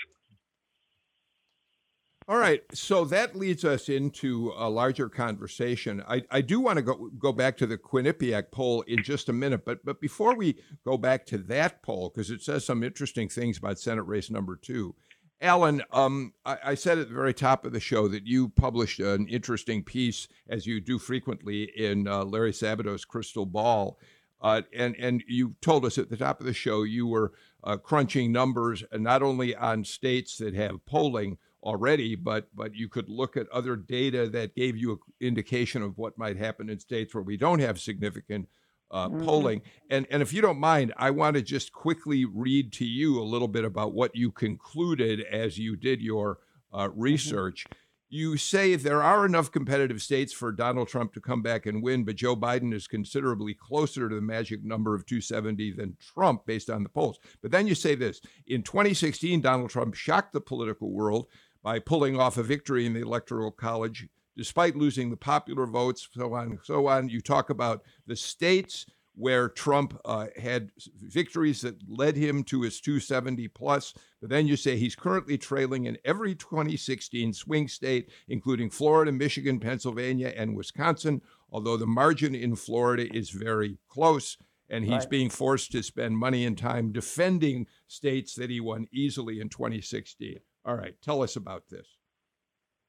All 2.31 2.37
right, 2.37 2.63
so 2.73 3.03
that 3.03 3.35
leads 3.35 3.65
us 3.65 3.89
into 3.89 4.53
a 4.55 4.69
larger 4.69 5.09
conversation. 5.09 6.01
I, 6.07 6.23
I 6.31 6.39
do 6.39 6.61
want 6.61 6.77
to 6.77 6.81
go 6.81 7.11
go 7.19 7.33
back 7.33 7.57
to 7.57 7.65
the 7.65 7.77
Quinnipiac 7.77 8.51
poll 8.51 8.83
in 8.83 9.03
just 9.03 9.27
a 9.27 9.33
minute, 9.33 9.65
but 9.65 9.83
but 9.83 9.99
before 9.99 10.33
we 10.33 10.57
go 10.85 10.97
back 10.97 11.25
to 11.25 11.37
that 11.39 11.83
poll, 11.83 12.09
because 12.09 12.31
it 12.31 12.41
says 12.41 12.63
some 12.63 12.83
interesting 12.83 13.27
things 13.27 13.57
about 13.57 13.79
Senate 13.79 14.03
race 14.03 14.29
number 14.29 14.55
two. 14.55 14.95
Alan, 15.41 15.83
um, 15.91 16.31
I, 16.45 16.57
I, 16.67 16.75
said 16.75 16.99
at 16.99 17.09
the 17.09 17.13
very 17.13 17.33
top 17.33 17.65
of 17.65 17.73
the 17.73 17.81
show 17.81 18.07
that 18.07 18.25
you 18.25 18.47
published 18.47 19.01
an 19.01 19.27
interesting 19.27 19.83
piece, 19.83 20.29
as 20.47 20.65
you 20.65 20.79
do 20.79 20.99
frequently, 20.99 21.63
in 21.63 22.07
uh, 22.07 22.23
Larry 22.23 22.53
Sabato's 22.53 23.03
Crystal 23.03 23.45
Ball. 23.45 23.97
Uh, 24.39 24.61
and 24.73 24.95
and 24.97 25.21
you 25.27 25.55
told 25.59 25.83
us 25.83 25.97
at 25.97 26.09
the 26.09 26.15
top 26.15 26.39
of 26.39 26.45
the 26.45 26.53
show 26.53 26.83
you 26.83 27.07
were 27.07 27.33
uh, 27.65 27.75
crunching 27.75 28.31
numbers, 28.31 28.85
uh, 28.89 28.97
not 28.97 29.21
only 29.21 29.53
on 29.53 29.83
states 29.83 30.37
that 30.37 30.53
have 30.53 30.85
polling, 30.85 31.37
already, 31.63 32.15
but 32.15 32.47
but 32.55 32.75
you 32.75 32.89
could 32.89 33.09
look 33.09 33.37
at 33.37 33.49
other 33.49 33.75
data 33.75 34.27
that 34.29 34.55
gave 34.55 34.77
you 34.77 34.91
an 34.93 34.99
indication 35.19 35.81
of 35.81 35.97
what 35.97 36.17
might 36.17 36.37
happen 36.37 36.69
in 36.69 36.79
states 36.79 37.13
where 37.13 37.23
we 37.23 37.37
don't 37.37 37.59
have 37.59 37.79
significant 37.79 38.47
uh, 38.91 39.07
mm-hmm. 39.07 39.25
polling. 39.25 39.61
And 39.89 40.07
and 40.09 40.21
if 40.21 40.33
you 40.33 40.41
don't 40.41 40.59
mind, 40.59 40.93
I 40.97 41.11
want 41.11 41.35
to 41.35 41.41
just 41.41 41.71
quickly 41.71 42.25
read 42.25 42.73
to 42.73 42.85
you 42.85 43.19
a 43.19 43.23
little 43.23 43.47
bit 43.47 43.65
about 43.65 43.93
what 43.93 44.15
you 44.15 44.31
concluded 44.31 45.21
as 45.21 45.57
you 45.57 45.75
did 45.75 46.01
your 46.01 46.39
uh, 46.73 46.87
mm-hmm. 46.87 47.01
research. 47.01 47.65
Mm-hmm. 47.65 47.77
You 48.13 48.35
say 48.35 48.75
there 48.75 49.01
are 49.01 49.25
enough 49.25 49.53
competitive 49.53 50.01
states 50.01 50.33
for 50.33 50.51
Donald 50.51 50.89
Trump 50.89 51.13
to 51.13 51.21
come 51.21 51.41
back 51.41 51.65
and 51.65 51.81
win, 51.81 52.03
but 52.03 52.17
Joe 52.17 52.35
Biden 52.35 52.73
is 52.73 52.85
considerably 52.85 53.53
closer 53.53 54.09
to 54.09 54.15
the 54.15 54.21
magic 54.21 54.65
number 54.65 54.93
of 54.93 55.05
270 55.05 55.71
than 55.71 55.95
Trump 55.97 56.45
based 56.45 56.69
on 56.69 56.83
the 56.83 56.89
polls. 56.89 57.19
But 57.41 57.51
then 57.51 57.67
you 57.67 57.75
say 57.75 57.95
this 57.95 58.19
in 58.47 58.63
2016, 58.63 59.39
Donald 59.39 59.69
Trump 59.69 59.93
shocked 59.93 60.33
the 60.33 60.41
political 60.41 60.91
world 60.91 61.27
by 61.63 61.79
pulling 61.79 62.19
off 62.19 62.37
a 62.37 62.43
victory 62.43 62.85
in 62.85 62.93
the 62.93 63.01
Electoral 63.01 63.51
College, 63.51 64.07
despite 64.35 64.75
losing 64.75 65.09
the 65.09 65.17
popular 65.17 65.65
votes, 65.65 66.07
so 66.11 66.33
on 66.33 66.47
and 66.47 66.59
so 66.63 66.87
on. 66.87 67.09
You 67.09 67.21
talk 67.21 67.49
about 67.49 67.83
the 68.07 68.15
states 68.15 68.85
where 69.15 69.49
Trump 69.49 69.99
uh, 70.05 70.27
had 70.41 70.71
victories 70.99 71.61
that 71.61 71.77
led 71.87 72.15
him 72.15 72.43
to 72.45 72.61
his 72.61 72.79
270 72.79 73.47
plus. 73.49 73.93
But 74.19 74.29
then 74.29 74.47
you 74.47 74.55
say 74.55 74.77
he's 74.77 74.95
currently 74.95 75.37
trailing 75.37 75.85
in 75.85 75.97
every 76.05 76.33
2016 76.33 77.33
swing 77.33 77.67
state, 77.67 78.09
including 78.27 78.69
Florida, 78.69 79.11
Michigan, 79.11 79.59
Pennsylvania, 79.59 80.33
and 80.35 80.55
Wisconsin, 80.55 81.21
although 81.51 81.77
the 81.77 81.85
margin 81.85 82.33
in 82.33 82.55
Florida 82.55 83.13
is 83.15 83.29
very 83.29 83.77
close. 83.89 84.37
And 84.69 84.85
he's 84.85 84.93
right. 84.93 85.09
being 85.09 85.29
forced 85.29 85.73
to 85.73 85.83
spend 85.83 86.17
money 86.17 86.45
and 86.45 86.57
time 86.57 86.93
defending 86.93 87.67
states 87.87 88.35
that 88.35 88.49
he 88.49 88.61
won 88.61 88.87
easily 88.93 89.41
in 89.41 89.49
2016. 89.49 90.39
All 90.65 90.75
right, 90.75 90.95
tell 91.01 91.23
us 91.23 91.35
about 91.35 91.63
this. 91.69 91.87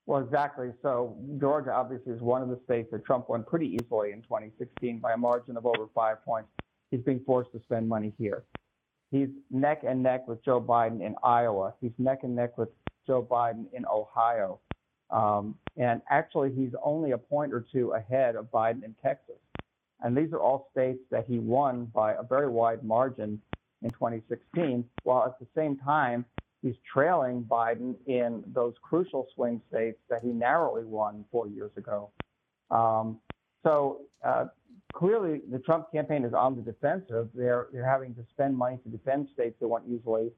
Well, 0.06 0.20
exactly. 0.20 0.70
So 0.82 1.16
Georgia 1.40 1.72
obviously 1.72 2.12
is 2.12 2.20
one 2.20 2.42
of 2.42 2.48
the 2.48 2.58
states 2.64 2.90
that 2.90 3.04
Trump 3.04 3.28
won 3.28 3.44
pretty 3.44 3.66
easily 3.66 4.12
in 4.12 4.22
2016 4.22 4.98
by 4.98 5.12
a 5.12 5.16
margin 5.16 5.56
of 5.56 5.64
over 5.64 5.86
five 5.94 6.24
points. 6.24 6.48
He's 6.90 7.00
being 7.00 7.20
forced 7.24 7.52
to 7.52 7.60
spend 7.60 7.88
money 7.88 8.12
here. 8.18 8.44
He's 9.10 9.28
neck 9.50 9.82
and 9.86 10.02
neck 10.02 10.26
with 10.26 10.44
Joe 10.44 10.60
Biden 10.60 11.00
in 11.00 11.14
Iowa. 11.22 11.74
He's 11.80 11.92
neck 11.98 12.20
and 12.24 12.34
neck 12.34 12.58
with 12.58 12.70
Joe 13.06 13.22
Biden 13.22 13.66
in 13.72 13.84
Ohio. 13.86 14.58
Um, 15.10 15.54
and 15.76 16.00
actually, 16.10 16.52
he's 16.52 16.72
only 16.82 17.12
a 17.12 17.18
point 17.18 17.52
or 17.52 17.64
two 17.72 17.92
ahead 17.92 18.34
of 18.36 18.46
Biden 18.46 18.82
in 18.82 18.94
Texas. 19.02 19.36
And 20.00 20.16
these 20.16 20.32
are 20.32 20.40
all 20.40 20.68
states 20.72 20.98
that 21.10 21.26
he 21.28 21.38
won 21.38 21.84
by 21.94 22.14
a 22.14 22.22
very 22.22 22.48
wide 22.48 22.82
margin 22.82 23.40
in 23.82 23.90
2016, 23.90 24.84
while 25.04 25.24
at 25.24 25.38
the 25.38 25.46
same 25.54 25.76
time, 25.76 26.24
he's 26.62 26.76
trailing 26.92 27.42
Biden 27.42 27.96
in 28.06 28.42
those 28.54 28.74
crucial 28.82 29.26
swing 29.34 29.60
states 29.68 29.98
that 30.08 30.22
he 30.22 30.28
narrowly 30.28 30.84
won 30.84 31.24
four 31.30 31.48
years 31.48 31.72
ago. 31.76 32.10
Um, 32.70 33.18
so 33.64 34.02
uh, 34.24 34.46
clearly, 34.92 35.42
the 35.50 35.58
Trump 35.58 35.92
campaign 35.92 36.24
is 36.24 36.32
on 36.32 36.56
the 36.56 36.62
defensive. 36.62 37.28
They're 37.34 37.66
they're 37.72 37.88
having 37.88 38.14
to 38.14 38.24
spend 38.30 38.56
money 38.56 38.78
to 38.84 38.88
defend 38.88 39.28
states 39.34 39.56
they 39.60 39.66
won 39.66 39.82
easily. 39.88 40.30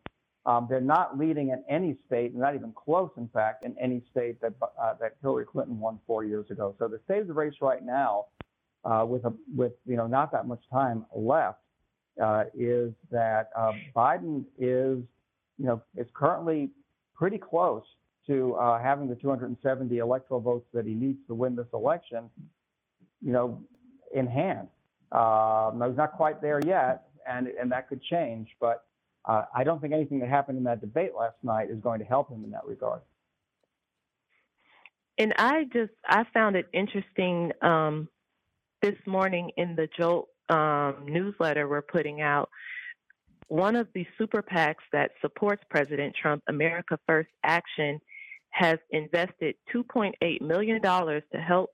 Um, 0.47 0.67
they're 0.69 0.81
not 0.81 1.19
leading 1.19 1.51
in 1.51 1.65
any 1.71 1.97
state, 2.07 2.35
not 2.35 2.55
even 2.55 2.73
close, 2.73 3.11
in 3.17 3.29
fact, 3.29 3.65
in 3.65 3.75
any 3.81 4.03
state 4.11 4.41
that 4.43 4.53
uh, 4.63 4.95
that 5.01 5.17
Hillary 5.23 5.47
Clinton 5.47 5.79
won 5.79 5.99
four 6.07 6.25
years 6.25 6.51
ago. 6.51 6.75
So 6.79 6.89
the 6.89 7.01
state 7.05 7.21
of 7.21 7.29
the 7.29 7.35
race 7.35 7.55
right 7.63 7.83
now, 7.83 8.27
uh, 8.85 9.07
with 9.09 9.25
a 9.25 9.33
with 9.57 9.73
you 9.87 9.97
know 9.97 10.07
not 10.07 10.33
that 10.33 10.47
much 10.47 10.61
time 10.71 11.07
left, 11.15 11.61
uh, 12.23 12.45
is 12.55 12.93
that 13.11 13.51
uh, 13.57 13.73
Biden 13.97 14.45
is 14.59 14.99
you 15.59 15.67
know, 15.67 15.83
is 15.97 16.07
currently 16.15 16.71
pretty 17.15 17.39
close 17.39 17.85
to 18.27 18.55
uh, 18.55 18.81
having 18.81 19.09
the 19.09 19.15
270 19.15 19.99
electoral 19.99 20.41
votes 20.41 20.67
that 20.73 20.87
he 20.87 20.95
needs 20.95 21.19
to 21.27 21.35
win 21.35 21.55
this 21.55 21.67
election, 21.73 22.31
you 23.23 23.33
know, 23.33 23.63
in 24.15 24.27
hand. 24.27 24.69
Uh, 25.13 25.71
no, 25.75 25.89
he's 25.89 25.97
not 25.97 26.13
quite 26.13 26.41
there 26.41 26.61
yet, 26.65 27.09
and 27.29 27.49
and 27.49 27.71
that 27.71 27.89
could 27.89 28.03
change. 28.03 28.49
But 28.61 28.85
uh, 29.27 29.45
I 29.55 29.65
don't 29.65 29.81
think 29.81 29.93
anything 29.93 30.19
that 30.21 30.29
happened 30.29 30.59
in 30.59 30.65
that 30.65 30.81
debate 30.81 31.13
last 31.17 31.37
night 31.43 31.71
is 31.71 31.79
going 31.81 32.01
to 32.01 32.05
help 32.05 32.31
him 32.31 32.45
in 32.45 32.51
that 32.51 32.67
regard. 32.67 33.01
And 35.19 35.33
I 35.39 35.65
just 35.73 35.93
I 36.07 36.25
found 36.33 36.57
it 36.57 36.67
interesting 36.73 37.53
um, 37.63 38.09
this 38.83 38.97
morning 39.07 39.51
in 39.57 39.77
the 39.77 39.89
Jolt 39.97 40.29
um, 40.49 41.07
newsletter 41.07 41.69
we're 41.69 41.83
putting 41.83 42.21
out 42.21 42.51
one 43.49 43.77
of 43.77 43.89
the 43.95 44.07
super 44.19 44.43
PACs 44.43 44.77
that 44.93 45.13
supports 45.21 45.63
President 45.71 46.15
Trump, 46.21 46.43
America 46.49 46.99
First 47.07 47.31
Action, 47.43 48.01
has 48.51 48.79
invested 48.91 49.57
$2.8 49.75 50.41
million 50.41 50.81
to 50.81 51.23
help 51.47 51.71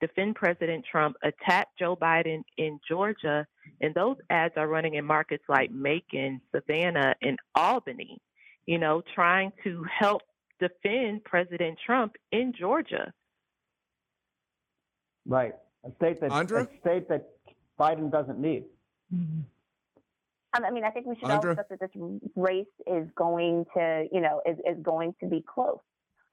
defend 0.00 0.34
President 0.34 0.84
Trump, 0.90 1.16
attack 1.22 1.68
Joe 1.78 1.96
Biden 1.96 2.42
in 2.58 2.80
Georgia. 2.86 3.46
And 3.80 3.94
those 3.94 4.16
ads 4.30 4.54
are 4.56 4.68
running 4.68 4.94
in 4.94 5.04
markets 5.04 5.44
like 5.48 5.70
Macon, 5.70 6.40
Savannah, 6.54 7.14
and 7.22 7.38
Albany, 7.54 8.20
you 8.66 8.78
know, 8.78 9.02
trying 9.14 9.52
to 9.62 9.84
help 9.98 10.22
defend 10.60 11.24
President 11.24 11.78
Trump 11.84 12.14
in 12.32 12.52
Georgia. 12.58 13.12
Right. 15.26 15.54
A 15.84 15.90
state 15.96 16.20
that, 16.20 16.32
a 16.32 16.68
state 16.80 17.08
that 17.08 17.30
Biden 17.78 18.10
doesn't 18.10 18.38
need. 18.38 18.64
Mm-hmm. 19.14 19.40
I 20.62 20.70
mean, 20.70 20.84
I 20.84 20.90
think 20.90 21.06
we 21.06 21.16
should 21.16 21.30
all 21.30 21.50
accept 21.50 21.70
that 21.70 21.80
this 21.80 21.90
race 22.36 22.66
is 22.86 23.08
going 23.16 23.64
to, 23.76 24.06
you 24.12 24.20
know, 24.20 24.40
is, 24.46 24.56
is 24.58 24.80
going 24.82 25.14
to 25.20 25.28
be 25.28 25.42
close. 25.42 25.78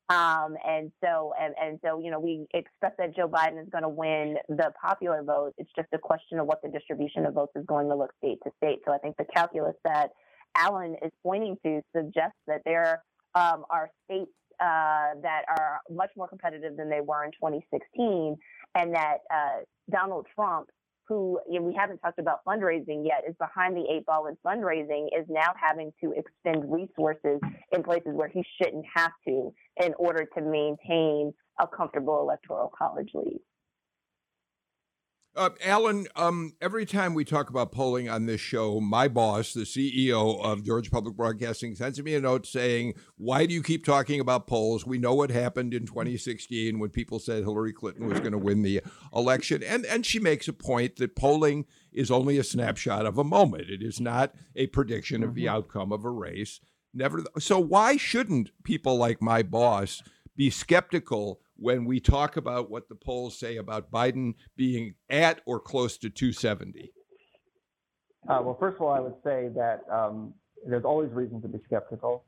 Um, 0.10 0.58
and 0.68 0.92
so, 1.02 1.34
and, 1.40 1.56
and 1.62 1.80
so, 1.84 2.00
you 2.00 2.12
know, 2.12 2.20
we 2.20 2.46
expect 2.54 2.98
that 2.98 3.16
Joe 3.16 3.30
Biden 3.30 3.62
is 3.62 3.70
going 3.72 3.84
to 3.84 3.90
win 3.90 4.36
the 4.50 4.74
popular 4.80 5.24
vote. 5.24 5.54
It's 5.58 5.70
just 5.76 5.88
a 5.94 5.98
question 5.98 6.38
of 6.38 6.48
what 6.48 6.62
the 6.62 6.68
distribution 6.68 7.26
of 7.26 7.34
votes 7.34 7.54
is 7.56 7.66
going 7.66 7.88
to 7.88 7.96
look 7.96 8.12
state 8.18 8.40
to 8.44 8.52
state. 8.58 8.80
So 8.86 8.94
I 8.94 8.98
think 8.98 9.16
the 9.16 9.26
calculus 9.34 9.76
that 9.86 10.10
Alan 10.56 10.98
is 11.02 11.12
pointing 11.24 11.58
to 11.64 11.82
suggests 11.96 12.38
that 12.48 12.62
there 12.66 13.04
um, 13.36 13.64
are 13.70 13.90
states 14.06 14.32
uh, 14.60 15.16
that 15.22 15.44
are 15.48 15.80
much 15.90 16.10
more 16.18 16.28
competitive 16.28 16.76
than 16.76 16.90
they 16.90 17.02
were 17.02 17.24
in 17.24 17.32
2016, 17.32 18.38
and 18.76 18.94
that 18.94 19.20
uh, 19.34 19.62
Donald 19.90 20.28
Trump 20.36 20.70
who 21.12 21.42
you 21.50 21.60
know, 21.60 21.66
we 21.66 21.74
haven't 21.74 21.98
talked 21.98 22.20
about 22.20 22.40
fundraising 22.48 23.06
yet, 23.06 23.24
is 23.28 23.36
behind 23.38 23.76
the 23.76 23.84
eight 23.92 24.06
ball 24.06 24.28
in 24.28 24.38
fundraising, 24.46 25.08
is 25.08 25.26
now 25.28 25.52
having 25.62 25.92
to 26.02 26.14
expend 26.14 26.72
resources 26.72 27.42
in 27.74 27.84
places 27.84 28.12
where 28.14 28.30
he 28.30 28.42
shouldn't 28.58 28.86
have 28.96 29.12
to 29.28 29.54
in 29.84 29.94
order 30.00 30.26
to 30.38 30.42
maintain 30.42 31.34
a 31.60 31.68
comfortable 31.68 32.22
electoral 32.22 32.72
college 32.78 33.10
lead. 33.14 33.42
Uh, 35.34 35.50
Alan, 35.64 36.08
um, 36.18 36.54
every 36.60 36.86
time 36.86 37.14
we 37.14 37.24
talk 37.24 37.50
about 37.50 37.72
polling 37.72 38.10
on 38.10 38.26
this 38.26 38.42
show, 38.42 38.82
my 38.82 39.08
boss, 39.08 39.54
the 39.54 39.62
CEO 39.62 40.44
of 40.44 40.66
Georgia 40.66 40.92
Public 40.92 41.16
Broadcasting, 41.16 41.74
sends 41.74 42.02
me 42.04 42.16
a 42.16 42.20
note 42.20 42.46
saying, 42.46 42.96
Why 43.16 43.46
do 43.46 43.54
you 43.54 43.64
keep 43.64 43.86
talking 43.86 44.20
about 44.20 44.46
polls? 44.46 44.86
We 44.86 44.98
know 44.98 45.14
what 45.14 45.32
happened 45.32 45.74
in 45.74 45.86
2016 45.86 46.78
when 46.80 46.90
people 46.90 47.18
said 47.18 47.44
Hillary 47.44 47.72
Clinton 47.72 48.10
was 48.10 48.20
going 48.20 48.34
to 48.34 48.38
win 48.38 48.62
the 48.62 48.82
election. 49.16 49.64
And, 49.64 49.86
and 49.86 50.06
she 50.06 50.20
makes 50.20 50.50
a 50.50 50.54
point 50.54 50.98
that 50.98 51.16
polling 51.16 51.66
is 51.94 52.12
only 52.12 52.38
a 52.38 52.44
snapshot 52.44 53.06
of 53.06 53.18
a 53.18 53.24
moment, 53.24 53.70
it 53.70 53.82
is 53.82 54.02
not 54.02 54.36
a 54.58 54.68
prediction 54.68 55.24
of 55.24 55.34
the 55.34 55.46
mm-hmm. 55.46 55.56
outcome 55.56 55.94
of 55.94 56.04
a 56.04 56.12
race. 56.12 56.60
Never. 56.94 57.24
So, 57.40 57.58
why 57.58 57.96
shouldn't 57.96 58.50
people 58.66 58.98
like 58.98 59.22
my 59.22 59.44
boss 59.44 60.04
be 60.36 60.50
skeptical 60.50 61.40
when 61.62 61.86
we 61.86 62.00
talk 62.00 62.38
about 62.38 62.72
what 62.72 62.90
the 62.90 62.96
polls 62.96 63.38
say 63.38 63.58
about 63.58 63.92
Biden 63.92 64.34
being 64.58 64.96
at 65.10 65.42
or 65.46 65.60
close 65.60 65.98
to 66.00 66.10
270? 66.10 66.92
Uh, 68.28 68.42
well, 68.44 68.58
first 68.60 68.76
of 68.76 68.82
all, 68.82 68.92
I 68.92 69.00
would 69.00 69.16
say 69.24 69.50
that 69.56 69.82
um, 69.92 70.34
there's 70.68 70.86
always 70.86 71.12
reason 71.12 71.42
to 71.44 71.48
be 71.48 71.60
skeptical, 71.66 72.24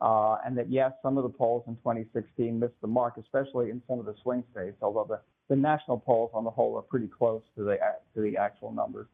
uh, 0.00 0.36
and 0.46 0.56
that 0.56 0.70
yes, 0.70 0.92
some 1.02 1.18
of 1.18 1.24
the 1.24 1.28
polls 1.28 1.64
in 1.66 1.74
2016 1.76 2.58
missed 2.58 2.74
the 2.80 2.86
mark, 2.86 3.14
especially 3.18 3.70
in 3.70 3.82
some 3.88 3.98
of 3.98 4.06
the 4.06 4.14
swing 4.22 4.44
states. 4.52 4.76
Although 4.80 5.06
the, 5.08 5.20
the 5.54 5.60
national 5.60 5.98
polls 5.98 6.30
on 6.32 6.44
the 6.44 6.50
whole 6.50 6.76
are 6.76 6.82
pretty 6.82 7.08
close 7.08 7.42
to 7.56 7.64
the 7.64 7.78
to 8.14 8.20
the 8.20 8.36
actual 8.36 8.72
numbers. 8.72 9.08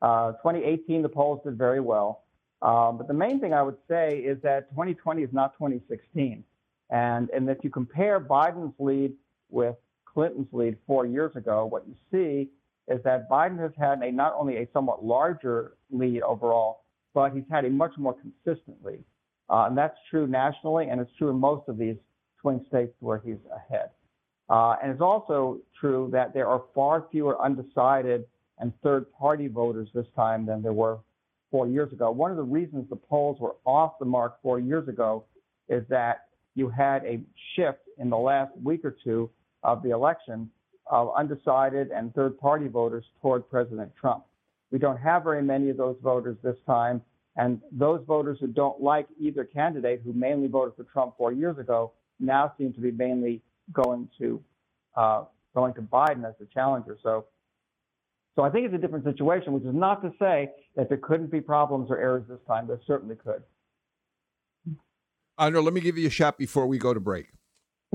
Uh, 0.00 0.32
2018, 0.32 1.02
the 1.02 1.08
polls 1.08 1.40
did 1.44 1.58
very 1.58 1.80
well, 1.80 2.24
um, 2.62 2.96
but 2.96 3.06
the 3.06 3.14
main 3.14 3.38
thing 3.38 3.52
I 3.52 3.62
would 3.62 3.76
say 3.86 4.18
is 4.18 4.40
that 4.42 4.70
2020 4.70 5.22
is 5.22 5.28
not 5.32 5.52
2016. 5.54 6.44
And, 6.90 7.30
and 7.30 7.48
if 7.48 7.58
you 7.62 7.70
compare 7.70 8.20
Biden's 8.20 8.74
lead 8.78 9.12
with 9.48 9.76
Clinton's 10.04 10.48
lead 10.52 10.76
four 10.86 11.06
years 11.06 11.34
ago, 11.36 11.66
what 11.66 11.84
you 11.86 11.94
see 12.10 12.50
is 12.92 13.02
that 13.04 13.30
Biden 13.30 13.58
has 13.60 13.70
had 13.78 14.02
a 14.02 14.10
not 14.10 14.34
only 14.36 14.56
a 14.56 14.68
somewhat 14.72 15.04
larger 15.04 15.74
lead 15.90 16.22
overall, 16.22 16.82
but 17.14 17.32
he's 17.32 17.44
had 17.50 17.64
a 17.64 17.70
much 17.70 17.92
more 17.96 18.14
consistent 18.14 18.76
lead. 18.84 19.04
Uh, 19.48 19.66
and 19.66 19.76
that's 19.76 19.96
true 20.10 20.26
nationally, 20.26 20.88
and 20.88 21.00
it's 21.00 21.10
true 21.18 21.30
in 21.30 21.36
most 21.36 21.68
of 21.68 21.78
these 21.78 21.96
swing 22.40 22.64
states 22.68 22.92
where 23.00 23.18
he's 23.24 23.38
ahead. 23.54 23.90
Uh, 24.48 24.76
and 24.82 24.90
it's 24.90 25.00
also 25.00 25.58
true 25.78 26.08
that 26.12 26.34
there 26.34 26.48
are 26.48 26.64
far 26.74 27.06
fewer 27.10 27.40
undecided 27.40 28.24
and 28.58 28.72
third 28.82 29.10
party 29.12 29.46
voters 29.48 29.88
this 29.94 30.06
time 30.16 30.44
than 30.44 30.62
there 30.62 30.72
were 30.72 30.98
four 31.50 31.66
years 31.66 31.92
ago. 31.92 32.10
One 32.10 32.30
of 32.30 32.36
the 32.36 32.42
reasons 32.42 32.88
the 32.90 32.96
polls 32.96 33.38
were 33.40 33.56
off 33.64 33.98
the 33.98 34.04
mark 34.04 34.40
four 34.42 34.58
years 34.58 34.88
ago 34.88 35.24
is 35.68 35.84
that 35.88 36.26
you 36.54 36.68
had 36.68 37.04
a 37.04 37.20
shift 37.54 37.80
in 37.98 38.10
the 38.10 38.16
last 38.16 38.52
week 38.62 38.84
or 38.84 38.96
two 39.04 39.30
of 39.62 39.82
the 39.82 39.90
election 39.90 40.50
of 40.86 41.10
undecided 41.16 41.90
and 41.90 42.14
third 42.14 42.38
party 42.38 42.66
voters 42.66 43.04
toward 43.22 43.48
President 43.48 43.92
Trump. 43.98 44.24
We 44.70 44.78
don't 44.78 44.98
have 44.98 45.24
very 45.24 45.42
many 45.42 45.70
of 45.70 45.76
those 45.76 45.96
voters 46.02 46.36
this 46.42 46.56
time. 46.66 47.02
And 47.36 47.60
those 47.70 48.02
voters 48.06 48.38
who 48.40 48.48
don't 48.48 48.82
like 48.82 49.06
either 49.18 49.44
candidate, 49.44 50.02
who 50.04 50.12
mainly 50.12 50.48
voted 50.48 50.74
for 50.76 50.84
Trump 50.84 51.14
four 51.16 51.32
years 51.32 51.58
ago, 51.58 51.92
now 52.18 52.52
seem 52.58 52.72
to 52.74 52.80
be 52.80 52.90
mainly 52.90 53.40
going 53.72 54.08
to 54.18 54.42
uh, 54.96 55.24
going 55.54 55.72
to 55.74 55.82
Biden 55.82 56.28
as 56.28 56.34
the 56.38 56.46
challenger. 56.52 56.98
So, 57.02 57.26
so 58.36 58.42
I 58.42 58.50
think 58.50 58.66
it's 58.66 58.74
a 58.74 58.78
different 58.78 59.04
situation, 59.04 59.52
which 59.52 59.64
is 59.64 59.74
not 59.74 60.02
to 60.02 60.12
say 60.18 60.50
that 60.76 60.88
there 60.88 60.98
couldn't 60.98 61.30
be 61.30 61.40
problems 61.40 61.90
or 61.90 61.98
errors 61.98 62.24
this 62.28 62.40
time. 62.46 62.66
There 62.66 62.80
certainly 62.86 63.14
could. 63.14 63.42
Andra, 65.40 65.62
let 65.62 65.72
me 65.72 65.80
give 65.80 65.96
you 65.96 66.06
a 66.06 66.10
shot 66.10 66.36
before 66.36 66.66
we 66.66 66.76
go 66.76 66.92
to 66.92 67.00
break. 67.00 67.28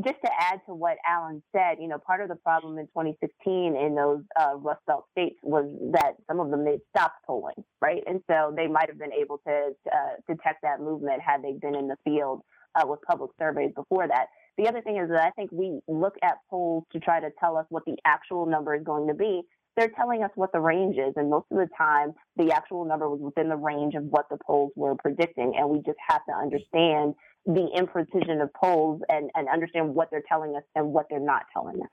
Just 0.03 0.17
to 0.25 0.31
add 0.37 0.61
to 0.65 0.73
what 0.73 0.97
Alan 1.07 1.43
said, 1.55 1.77
you 1.79 1.87
know, 1.87 1.99
part 1.99 2.19
of 2.19 2.27
the 2.27 2.35
problem 2.35 2.79
in 2.79 2.87
2016 2.87 3.77
in 3.77 3.95
those 3.95 4.23
uh, 4.37 4.57
Rust 4.57 4.81
Belt 4.87 5.05
states 5.11 5.35
was 5.43 5.65
that 5.93 6.15
some 6.27 6.39
of 6.39 6.49
them 6.49 6.65
they 6.65 6.79
stopped 6.89 7.23
polling, 7.27 7.63
right? 7.81 8.01
And 8.07 8.19
so 8.27 8.51
they 8.57 8.65
might 8.65 8.89
have 8.89 8.97
been 8.97 9.13
able 9.13 9.39
to 9.47 9.69
uh, 9.93 10.15
detect 10.27 10.63
that 10.63 10.81
movement 10.81 11.21
had 11.21 11.43
they 11.43 11.53
been 11.53 11.75
in 11.75 11.87
the 11.87 11.95
field 12.03 12.41
uh, 12.73 12.85
with 12.87 12.99
public 13.07 13.29
surveys 13.39 13.71
before 13.75 14.07
that. 14.07 14.25
The 14.57 14.67
other 14.67 14.81
thing 14.81 14.97
is 14.97 15.07
that 15.09 15.23
I 15.23 15.29
think 15.31 15.51
we 15.53 15.79
look 15.87 16.15
at 16.23 16.37
polls 16.49 16.83
to 16.93 16.99
try 16.99 17.19
to 17.19 17.29
tell 17.39 17.57
us 17.57 17.67
what 17.69 17.85
the 17.85 17.95
actual 18.05 18.47
number 18.47 18.73
is 18.73 18.83
going 18.83 19.07
to 19.07 19.13
be. 19.13 19.43
They're 19.77 19.91
telling 19.95 20.23
us 20.23 20.31
what 20.35 20.51
the 20.51 20.61
range 20.61 20.95
is, 20.97 21.13
and 21.15 21.29
most 21.29 21.47
of 21.51 21.57
the 21.57 21.67
time, 21.77 22.13
the 22.37 22.51
actual 22.53 22.85
number 22.85 23.09
was 23.09 23.19
within 23.21 23.49
the 23.49 23.57
range 23.57 23.93
of 23.93 24.03
what 24.05 24.25
the 24.29 24.37
polls 24.45 24.71
were 24.75 24.95
predicting. 24.95 25.53
And 25.57 25.69
we 25.69 25.77
just 25.85 25.99
have 26.07 26.21
to 26.29 26.33
understand 26.33 27.13
the 27.45 27.69
imprecision 27.77 28.41
of 28.41 28.53
polls 28.53 29.01
and, 29.09 29.29
and 29.35 29.47
understand 29.49 29.93
what 29.93 30.09
they're 30.11 30.23
telling 30.27 30.55
us 30.55 30.63
and 30.75 30.93
what 30.93 31.07
they're 31.09 31.19
not 31.19 31.43
telling 31.53 31.81
us. 31.81 31.89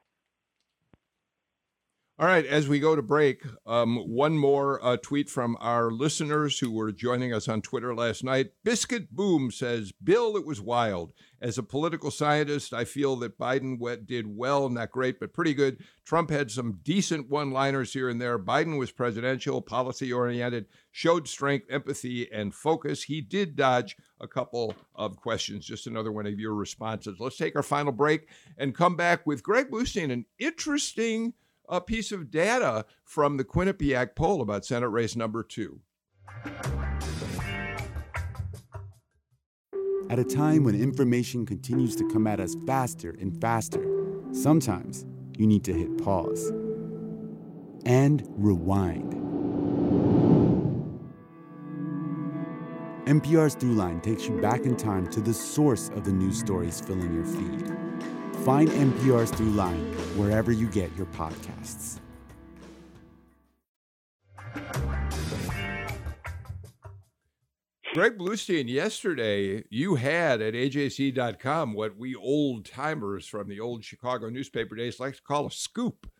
All 2.18 2.26
right, 2.26 2.44
as 2.44 2.68
we 2.68 2.78
go 2.78 2.94
to 2.94 3.00
break, 3.00 3.42
um, 3.66 3.96
one 3.96 4.36
more 4.36 4.84
uh, 4.84 4.98
tweet 4.98 5.30
from 5.30 5.56
our 5.60 5.90
listeners 5.90 6.58
who 6.58 6.70
were 6.70 6.92
joining 6.92 7.32
us 7.32 7.48
on 7.48 7.62
Twitter 7.62 7.94
last 7.94 8.22
night. 8.22 8.50
Biscuit 8.62 9.10
Boom 9.10 9.50
says, 9.50 9.92
Bill, 9.92 10.36
it 10.36 10.44
was 10.44 10.60
wild. 10.60 11.14
As 11.40 11.56
a 11.56 11.62
political 11.62 12.10
scientist, 12.10 12.74
I 12.74 12.84
feel 12.84 13.16
that 13.16 13.38
Biden 13.38 13.78
did 14.06 14.26
well, 14.36 14.68
not 14.68 14.90
great, 14.90 15.18
but 15.20 15.32
pretty 15.32 15.54
good. 15.54 15.82
Trump 16.04 16.28
had 16.28 16.50
some 16.50 16.80
decent 16.82 17.30
one 17.30 17.50
liners 17.50 17.94
here 17.94 18.10
and 18.10 18.20
there. 18.20 18.38
Biden 18.38 18.78
was 18.78 18.92
presidential, 18.92 19.62
policy 19.62 20.12
oriented, 20.12 20.66
showed 20.90 21.26
strength, 21.26 21.66
empathy, 21.70 22.30
and 22.30 22.54
focus. 22.54 23.04
He 23.04 23.22
did 23.22 23.56
dodge 23.56 23.96
a 24.20 24.28
couple 24.28 24.74
of 24.94 25.16
questions. 25.16 25.64
Just 25.64 25.86
another 25.86 26.12
one 26.12 26.26
of 26.26 26.38
your 26.38 26.54
responses. 26.54 27.16
Let's 27.18 27.38
take 27.38 27.56
our 27.56 27.62
final 27.62 27.90
break 27.90 28.28
and 28.58 28.74
come 28.74 28.96
back 28.96 29.26
with 29.26 29.42
Greg 29.42 29.70
Bluestein, 29.70 30.12
an 30.12 30.26
interesting 30.38 31.32
a 31.72 31.80
piece 31.80 32.12
of 32.12 32.30
data 32.30 32.84
from 33.02 33.38
the 33.38 33.44
Quinnipiac 33.44 34.14
poll 34.14 34.42
about 34.42 34.64
Senate 34.66 34.90
race 34.90 35.16
number 35.16 35.42
two. 35.42 35.80
At 40.10 40.18
a 40.18 40.24
time 40.24 40.64
when 40.64 40.74
information 40.74 41.46
continues 41.46 41.96
to 41.96 42.06
come 42.10 42.26
at 42.26 42.40
us 42.40 42.54
faster 42.66 43.16
and 43.18 43.40
faster, 43.40 43.82
sometimes 44.32 45.06
you 45.38 45.46
need 45.46 45.64
to 45.64 45.72
hit 45.72 46.04
pause 46.04 46.52
and 47.86 48.22
rewind. 48.36 49.14
NPR's 53.06 53.56
Throughline 53.56 54.02
takes 54.02 54.28
you 54.28 54.38
back 54.42 54.66
in 54.66 54.76
time 54.76 55.06
to 55.08 55.22
the 55.22 55.32
source 55.32 55.88
of 55.96 56.04
the 56.04 56.12
news 56.12 56.38
stories 56.38 56.82
filling 56.82 57.14
your 57.14 57.24
feed 57.24 57.74
Find 58.45 58.68
NPR's 58.70 59.30
Throughline 59.30 59.95
wherever 60.16 60.51
you 60.51 60.66
get 60.66 60.90
your 60.97 61.07
podcasts. 61.07 62.01
Greg 67.95 68.18
Bluestein, 68.18 68.68
yesterday 68.68 69.62
you 69.70 69.95
had 69.95 70.43
at 70.43 70.55
AJC.com 70.55 71.74
what 71.74 71.97
we 71.97 72.16
old 72.16 72.64
timers 72.64 73.28
from 73.28 73.49
the 73.49 73.61
old 73.61 73.84
Chicago 73.84 74.28
newspaper 74.28 74.74
days 74.74 74.99
like 74.99 75.14
to 75.14 75.22
call 75.22 75.47
a 75.47 75.51
scoop. 75.51 76.11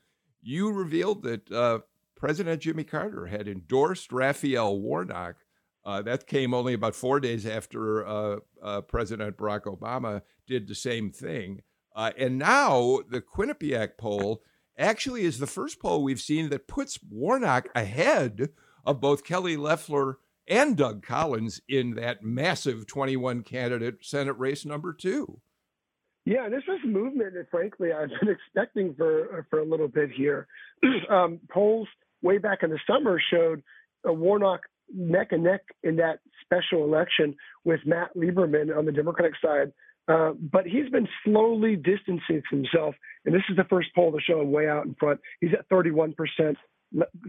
You 0.41 0.71
revealed 0.71 1.25
that 1.25 1.51
uh, 1.51 1.81
President 2.15 2.63
Jimmy 2.63 2.85
Carter 2.85 3.27
had 3.27 3.49
endorsed 3.49 4.13
Raphael 4.13 4.79
Warnock. 4.79 5.37
Uh, 5.85 6.03
that 6.03 6.29
came 6.29 6.55
only 6.55 6.75
about 6.75 6.95
four 6.95 7.19
days 7.19 7.47
after 7.47 8.07
uh, 8.07 8.37
uh 8.63 8.81
President 8.83 9.37
Barack 9.37 9.63
Obama 9.63 10.23
did 10.47 10.69
the 10.69 10.77
same 10.77 11.11
thing. 11.11 11.63
Uh, 11.95 12.13
and 12.17 12.39
now 12.39 13.01
the 13.09 13.21
Quinnipiac 13.21 13.99
poll 13.99 14.43
actually 14.79 15.25
is 15.25 15.39
the 15.39 15.47
first 15.47 15.81
poll 15.81 16.03
we've 16.03 16.21
seen 16.21 16.49
that 16.51 16.69
puts 16.69 16.99
Warnock 17.03 17.69
ahead 17.75 18.51
of 18.85 19.01
both 19.01 19.25
Kelly 19.25 19.57
Loeffler 19.57 20.19
and 20.49 20.77
Doug 20.77 21.03
Collins 21.05 21.61
in 21.69 21.95
that 21.95 22.23
massive 22.23 22.87
21 22.87 23.43
candidate 23.43 23.99
Senate 24.03 24.35
race 24.35 24.65
number 24.65 24.93
two. 24.93 25.41
Yeah, 26.25 26.49
this 26.49 26.63
is 26.69 26.79
movement 26.85 27.35
that, 27.35 27.51
frankly, 27.51 27.93
I've 27.93 28.11
been 28.21 28.29
expecting 28.55 28.95
for 28.95 29.47
for 29.51 29.59
a 29.61 29.65
little 29.65 29.89
bit 29.89 30.11
here. 30.11 30.47
um, 31.11 31.41
polls 31.51 31.89
way 32.23 32.39
back 32.39 32.63
in 32.63 32.71
the 32.71 32.79
summer 32.87 33.21
showed 33.33 33.63
Warnock 34.05 34.61
neck 34.95 35.29
and 35.33 35.43
neck 35.43 35.63
in 35.83 35.97
that 35.97 36.21
special 36.45 36.85
election 36.85 37.35
with 37.65 37.81
Matt 37.87 38.11
Lieberman 38.17 38.77
on 38.77 38.85
the 38.85 38.93
Democratic 38.93 39.35
side. 39.43 39.73
Uh, 40.09 40.33
but 40.51 40.67
he's 40.67 40.89
been 40.91 41.09
slowly 41.25 41.77
distancing 41.77 42.43
himself, 42.51 42.95
and 43.25 43.35
this 43.35 43.43
is 43.49 43.57
the 43.57 43.65
first 43.65 43.89
poll 43.95 44.11
to 44.11 44.21
show 44.21 44.41
him 44.41 44.51
way 44.51 44.69
out 44.69 44.85
in 44.85 44.95
front. 44.99 45.21
He's 45.41 45.53
at 45.53 45.67
31 45.69 46.15
percent. 46.15 46.57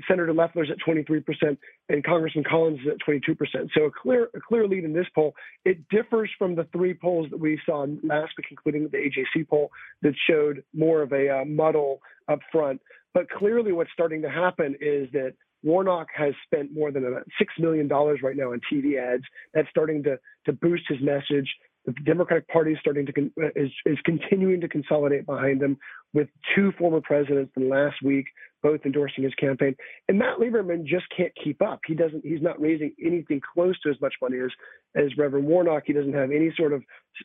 Senator 0.09 0.33
Loeffler's 0.33 0.69
at 0.69 0.77
23%, 0.85 1.57
and 1.89 2.03
Congressman 2.03 2.43
Collins 2.43 2.79
is 2.81 2.87
at 2.87 3.07
22%. 3.07 3.69
So 3.73 3.85
a 3.85 3.91
clear, 3.91 4.29
a 4.35 4.39
clear 4.41 4.67
lead 4.67 4.83
in 4.83 4.93
this 4.93 5.07
poll. 5.15 5.33
It 5.63 5.87
differs 5.89 6.29
from 6.37 6.55
the 6.55 6.67
three 6.73 6.93
polls 6.93 7.27
that 7.31 7.39
we 7.39 7.59
saw 7.65 7.85
last 8.03 8.33
week, 8.37 8.47
including 8.51 8.89
the 8.91 8.97
AJC 8.97 9.47
poll 9.47 9.71
that 10.01 10.13
showed 10.29 10.63
more 10.73 11.01
of 11.01 11.13
a 11.13 11.29
uh, 11.29 11.45
muddle 11.45 12.01
up 12.27 12.39
front. 12.51 12.81
But 13.13 13.29
clearly, 13.29 13.71
what's 13.71 13.91
starting 13.93 14.21
to 14.23 14.29
happen 14.29 14.75
is 14.81 15.07
that 15.13 15.33
Warnock 15.63 16.07
has 16.13 16.33
spent 16.45 16.73
more 16.73 16.91
than 16.91 17.23
six 17.37 17.53
million 17.57 17.87
dollars 17.87 18.19
right 18.21 18.35
now 18.35 18.51
on 18.51 18.59
TV 18.71 18.99
ads. 18.99 19.23
That's 19.53 19.69
starting 19.69 20.03
to 20.03 20.19
to 20.45 20.53
boost 20.53 20.83
his 20.89 20.99
message. 21.01 21.49
The 21.85 21.93
Democratic 22.05 22.47
Party 22.47 22.71
is 22.71 22.77
starting 22.79 23.05
to 23.05 23.31
uh, 23.41 23.47
is 23.55 23.71
is 23.85 23.97
continuing 24.05 24.61
to 24.61 24.67
consolidate 24.67 25.25
behind 25.25 25.61
him, 25.61 25.77
with 26.13 26.29
two 26.55 26.71
former 26.77 27.01
presidents 27.01 27.51
in 27.55 27.69
last 27.69 28.01
week 28.03 28.25
both 28.63 28.79
endorsing 28.85 29.25
his 29.25 29.33
campaign. 29.35 29.75
And 30.07 30.17
Matt 30.17 30.39
Lieberman 30.39 30.85
just 30.85 31.03
can't 31.15 31.33
keep 31.43 31.61
up. 31.61 31.81
He 31.85 31.93
doesn't. 31.93 32.25
He's 32.25 32.41
not 32.41 32.59
raising 32.59 32.93
anything 33.03 33.41
close 33.53 33.77
to 33.81 33.89
as 33.89 33.99
much 34.01 34.13
money 34.21 34.37
as 34.39 34.51
as 34.95 35.17
Reverend 35.17 35.45
Warnock. 35.45 35.83
He 35.85 35.93
doesn't 35.93 36.13
have 36.13 36.31
any 36.31 36.51
sort 36.57 36.73
of 36.73 36.81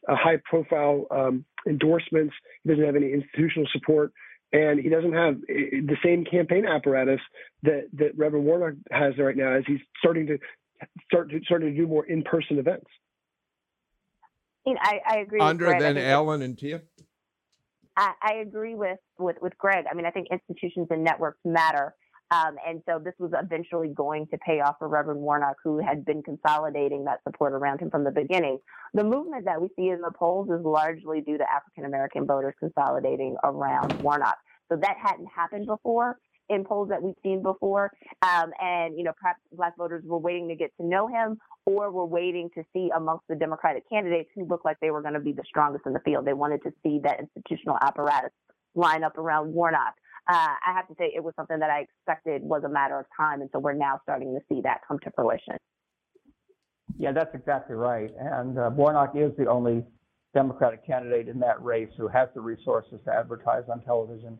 uh, 0.08 0.16
high 0.16 0.40
profile 0.44 1.06
um, 1.10 1.44
endorsements. 1.66 2.34
He 2.64 2.70
doesn't 2.70 2.84
have 2.84 2.96
any 2.96 3.12
institutional 3.12 3.68
support. 3.72 4.12
And 4.50 4.80
he 4.80 4.88
doesn't 4.88 5.12
have 5.12 5.34
uh, 5.34 5.86
the 5.86 5.96
same 6.02 6.24
campaign 6.24 6.66
apparatus 6.66 7.20
that, 7.64 7.88
that 7.92 8.16
Reverend 8.16 8.46
Warnock 8.46 8.74
has 8.90 9.12
right 9.18 9.36
now, 9.36 9.52
as 9.52 9.62
he's 9.66 9.80
starting 9.98 10.26
to 10.26 10.38
start 11.04 11.30
to 11.30 11.40
starting 11.44 11.70
to 11.70 11.76
do 11.76 11.86
more 11.86 12.06
in 12.06 12.22
person 12.22 12.58
events. 12.58 12.86
I, 14.80 15.00
I 15.06 15.18
agree. 15.18 15.40
Andra, 15.40 15.78
then 15.78 15.98
Alan 15.98 16.42
and 16.42 16.58
Tia. 16.58 16.82
I, 17.96 18.12
I, 18.22 18.32
agree 18.34 18.74
with, 18.74 18.98
with 19.18 19.36
with 19.42 19.58
Greg. 19.58 19.86
I 19.90 19.94
mean, 19.94 20.06
I 20.06 20.10
think 20.10 20.28
institutions 20.30 20.86
and 20.90 21.02
networks 21.02 21.40
matter, 21.44 21.94
um, 22.30 22.56
and 22.66 22.82
so 22.86 23.00
this 23.02 23.14
was 23.18 23.32
eventually 23.34 23.88
going 23.88 24.26
to 24.28 24.38
pay 24.38 24.60
off 24.60 24.76
for 24.78 24.88
Reverend 24.88 25.20
Warnock, 25.20 25.56
who 25.64 25.78
had 25.78 26.04
been 26.04 26.22
consolidating 26.22 27.04
that 27.04 27.22
support 27.24 27.54
around 27.54 27.80
him 27.80 27.90
from 27.90 28.04
the 28.04 28.10
beginning. 28.10 28.58
The 28.94 29.02
movement 29.02 29.46
that 29.46 29.60
we 29.60 29.68
see 29.76 29.88
in 29.88 30.00
the 30.00 30.12
polls 30.16 30.48
is 30.50 30.64
largely 30.64 31.22
due 31.22 31.38
to 31.38 31.44
African 31.50 31.86
American 31.86 32.26
voters 32.26 32.54
consolidating 32.60 33.36
around 33.42 34.00
Warnock. 34.02 34.36
So 34.70 34.76
that 34.76 34.96
hadn't 35.02 35.28
happened 35.34 35.66
before 35.66 36.18
in 36.48 36.64
polls 36.64 36.88
that 36.88 37.02
we've 37.02 37.14
seen 37.22 37.42
before. 37.42 37.90
Um, 38.22 38.52
and, 38.60 38.96
you 38.96 39.04
know, 39.04 39.12
perhaps 39.20 39.40
black 39.52 39.76
voters 39.76 40.02
were 40.06 40.18
waiting 40.18 40.48
to 40.48 40.54
get 40.54 40.70
to 40.80 40.86
know 40.86 41.08
him 41.08 41.38
or 41.66 41.90
were 41.90 42.06
waiting 42.06 42.48
to 42.54 42.62
see 42.72 42.90
amongst 42.96 43.26
the 43.28 43.36
Democratic 43.36 43.88
candidates 43.88 44.30
who 44.34 44.46
looked 44.46 44.64
like 44.64 44.78
they 44.80 44.90
were 44.90 45.02
going 45.02 45.14
to 45.14 45.20
be 45.20 45.32
the 45.32 45.44
strongest 45.46 45.84
in 45.86 45.92
the 45.92 46.00
field. 46.00 46.24
They 46.24 46.32
wanted 46.32 46.62
to 46.62 46.72
see 46.82 47.00
that 47.04 47.20
institutional 47.20 47.76
apparatus 47.80 48.30
line 48.74 49.04
up 49.04 49.18
around 49.18 49.52
Warnock. 49.52 49.94
Uh, 50.28 50.34
I 50.34 50.74
have 50.74 50.86
to 50.88 50.94
say 50.98 51.10
it 51.14 51.24
was 51.24 51.34
something 51.36 51.58
that 51.58 51.70
I 51.70 51.80
expected 51.80 52.42
was 52.42 52.62
a 52.64 52.68
matter 52.68 52.98
of 52.98 53.06
time. 53.16 53.40
And 53.40 53.48
so 53.52 53.58
we're 53.58 53.72
now 53.72 54.00
starting 54.02 54.34
to 54.34 54.40
see 54.54 54.60
that 54.62 54.80
come 54.86 54.98
to 55.00 55.10
fruition. 55.14 55.56
Yeah, 56.98 57.12
that's 57.12 57.34
exactly 57.34 57.76
right. 57.76 58.10
And 58.18 58.58
uh, 58.58 58.70
Warnock 58.74 59.12
is 59.14 59.32
the 59.38 59.46
only 59.46 59.84
Democratic 60.34 60.86
candidate 60.86 61.28
in 61.28 61.38
that 61.40 61.62
race 61.62 61.88
who 61.96 62.08
has 62.08 62.28
the 62.34 62.40
resources 62.40 63.00
to 63.06 63.14
advertise 63.14 63.64
on 63.70 63.80
television 63.82 64.38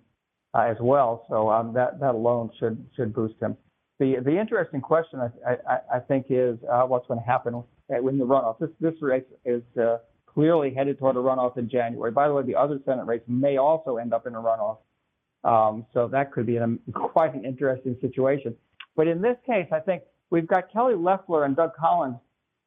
uh, 0.55 0.63
as 0.63 0.77
well. 0.81 1.27
So 1.29 1.51
um, 1.51 1.73
that 1.75 2.01
that 2.01 2.15
alone 2.15 2.51
should 2.59 2.85
should 2.97 3.15
boost 3.15 3.35
him. 3.41 3.57
The 3.99 4.17
the 4.25 4.39
interesting 4.39 4.81
question 4.81 5.21
I 5.21 5.51
I, 5.51 5.79
I 5.97 5.99
think 6.01 6.27
is 6.31 6.59
uh, 6.71 6.83
what's 6.83 7.07
going 7.07 7.21
to 7.21 7.27
happen 7.27 7.63
in 7.89 8.19
the 8.19 8.25
runoff. 8.25 8.59
This 8.59 8.71
this 8.81 8.95
race 9.01 9.25
is 9.45 9.63
uh, 9.81 9.99
clearly 10.27 10.73
headed 10.73 10.99
toward 10.99 11.17
a 11.17 11.21
runoff 11.21 11.59
in 11.59 11.69
January. 11.69 12.13
By 12.13 12.29
the 12.29 12.35
way, 12.35 12.43
the 12.45 12.55
other 12.55 12.79
Senate 12.85 13.07
race 13.07 13.23
may 13.27 13.57
also 13.57 13.97
end 13.97 14.13
up 14.13 14.27
in 14.27 14.35
a 14.35 14.41
runoff. 14.41 14.79
Um, 15.45 15.87
so 15.95 16.09
that 16.09 16.33
could 16.33 16.47
be 16.47 16.57
an, 16.57 16.79
quite 16.93 17.35
an 17.35 17.45
interesting 17.45 17.97
situation. 18.01 18.55
But 18.97 19.07
in 19.07 19.23
this 19.23 19.37
case, 19.47 19.67
I 19.73 19.81
think 19.81 20.03
we've 20.31 20.47
got 20.47 20.73
Kelly 20.73 20.95
Loeffler 20.95 21.45
and 21.45 21.57
Doug 21.57 21.71
Collins 21.77 22.17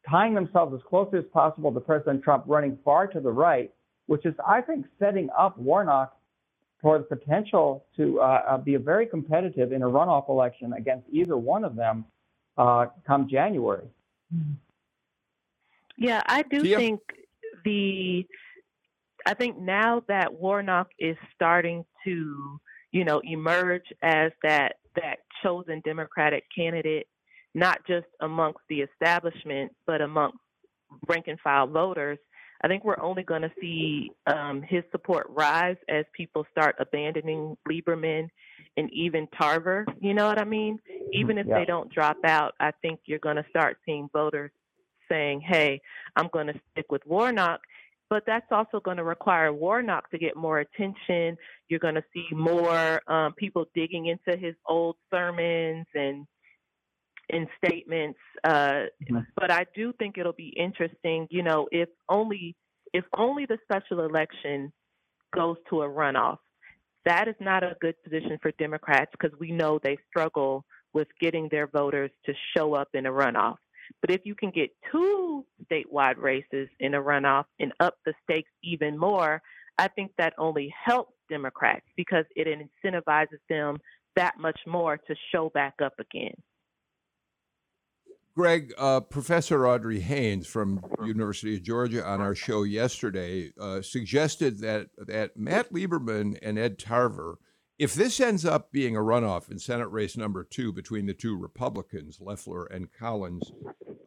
tying 0.09 0.33
themselves 0.33 0.73
as 0.73 0.81
closely 0.87 1.19
as 1.19 1.25
possible 1.31 1.71
to 1.73 1.79
President 1.79 2.23
Trump, 2.23 2.45
running 2.47 2.77
far 2.83 3.07
to 3.07 3.19
the 3.19 3.29
right, 3.29 3.71
which 4.07 4.25
is, 4.25 4.33
I 4.45 4.61
think, 4.61 4.85
setting 4.99 5.29
up 5.37 5.57
Warnock 5.57 6.13
for 6.81 6.97
the 6.97 7.03
potential 7.03 7.85
to 7.95 8.19
uh, 8.19 8.43
uh, 8.47 8.57
be 8.57 8.75
very 8.75 9.05
competitive 9.05 9.71
in 9.71 9.83
a 9.83 9.85
runoff 9.85 10.29
election 10.29 10.73
against 10.73 11.07
either 11.11 11.37
one 11.37 11.63
of 11.63 11.75
them 11.75 12.05
uh, 12.57 12.87
come 13.05 13.27
January. 13.29 13.85
Yeah, 15.97 16.21
I 16.25 16.41
do 16.43 16.63
think 16.63 16.99
the 17.63 18.25
I 19.25 19.35
think 19.35 19.59
now 19.59 20.01
that 20.07 20.33
Warnock 20.33 20.87
is 20.97 21.15
starting 21.35 21.85
to, 22.05 22.59
you 22.91 23.05
know, 23.05 23.21
emerge 23.23 23.85
as 24.01 24.31
that 24.41 24.77
that 24.95 25.19
chosen 25.43 25.81
Democratic 25.85 26.43
candidate, 26.55 27.07
not 27.53 27.85
just 27.87 28.07
amongst 28.21 28.59
the 28.69 28.81
establishment, 28.81 29.71
but 29.85 30.01
amongst 30.01 30.39
rank 31.07 31.25
and 31.27 31.39
file 31.39 31.67
voters, 31.67 32.17
I 32.63 32.67
think 32.67 32.83
we're 32.83 33.01
only 33.01 33.23
going 33.23 33.41
to 33.41 33.51
see 33.59 34.11
um, 34.27 34.61
his 34.61 34.83
support 34.91 35.27
rise 35.29 35.77
as 35.89 36.05
people 36.15 36.45
start 36.51 36.75
abandoning 36.79 37.57
Lieberman 37.67 38.29
and 38.77 38.89
even 38.93 39.27
Tarver. 39.37 39.85
You 39.99 40.13
know 40.13 40.27
what 40.27 40.39
I 40.39 40.43
mean? 40.43 40.79
Even 41.11 41.37
if 41.37 41.47
yeah. 41.47 41.59
they 41.59 41.65
don't 41.65 41.91
drop 41.91 42.17
out, 42.23 42.53
I 42.59 42.71
think 42.81 42.99
you're 43.05 43.19
going 43.19 43.37
to 43.37 43.45
start 43.49 43.77
seeing 43.85 44.09
voters 44.13 44.51
saying, 45.09 45.41
hey, 45.41 45.81
I'm 46.15 46.29
going 46.31 46.47
to 46.47 46.61
stick 46.71 46.85
with 46.91 47.01
Warnock. 47.05 47.61
But 48.09 48.23
that's 48.27 48.45
also 48.51 48.81
going 48.81 48.97
to 48.97 49.05
require 49.05 49.53
Warnock 49.53 50.09
to 50.11 50.17
get 50.17 50.35
more 50.35 50.59
attention. 50.59 51.37
You're 51.69 51.79
going 51.79 51.95
to 51.95 52.03
see 52.13 52.27
more 52.31 53.01
um, 53.09 53.33
people 53.33 53.65
digging 53.73 54.07
into 54.07 54.37
his 54.37 54.53
old 54.67 54.97
sermons 55.09 55.85
and 55.95 56.27
in 57.31 57.47
statements. 57.63 58.19
Uh, 58.43 58.49
mm-hmm. 58.51 59.19
But 59.35 59.51
I 59.51 59.65
do 59.75 59.93
think 59.97 60.17
it'll 60.17 60.33
be 60.33 60.53
interesting, 60.57 61.27
you 61.29 61.43
know, 61.43 61.67
if 61.71 61.89
only 62.09 62.55
if 62.93 63.05
only 63.17 63.45
the 63.45 63.57
special 63.63 64.03
election 64.05 64.71
goes 65.33 65.57
to 65.69 65.81
a 65.81 65.89
runoff. 65.89 66.37
That 67.05 67.27
is 67.27 67.35
not 67.39 67.63
a 67.63 67.75
good 67.79 67.95
position 68.03 68.37
for 68.41 68.51
Democrats 68.59 69.11
because 69.11 69.37
we 69.39 69.51
know 69.51 69.79
they 69.81 69.97
struggle 70.09 70.65
with 70.93 71.07
getting 71.19 71.47
their 71.49 71.67
voters 71.67 72.11
to 72.25 72.33
show 72.55 72.73
up 72.73 72.89
in 72.93 73.05
a 73.05 73.11
runoff. 73.11 73.55
But 74.01 74.11
if 74.11 74.21
you 74.23 74.35
can 74.35 74.51
get 74.51 74.69
two 74.91 75.45
statewide 75.65 76.17
races 76.17 76.69
in 76.79 76.93
a 76.93 77.01
runoff 77.01 77.45
and 77.59 77.73
up 77.79 77.95
the 78.05 78.13
stakes 78.23 78.51
even 78.63 78.97
more, 78.97 79.41
I 79.77 79.87
think 79.87 80.11
that 80.17 80.33
only 80.37 80.73
helps 80.85 81.13
Democrats 81.29 81.85
because 81.95 82.25
it 82.35 82.47
incentivizes 82.47 83.39
them 83.49 83.77
that 84.15 84.37
much 84.37 84.59
more 84.67 84.97
to 84.97 85.15
show 85.33 85.49
back 85.49 85.75
up 85.83 85.93
again. 85.99 86.35
Greg, 88.33 88.73
uh, 88.77 89.01
Professor 89.01 89.67
Audrey 89.67 89.99
Haynes 89.99 90.47
from 90.47 90.81
University 91.05 91.55
of 91.55 91.63
Georgia 91.63 92.05
on 92.05 92.21
our 92.21 92.33
show 92.33 92.63
yesterday 92.63 93.51
uh, 93.59 93.81
suggested 93.81 94.59
that 94.59 94.87
that 94.97 95.35
Matt 95.35 95.73
Lieberman 95.73 96.37
and 96.41 96.57
Ed 96.57 96.79
Tarver, 96.79 97.39
if 97.77 97.93
this 97.93 98.21
ends 98.21 98.45
up 98.45 98.71
being 98.71 98.95
a 98.95 99.01
runoff 99.01 99.51
in 99.51 99.59
Senate 99.59 99.89
race 99.89 100.15
number 100.15 100.45
two 100.45 100.71
between 100.71 101.07
the 101.07 101.13
two 101.13 101.37
Republicans, 101.37 102.19
Loeffler 102.21 102.65
and 102.65 102.87
Collins, 102.97 103.51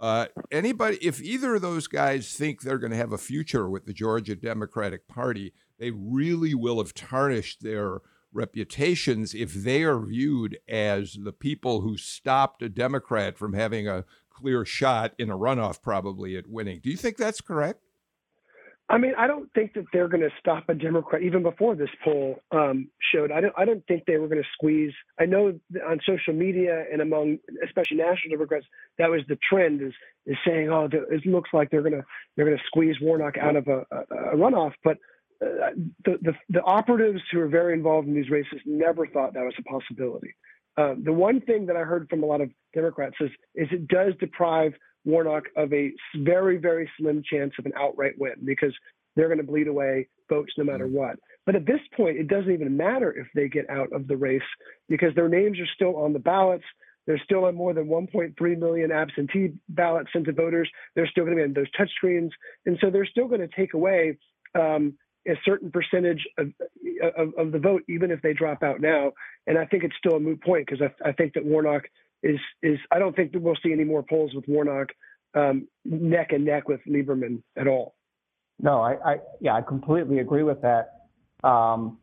uh, 0.00 0.26
anybody, 0.50 0.96
if 1.02 1.20
either 1.20 1.56
of 1.56 1.62
those 1.62 1.86
guys 1.86 2.32
think 2.32 2.62
they're 2.62 2.78
going 2.78 2.92
to 2.92 2.96
have 2.96 3.12
a 3.12 3.18
future 3.18 3.68
with 3.68 3.84
the 3.84 3.92
Georgia 3.92 4.34
Democratic 4.34 5.06
Party, 5.06 5.52
they 5.78 5.90
really 5.90 6.54
will 6.54 6.78
have 6.78 6.94
tarnished 6.94 7.62
their 7.62 8.00
reputations 8.34 9.34
if 9.34 9.54
they 9.54 9.82
are 9.82 10.00
viewed 10.00 10.58
as 10.68 11.18
the 11.22 11.32
people 11.32 11.80
who 11.80 11.96
stopped 11.96 12.62
a 12.62 12.68
Democrat 12.68 13.38
from 13.38 13.54
having 13.54 13.88
a 13.88 14.04
clear 14.30 14.64
shot 14.64 15.14
in 15.18 15.30
a 15.30 15.38
runoff, 15.38 15.80
probably 15.80 16.36
at 16.36 16.48
winning. 16.48 16.80
Do 16.82 16.90
you 16.90 16.96
think 16.96 17.16
that's 17.16 17.40
correct? 17.40 17.80
I 18.90 18.98
mean, 18.98 19.12
I 19.16 19.26
don't 19.26 19.50
think 19.54 19.72
that 19.74 19.86
they're 19.94 20.08
going 20.08 20.22
to 20.22 20.30
stop 20.38 20.68
a 20.68 20.74
Democrat. 20.74 21.22
Even 21.22 21.42
before 21.42 21.74
this 21.74 21.88
poll 22.04 22.42
um, 22.50 22.88
showed, 23.14 23.32
I 23.32 23.40
don't. 23.40 23.54
I 23.56 23.64
don't 23.64 23.84
think 23.86 24.04
they 24.06 24.18
were 24.18 24.28
going 24.28 24.42
to 24.42 24.48
squeeze. 24.52 24.92
I 25.18 25.24
know 25.24 25.58
on 25.88 26.00
social 26.06 26.34
media 26.34 26.84
and 26.92 27.00
among, 27.00 27.38
especially 27.64 27.96
national 27.96 28.32
Democrats, 28.32 28.66
that 28.98 29.08
was 29.08 29.22
the 29.26 29.38
trend 29.48 29.80
is 29.80 29.94
is 30.26 30.36
saying, 30.46 30.68
oh, 30.68 30.86
it 30.92 31.24
looks 31.24 31.48
like 31.54 31.70
they're 31.70 31.80
going 31.80 31.94
to 31.94 32.04
they're 32.36 32.44
going 32.44 32.58
to 32.58 32.64
squeeze 32.66 32.96
Warnock 33.00 33.38
out 33.38 33.56
of 33.56 33.68
a, 33.68 33.86
a, 33.90 34.32
a 34.32 34.36
runoff. 34.36 34.72
But 34.84 34.98
the, 36.04 36.18
the, 36.22 36.32
the 36.50 36.62
operatives 36.62 37.20
who 37.30 37.40
are 37.40 37.48
very 37.48 37.74
involved 37.74 38.08
in 38.08 38.14
these 38.14 38.30
races 38.30 38.60
never 38.64 39.06
thought 39.06 39.34
that 39.34 39.44
was 39.44 39.54
a 39.58 39.62
possibility. 39.62 40.34
Uh, 40.76 40.94
the 41.04 41.12
one 41.12 41.40
thing 41.40 41.66
that 41.66 41.76
I 41.76 41.80
heard 41.80 42.08
from 42.08 42.22
a 42.22 42.26
lot 42.26 42.40
of 42.40 42.50
Democrats 42.74 43.16
is, 43.20 43.30
is 43.54 43.68
it 43.70 43.88
does 43.88 44.12
deprive 44.18 44.72
Warnock 45.04 45.44
of 45.56 45.72
a 45.72 45.92
very, 46.16 46.56
very 46.56 46.90
slim 46.98 47.22
chance 47.30 47.52
of 47.58 47.66
an 47.66 47.72
outright 47.76 48.14
win 48.18 48.34
because 48.44 48.74
they're 49.14 49.28
going 49.28 49.38
to 49.38 49.44
bleed 49.44 49.68
away 49.68 50.08
votes 50.28 50.52
no 50.56 50.64
matter 50.64 50.86
what. 50.86 51.16
But 51.46 51.56
at 51.56 51.66
this 51.66 51.80
point, 51.96 52.16
it 52.16 52.28
doesn't 52.28 52.50
even 52.50 52.76
matter 52.76 53.12
if 53.12 53.26
they 53.34 53.48
get 53.48 53.68
out 53.68 53.92
of 53.92 54.08
the 54.08 54.16
race 54.16 54.42
because 54.88 55.14
their 55.14 55.28
names 55.28 55.60
are 55.60 55.68
still 55.74 55.96
on 55.96 56.12
the 56.12 56.18
ballots. 56.18 56.64
There's 57.06 57.20
still 57.22 57.50
more 57.52 57.74
than 57.74 57.86
1.3 57.86 58.58
million 58.58 58.90
absentee 58.90 59.52
ballots 59.68 60.08
sent 60.12 60.24
to 60.24 60.32
voters. 60.32 60.70
There's 60.96 61.10
still 61.10 61.24
going 61.24 61.36
to 61.36 61.42
be 61.42 61.48
on 61.48 61.52
those 61.52 61.70
touchscreens, 61.78 62.30
and 62.64 62.78
so 62.80 62.90
they're 62.90 63.06
still 63.06 63.28
going 63.28 63.42
to 63.42 63.54
take 63.54 63.74
away 63.74 64.16
um, 64.58 64.94
a 65.26 65.34
certain 65.44 65.70
percentage 65.70 66.26
of, 66.38 66.48
of, 67.16 67.34
of, 67.38 67.52
the 67.52 67.58
vote, 67.58 67.82
even 67.88 68.10
if 68.10 68.20
they 68.22 68.32
drop 68.32 68.62
out 68.62 68.80
now. 68.80 69.12
And 69.46 69.58
I 69.58 69.64
think 69.64 69.84
it's 69.84 69.94
still 69.98 70.16
a 70.16 70.20
moot 70.20 70.42
point 70.42 70.66
because 70.66 70.82
I, 70.82 71.08
I, 71.08 71.12
think 71.12 71.34
that 71.34 71.44
Warnock 71.44 71.84
is 72.22 72.38
is. 72.62 72.78
I 72.90 72.98
don't 72.98 73.14
think 73.16 73.32
that 73.32 73.40
we'll 73.40 73.56
see 73.62 73.72
any 73.72 73.84
more 73.84 74.02
polls 74.02 74.32
with 74.34 74.44
Warnock 74.48 74.88
um, 75.34 75.68
neck 75.84 76.32
and 76.32 76.44
neck 76.44 76.68
with 76.68 76.80
Lieberman 76.88 77.42
at 77.56 77.66
all. 77.66 77.94
No, 78.60 78.80
I, 78.80 79.12
I 79.12 79.16
yeah, 79.40 79.54
I 79.54 79.62
completely 79.62 80.18
agree 80.18 80.42
with 80.42 80.62
that. 80.62 81.08
Um, 81.42 81.98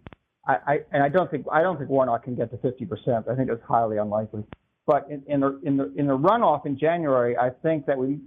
I, 0.47 0.57
I, 0.65 0.79
and 0.91 1.03
I 1.03 1.09
don't 1.09 1.29
think 1.29 1.45
I 1.51 1.61
don't 1.61 1.77
think 1.77 1.89
Warnock 1.89 2.23
can 2.23 2.35
get 2.35 2.51
to 2.51 2.57
50 2.57 2.85
percent. 2.85 3.25
I 3.29 3.35
think 3.35 3.49
it's 3.49 3.63
highly 3.67 3.97
unlikely. 3.97 4.43
But 4.87 5.07
in, 5.09 5.23
in 5.27 5.39
the 5.41 5.59
in 5.63 5.77
the 5.77 5.93
in 5.95 6.07
the 6.07 6.17
runoff 6.17 6.65
in 6.65 6.77
January, 6.77 7.37
I 7.37 7.51
think 7.61 7.85
that 7.85 7.97
we, 7.97 8.19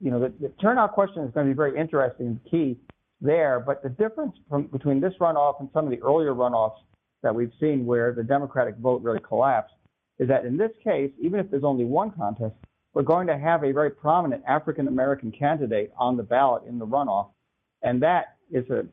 you 0.00 0.10
know, 0.10 0.20
the, 0.20 0.32
the 0.40 0.48
turnout 0.60 0.92
question 0.92 1.22
is 1.22 1.32
going 1.32 1.46
to 1.46 1.52
be 1.52 1.56
very 1.56 1.78
interesting 1.78 2.26
and 2.26 2.40
key 2.50 2.78
there. 3.20 3.60
But 3.60 3.82
the 3.82 3.88
difference 3.88 4.34
from, 4.48 4.64
between 4.66 5.00
this 5.00 5.14
runoff 5.20 5.60
and 5.60 5.68
some 5.72 5.84
of 5.84 5.90
the 5.90 6.00
earlier 6.02 6.34
runoffs 6.34 6.78
that 7.22 7.34
we've 7.34 7.52
seen 7.60 7.86
where 7.86 8.12
the 8.12 8.22
Democratic 8.22 8.76
vote 8.76 9.02
really 9.02 9.20
collapsed 9.20 9.74
is 10.18 10.28
that 10.28 10.44
in 10.44 10.56
this 10.56 10.70
case, 10.82 11.10
even 11.20 11.40
if 11.40 11.50
there's 11.50 11.64
only 11.64 11.84
one 11.84 12.10
contest, 12.10 12.54
we're 12.94 13.02
going 13.02 13.26
to 13.26 13.38
have 13.38 13.64
a 13.64 13.72
very 13.72 13.90
prominent 13.90 14.42
African 14.46 14.88
American 14.88 15.30
candidate 15.30 15.92
on 15.96 16.16
the 16.16 16.22
ballot 16.22 16.64
in 16.66 16.78
the 16.78 16.86
runoff. 16.86 17.30
And 17.82 18.02
that 18.02 18.36
is 18.50 18.64
a, 18.70 18.86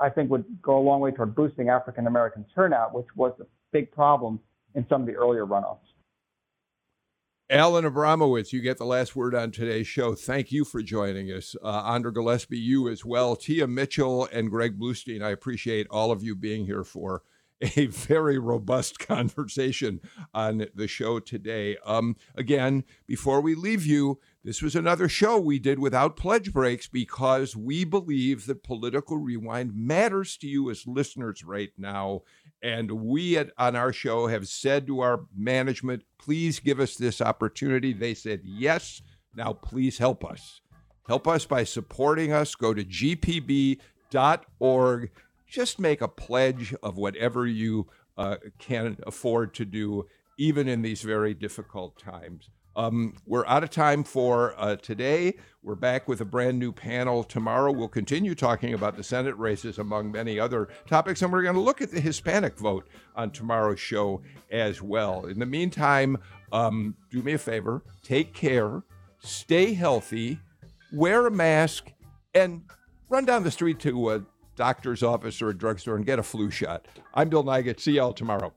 I 0.00 0.08
think 0.08 0.30
would 0.30 0.44
go 0.62 0.78
a 0.78 0.80
long 0.80 1.00
way 1.00 1.10
toward 1.10 1.34
boosting 1.34 1.68
African 1.68 2.06
American 2.06 2.44
turnout, 2.54 2.94
which 2.94 3.06
was 3.14 3.32
a 3.40 3.44
big 3.72 3.92
problem 3.92 4.40
in 4.74 4.86
some 4.88 5.02
of 5.02 5.06
the 5.06 5.14
earlier 5.14 5.46
runoffs. 5.46 5.78
Alan 7.50 7.86
Abramowitz, 7.86 8.52
you 8.52 8.60
get 8.60 8.76
the 8.76 8.84
last 8.84 9.16
word 9.16 9.34
on 9.34 9.50
today's 9.50 9.86
show. 9.86 10.14
Thank 10.14 10.52
you 10.52 10.66
for 10.66 10.82
joining 10.82 11.28
us. 11.28 11.56
Uh, 11.64 11.82
Andra 11.82 12.12
Gillespie, 12.12 12.58
you 12.58 12.90
as 12.90 13.06
well. 13.06 13.36
Tia 13.36 13.66
Mitchell 13.66 14.28
and 14.30 14.50
Greg 14.50 14.78
Bluestein, 14.78 15.22
I 15.22 15.30
appreciate 15.30 15.86
all 15.90 16.12
of 16.12 16.22
you 16.22 16.36
being 16.36 16.66
here 16.66 16.84
for 16.84 17.22
a 17.76 17.86
very 17.86 18.38
robust 18.38 18.98
conversation 19.06 20.00
on 20.34 20.66
the 20.74 20.86
show 20.86 21.20
today. 21.20 21.78
Um, 21.86 22.16
again, 22.36 22.84
before 23.06 23.40
we 23.40 23.54
leave 23.54 23.86
you, 23.86 24.20
this 24.44 24.60
was 24.60 24.76
another 24.76 25.08
show 25.08 25.38
we 25.38 25.58
did 25.58 25.78
without 25.78 26.18
pledge 26.18 26.52
breaks 26.52 26.86
because 26.86 27.56
we 27.56 27.82
believe 27.82 28.44
that 28.44 28.62
political 28.62 29.16
rewind 29.16 29.74
matters 29.74 30.36
to 30.38 30.46
you 30.46 30.70
as 30.70 30.86
listeners 30.86 31.42
right 31.42 31.72
now. 31.78 32.24
And 32.62 32.90
we 32.90 33.36
at, 33.36 33.50
on 33.56 33.76
our 33.76 33.92
show 33.92 34.26
have 34.26 34.48
said 34.48 34.86
to 34.88 35.00
our 35.00 35.20
management, 35.36 36.02
please 36.18 36.58
give 36.58 36.80
us 36.80 36.96
this 36.96 37.20
opportunity. 37.20 37.92
They 37.92 38.14
said 38.14 38.40
yes. 38.44 39.02
Now, 39.34 39.52
please 39.52 39.98
help 39.98 40.24
us. 40.24 40.60
Help 41.06 41.28
us 41.28 41.46
by 41.46 41.64
supporting 41.64 42.32
us. 42.32 42.54
Go 42.54 42.74
to 42.74 42.84
gpb.org. 42.84 43.80
Just 45.46 45.78
make 45.78 46.00
a 46.00 46.08
pledge 46.08 46.74
of 46.82 46.96
whatever 46.96 47.46
you 47.46 47.86
uh, 48.18 48.36
can 48.58 48.98
afford 49.06 49.54
to 49.54 49.64
do, 49.64 50.06
even 50.38 50.68
in 50.68 50.82
these 50.82 51.02
very 51.02 51.32
difficult 51.34 51.98
times. 51.98 52.50
Um, 52.78 53.14
we're 53.26 53.44
out 53.46 53.64
of 53.64 53.70
time 53.70 54.04
for 54.04 54.54
uh, 54.56 54.76
today. 54.76 55.34
We're 55.64 55.74
back 55.74 56.06
with 56.06 56.20
a 56.20 56.24
brand 56.24 56.60
new 56.60 56.70
panel 56.70 57.24
tomorrow. 57.24 57.72
We'll 57.72 57.88
continue 57.88 58.36
talking 58.36 58.72
about 58.72 58.96
the 58.96 59.02
Senate 59.02 59.36
races, 59.36 59.78
among 59.78 60.12
many 60.12 60.38
other 60.38 60.68
topics, 60.86 61.20
and 61.20 61.32
we're 61.32 61.42
going 61.42 61.56
to 61.56 61.60
look 61.60 61.82
at 61.82 61.90
the 61.90 62.00
Hispanic 62.00 62.56
vote 62.56 62.86
on 63.16 63.32
tomorrow's 63.32 63.80
show 63.80 64.22
as 64.52 64.80
well. 64.80 65.26
In 65.26 65.40
the 65.40 65.44
meantime, 65.44 66.18
um, 66.52 66.94
do 67.10 67.20
me 67.20 67.32
a 67.32 67.38
favor 67.38 67.82
take 68.04 68.32
care, 68.32 68.84
stay 69.18 69.74
healthy, 69.74 70.38
wear 70.92 71.26
a 71.26 71.32
mask, 71.32 71.90
and 72.32 72.62
run 73.08 73.24
down 73.24 73.42
the 73.42 73.50
street 73.50 73.80
to 73.80 74.10
a 74.10 74.22
doctor's 74.54 75.02
office 75.02 75.42
or 75.42 75.48
a 75.48 75.58
drugstore 75.58 75.96
and 75.96 76.06
get 76.06 76.20
a 76.20 76.22
flu 76.22 76.48
shot. 76.48 76.86
I'm 77.12 77.28
Bill 77.28 77.42
Nigut. 77.42 77.80
See 77.80 77.94
y'all 77.94 78.12
tomorrow. 78.12 78.52